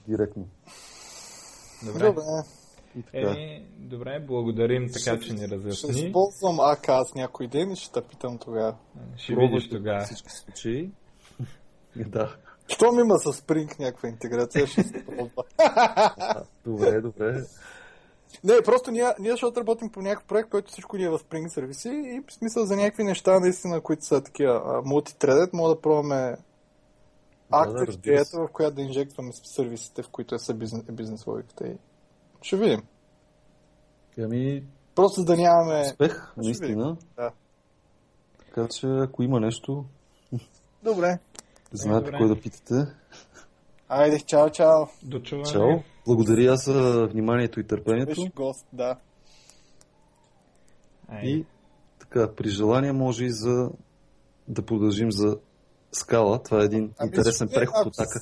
Директно. 0.08 0.46
Добре. 1.86 2.06
Добре. 2.06 2.22
Е, 3.12 3.62
добре, 3.78 4.20
благодарим 4.20 4.86
така, 4.86 5.16
ще, 5.16 5.20
че 5.20 5.32
ни 5.32 5.48
разясни. 5.48 5.92
Ще 5.92 6.06
използвам 6.06 6.60
АК 6.60 6.88
аз 6.88 7.14
някой 7.14 7.46
ден 7.46 7.72
и 7.72 7.76
ще 7.76 7.92
те 7.92 8.02
питам 8.08 8.38
тогава. 8.38 8.74
Ще 9.16 9.34
видиш 9.34 9.68
тогава. 9.68 10.04
Всички 10.04 10.30
случаи. 10.30 10.90
да. 11.96 12.36
Щом 12.68 12.98
има 12.98 13.18
с 13.18 13.32
Spring 13.32 13.80
някаква 13.80 14.08
интеграция, 14.08 14.66
ще 14.66 14.82
се 14.82 15.04
пробва. 15.06 15.44
добре, 16.64 17.00
добре. 17.00 17.44
Не, 18.44 18.62
просто 18.64 18.90
ние, 18.90 19.06
ние 19.18 19.30
защото 19.30 19.60
работим 19.60 19.90
по 19.90 20.02
някакъв 20.02 20.24
проект, 20.24 20.50
който 20.50 20.72
всичко 20.72 20.96
ни 20.96 21.04
е 21.04 21.10
в 21.10 21.18
Spring 21.18 21.48
сервиси 21.48 21.88
и 21.88 22.22
в 22.28 22.32
смисъл 22.32 22.64
за 22.64 22.76
някакви 22.76 23.04
неща, 23.04 23.40
наистина, 23.40 23.80
които 23.80 24.04
са 24.04 24.22
такива 24.22 24.82
мултитредед, 24.84 25.52
мога 25.52 25.74
да 25.74 25.80
пробваме 25.80 26.36
актив 27.52 27.86
да, 27.86 27.92
идеята, 27.92 28.38
в 28.38 28.48
която 28.52 28.74
да 28.74 28.82
инжектваме 28.82 29.32
сервисите, 29.32 30.02
в 30.02 30.08
които 30.08 30.34
е 30.34 30.54
бизнес, 30.54 30.82
бизнес 30.92 31.26
логиката. 31.26 31.68
И 31.68 31.76
ще 32.42 32.56
видим. 32.56 32.82
Ами... 34.18 34.64
Просто 34.94 35.24
да 35.24 35.36
нямаме... 35.36 35.80
Успех, 35.80 36.32
наистина. 36.36 36.96
Да. 37.16 37.32
Така 38.38 38.68
че, 38.68 38.86
ако 38.86 39.22
има 39.22 39.40
нещо... 39.40 39.84
Добре. 40.82 41.18
Знаете 41.72 42.04
Добре. 42.04 42.18
кой 42.18 42.28
да 42.28 42.40
питате. 42.40 42.74
Айде, 43.88 44.20
чао, 44.20 44.50
чао. 44.50 44.86
До 45.02 45.20
чуване. 45.20 45.48
Чао. 45.48 45.82
Благодаря 46.06 46.56
за 46.56 47.06
вниманието 47.06 47.60
и 47.60 47.66
търпението. 47.66 48.08
Беше 48.08 48.32
гост, 48.36 48.66
да. 48.72 48.96
И 51.22 51.46
така, 51.98 52.34
при 52.34 52.48
желание 52.48 52.92
може 52.92 53.24
и 53.24 53.32
за 53.32 53.70
да 54.48 54.62
продължим 54.62 55.12
за 55.12 55.38
скала. 55.92 56.42
Това 56.42 56.60
е 56.62 56.64
един 56.64 56.92
ами, 56.98 57.08
интересен 57.08 57.48
преход 57.48 57.86
от 57.86 57.96
така. 57.96 58.20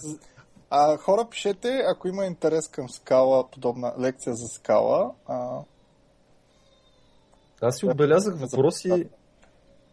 А 0.71 0.97
хора, 0.97 1.27
пишете, 1.31 1.83
ако 1.87 2.09
има 2.09 2.27
интерес 2.27 2.69
към 2.69 2.89
скала, 2.89 3.51
подобна 3.51 3.95
лекция 4.01 4.35
за 4.35 4.47
скала. 4.47 5.15
А... 5.27 5.59
Аз 7.63 7.77
си 7.77 7.87
отбелязах 7.87 8.35
въпроси, 8.41 9.09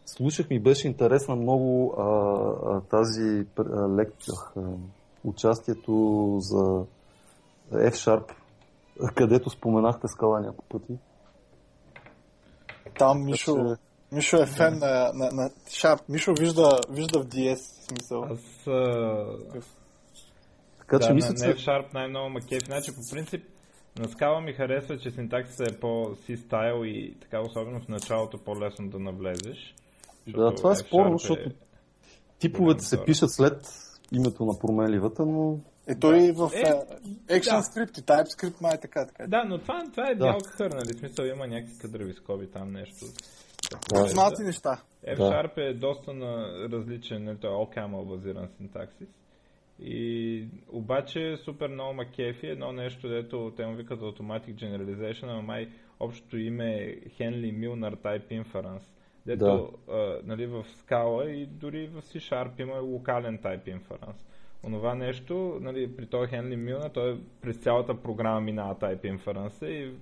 слушах 0.06 0.50
ми, 0.50 0.60
беше 0.60 0.88
интересна 0.88 1.36
много 1.36 1.94
а, 1.98 2.02
а, 2.02 2.80
тази 2.80 3.46
лекция, 3.96 4.34
участието 5.24 6.36
за 6.40 6.84
F-Sharp, 7.72 8.32
където 9.14 9.50
споменахте 9.50 10.08
скала 10.08 10.40
няколко 10.40 10.64
пъти. 10.68 10.98
Там 12.98 13.24
Мишо. 13.24 13.76
Мишо 14.12 14.36
е 14.36 14.46
фен 14.46 14.78
на, 14.78 15.10
на, 15.14 15.30
на 15.32 15.50
Sharp. 15.50 16.00
Мишо 16.08 16.34
вижда, 16.38 16.80
вижда 16.90 17.20
в 17.22 17.26
DS 17.26 17.88
смисъл. 17.88 18.22
Аз... 18.22 18.66
А... 18.66 19.26
Така 20.78 20.98
че 20.98 21.08
да, 21.08 21.14
мисля, 21.14 21.34
че... 21.34 21.42
Sharp 21.42 21.94
най-много 21.94 22.30
ма 22.30 22.40
кеф. 22.40 22.64
Значи, 22.66 22.90
по 22.94 23.00
принцип, 23.10 23.44
на 23.98 24.08
скала 24.08 24.40
ми 24.40 24.52
харесва, 24.52 24.98
че 24.98 25.10
синтаксиса 25.10 25.64
е 25.64 25.80
по-си-стайл 25.80 26.84
и 26.84 27.14
така, 27.20 27.40
особено 27.40 27.80
в 27.80 27.88
началото 27.88 28.38
по-лесно 28.38 28.88
да 28.88 28.98
навлезеш. 28.98 29.74
Да, 30.28 30.54
това 30.54 30.72
е 30.72 30.76
спорно, 30.76 31.14
е... 31.14 31.18
защото 31.18 31.50
типовете 32.38 32.84
се 32.84 33.04
пишат 33.04 33.32
след 33.32 33.66
името 34.12 34.44
на 34.44 34.58
променливата, 34.58 35.26
но... 35.26 35.58
Е, 35.86 35.98
той 35.98 36.32
в 36.32 36.50
е, 36.54 36.62
ActionScript 37.40 37.92
да. 37.92 38.00
и 38.00 38.04
TypeScript 38.04 38.62
май 38.62 38.72
е 38.74 38.80
така, 38.80 39.06
така. 39.06 39.26
Да, 39.26 39.44
но 39.44 39.58
това, 39.58 39.84
това 39.90 40.10
е 40.10 40.14
да. 40.14 40.24
бял 40.24 40.38
кахър, 40.38 40.70
нали? 40.70 40.94
В 40.94 40.98
смисъл 40.98 41.24
има 41.24 41.46
някакви 41.46 41.78
кадрови 41.78 42.12
скоби 42.12 42.50
там 42.50 42.72
нещо. 42.72 43.06
Познати 43.88 44.42
да. 44.42 44.44
неща. 44.44 44.82
F-Sharp 45.06 45.54
да. 45.54 45.64
е 45.64 45.74
доста 45.74 46.14
на 46.14 46.52
различен, 46.72 47.24
нали, 47.24 47.38
той 47.40 47.50
е 47.50 47.54
all-camel 47.54 48.08
базиран 48.08 48.48
синтаксис. 48.56 49.08
И 49.80 50.48
обаче 50.72 51.36
супер 51.44 51.68
много 51.68 51.94
макефи, 51.94 52.46
едно 52.46 52.72
нещо, 52.72 53.08
дето 53.08 53.52
те 53.56 53.66
му 53.66 53.76
викат 53.76 54.00
Automatic 54.00 54.54
Generalization, 54.54 55.30
ама 55.30 55.42
май 55.42 55.68
общото 56.00 56.36
име 56.36 56.74
е 56.74 57.00
Henley 57.00 57.58
Milner 57.58 57.96
Type 57.96 58.44
Inference. 58.44 58.84
Дето 59.26 59.44
да. 59.44 59.94
а, 59.94 60.20
нали, 60.24 60.46
в 60.46 60.64
скала 60.68 61.30
и 61.30 61.46
дори 61.46 61.86
в 61.86 62.02
C-Sharp 62.02 62.60
има 62.60 62.80
локален 62.80 63.38
Type 63.38 63.78
Inference. 63.78 64.24
Онова 64.64 64.94
нещо, 64.94 65.58
нали, 65.60 65.96
при 65.96 66.06
този 66.06 66.32
Henley 66.32 66.56
Milner, 66.56 66.94
той 66.94 67.20
през 67.40 67.58
цялата 67.58 68.02
програма 68.02 68.40
минава 68.40 68.74
Type 68.74 69.18
Inference 69.18 69.66
и 69.66 69.94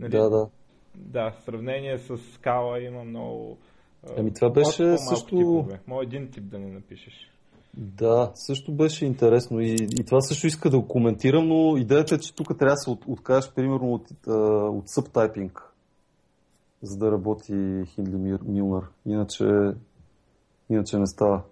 нали, 0.00 0.10
да, 0.10 0.30
да. 0.30 0.50
Да, 0.94 1.30
в 1.30 1.42
сравнение 1.44 1.98
с 1.98 2.18
скала 2.18 2.80
има 2.80 3.04
много 3.04 3.58
Ами 4.18 4.34
това 4.34 4.50
беше 4.50 4.98
също... 4.98 5.36
Типове. 5.36 5.80
Може 5.86 6.06
един 6.06 6.30
тип 6.30 6.44
да 6.44 6.58
не 6.58 6.72
напишеш. 6.72 7.28
Да, 7.76 8.32
също 8.34 8.72
беше 8.72 9.06
интересно 9.06 9.60
и, 9.60 9.74
и 9.74 10.04
това 10.04 10.20
също 10.20 10.46
иска 10.46 10.70
да 10.70 10.80
го 10.80 10.88
коментирам, 10.88 11.48
но 11.48 11.76
идеята 11.76 12.14
е, 12.14 12.18
че 12.18 12.34
тук 12.34 12.58
трябва 12.58 12.74
да 12.74 12.76
се 12.76 12.90
от, 12.90 13.04
откажеш 13.06 13.52
примерно 13.52 13.94
от, 13.94 14.06
от 14.76 14.90
субтайпинг, 14.90 15.62
за 16.82 16.98
да 16.98 17.12
работи 17.12 17.82
Хиндли 17.86 18.38
Милнер. 18.46 18.82
Иначе, 19.06 19.44
иначе 20.70 20.98
не 20.98 21.06
става. 21.06 21.42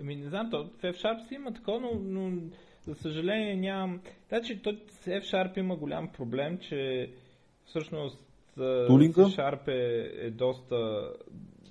Ами 0.00 0.16
не 0.16 0.28
знам, 0.28 0.50
то 0.50 0.64
в 0.64 0.82
F-Sharp 0.82 1.28
си 1.28 1.34
има 1.34 1.54
такова, 1.54 1.80
но, 1.80 1.90
но 2.02 2.40
за 2.86 2.94
съжаление 2.94 3.56
нямам... 3.56 4.00
Значи 4.28 4.62
то 4.62 4.72
F-Sharp 5.06 5.58
има 5.58 5.76
голям 5.76 6.08
проблем, 6.08 6.58
че 6.58 7.10
всъщност 7.66 8.27
Тулинга? 8.86 9.22
C-Sharp 9.22 9.68
е, 9.68 10.10
е 10.26 10.30
доста, 10.30 11.10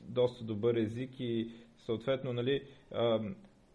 доста 0.09 0.43
добър 0.43 0.75
език 0.75 1.19
и 1.19 1.51
съответно, 1.77 2.33
нали, 2.33 2.61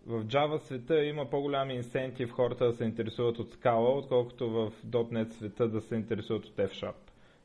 в 0.07 0.25
Java 0.25 0.59
света 0.59 1.05
има 1.05 1.31
по-голям 1.31 1.71
инсентив 1.71 2.31
хората 2.31 2.67
да 2.67 2.73
се 2.73 2.85
интересуват 2.85 3.39
от 3.39 3.51
скала, 3.51 3.99
отколкото 3.99 4.51
в 4.51 4.73
.NET 4.87 5.31
света 5.31 5.69
да 5.69 5.81
се 5.81 5.95
интересуват 5.95 6.45
от 6.45 6.57
F-Sharp. 6.57 6.95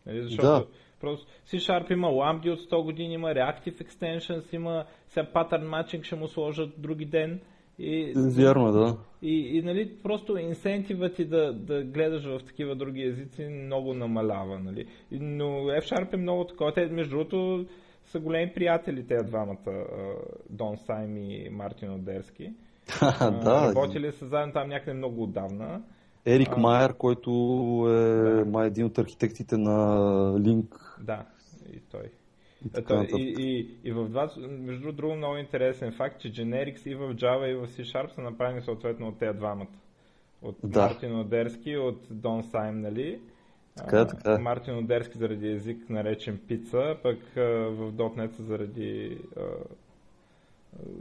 Нали? 0.05 0.23
Защото 0.23 0.47
да. 0.47 0.67
просто 0.99 1.27
C-Sharp 1.47 1.91
има 1.91 2.07
Lambda 2.07 2.53
от 2.53 2.59
100 2.59 2.83
години, 2.83 3.13
има 3.13 3.27
Reactive 3.27 3.83
Extensions, 3.83 4.55
има 4.55 4.85
сега 5.07 5.27
Pattern 5.35 5.67
Matching 5.67 6.03
ще 6.03 6.15
му 6.15 6.27
сложат 6.27 6.81
други 6.81 7.05
ден. 7.05 7.41
И, 7.79 8.13
Вярно, 8.15 8.71
да. 8.71 8.97
И, 9.21 9.57
и 9.57 9.61
нали, 9.61 9.97
просто 10.03 10.37
инсентивът 10.37 11.15
ти 11.15 11.25
да, 11.25 11.53
да 11.53 11.83
гледаш 11.83 12.25
в 12.25 12.45
такива 12.45 12.75
други 12.75 13.03
езици 13.03 13.45
много 13.45 13.93
намалява. 13.93 14.59
Нали. 14.59 14.85
Но 15.11 15.45
F-Sharp 15.45 16.13
е 16.13 16.17
много 16.17 16.43
такова. 16.43 16.73
Те, 16.73 16.85
между 16.85 17.09
другото, 17.09 17.65
са 18.03 18.19
големи 18.19 18.53
приятели 18.53 19.07
тези 19.07 19.25
двамата, 19.25 19.85
Дон 20.49 20.77
Сайм 20.77 21.17
и 21.17 21.49
Мартин 21.51 21.93
Одерски. 21.93 22.53
да. 23.21 23.73
Работили 23.75 24.11
са 24.11 24.27
заедно 24.27 24.53
там 24.53 24.69
някъде 24.69 24.97
много 24.97 25.23
отдавна. 25.23 25.81
Ерик 26.25 26.51
а, 26.51 26.57
Майер, 26.57 26.93
който 26.93 27.31
е 27.89 27.91
да. 27.91 28.45
май 28.45 28.67
един 28.67 28.85
от 28.85 28.97
архитектите 28.97 29.57
на 29.57 29.75
Link. 30.39 30.75
Да, 31.03 31.25
и 31.73 31.79
той. 31.91 32.11
И, 32.65 32.69
Ето, 32.77 33.05
и, 33.17 33.35
и, 33.39 33.77
и 33.83 33.91
в 33.91 34.09
два, 34.09 34.29
между 34.49 34.91
друго 34.91 35.15
много 35.15 35.37
интересен 35.37 35.91
факт, 35.91 36.21
че 36.21 36.31
Generics 36.31 36.87
и 36.87 36.95
в 36.95 37.15
Java 37.15 37.45
и 37.45 37.55
в 37.55 37.67
C-Sharp 37.67 38.15
са 38.15 38.21
направени 38.21 38.61
съответно 38.61 39.07
от 39.07 39.19
тези 39.19 39.37
двамата. 39.37 39.67
От 40.41 40.55
да. 40.63 40.81
Мартин 40.81 41.19
Одерски, 41.19 41.77
от 41.77 41.99
Дон 42.11 42.43
Сайм, 42.43 42.81
нали? 42.81 43.19
Така, 43.77 44.07
така. 44.07 44.39
Мартин 44.39 44.77
Одерски 44.77 45.17
заради 45.17 45.51
език 45.51 45.89
наречен 45.89 46.39
пица, 46.47 46.97
пък 47.03 47.19
в 47.35 47.93
.NET 47.93 48.41
заради, 48.41 49.17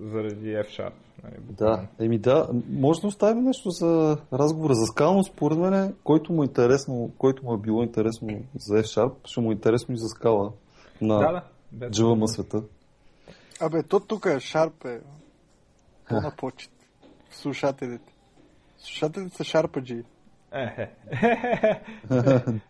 заради 0.00 0.46
F-Sharp. 0.46 0.92
Нали, 1.24 1.34
да, 1.50 1.88
еми 2.00 2.18
да, 2.18 2.48
може 2.70 3.00
да 3.00 3.06
оставим 3.06 3.44
нещо 3.44 3.70
за 3.70 4.18
разговора 4.32 4.74
за 4.74 4.86
скала, 4.86 5.14
но 5.14 5.22
според 5.22 5.58
мен, 5.58 5.94
който 6.04 6.32
му 6.32 6.42
е 6.42 6.46
интересно, 6.46 7.12
който 7.18 7.44
му 7.44 7.54
е 7.54 7.58
било 7.58 7.82
интересно 7.82 8.28
за 8.54 8.82
F-Sharp, 8.82 9.12
ще 9.24 9.40
му 9.40 9.50
е 9.50 9.54
интересно 9.54 9.94
и 9.94 9.98
за 9.98 10.08
скала 10.08 10.52
на 11.00 11.18
да, 11.18 11.42
да, 11.72 11.90
JVM 11.90 12.26
света. 12.26 12.62
Абе, 13.60 13.82
то 13.82 14.00
тук 14.00 14.26
е 14.26 14.28
Sharp 14.28 14.84
е 14.84 15.00
на 16.14 16.32
почет. 16.36 16.72
Слушателите. 17.30 18.12
Слушателите 18.78 19.36
са 19.36 19.44
Sharpaджи. 19.44 20.04
Е, 20.52 20.90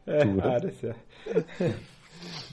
Аре 0.07 0.73
се. 0.73 0.95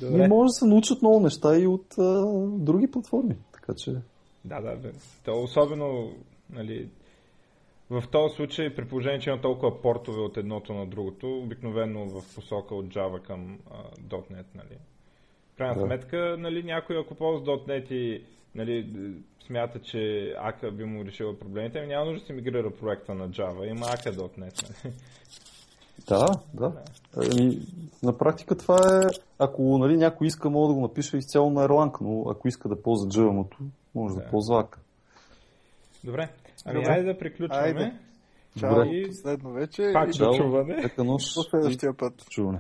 Не 0.02 0.28
може 0.28 0.48
да 0.48 0.54
се 0.54 0.66
научат 0.66 1.02
много 1.02 1.20
неща 1.20 1.58
и 1.58 1.68
от 1.68 1.98
а, 1.98 2.26
други 2.48 2.92
платформи. 2.92 3.36
Така 3.54 3.74
че... 3.78 3.92
Да, 4.46 4.62
да, 4.62 4.78
да. 4.78 4.92
То 5.26 5.44
особено 5.44 6.14
нали, 6.50 6.90
в 7.90 8.04
този 8.12 8.36
случай, 8.36 8.76
при 8.76 8.88
положение, 8.88 9.20
че 9.20 9.30
има 9.30 9.42
толкова 9.42 9.82
портове 9.82 10.22
от 10.22 10.38
едното 10.38 10.74
на 10.74 10.88
другото, 10.88 11.40
обикновено 11.40 12.06
в 12.06 12.36
посока 12.36 12.76
от 12.76 12.86
Java 12.86 13.22
към 13.22 13.60
а, 13.72 13.78
.NET, 14.10 14.46
нали. 14.56 14.78
Крайна 15.58 15.76
да. 15.76 15.86
сметка, 15.86 16.36
нали, 16.40 16.64
някой 16.64 17.00
ако 17.00 17.16
ползва 17.16 17.46
.NET 17.46 17.92
и 17.92 18.24
нали, 18.56 18.88
смята, 19.48 19.80
че 19.80 20.34
Ака 20.38 20.72
би 20.72 20.86
му 20.86 21.06
решила 21.06 21.40
проблемите, 21.40 21.78
ами 21.80 21.88
няма 21.88 22.06
нужда 22.06 22.20
да 22.20 22.26
си 22.26 22.34
мигрира 22.34 22.72
проекта 22.72 23.14
на 23.14 23.30
Java, 23.30 23.70
има 23.70 23.86
Aka.NET. 23.86 24.38
Нали? 24.38 24.94
Да, 26.08 26.26
да. 26.54 26.74
Ами, 27.18 27.58
на 28.04 28.18
практика 28.18 28.58
това 28.58 28.76
е, 28.76 29.20
ако 29.40 29.78
нали, 29.78 29.98
някой 29.98 30.28
иска, 30.28 30.50
мога 30.50 30.68
да 30.68 30.74
го 30.74 30.82
напиша 30.82 31.18
изцяло 31.18 31.50
на 31.50 31.68
Erlang, 31.68 31.98
но 32.02 32.30
ако 32.30 32.48
иска 32.48 32.70
да 32.70 32.82
ползва 32.82 33.10
java 33.12 33.46
може 33.96 34.16
да, 34.16 34.22
да 34.22 34.30
ползва 34.30 34.60
Ака. 34.60 34.80
Добре, 36.04 36.30
ами 36.66 36.80
Добре. 36.80 36.92
айде 36.92 37.14
да 37.14 37.18
приключваме. 37.18 37.64
Айде. 37.64 37.94
Чао, 38.60 38.84
и... 38.84 39.08
последно 39.08 39.52
вече. 39.52 39.90
Пак 39.94 40.10
до 40.10 40.38
чуване. 40.38 40.90
Следващия 41.20 41.98
път. 41.98 42.14
Чуване. 42.30 42.60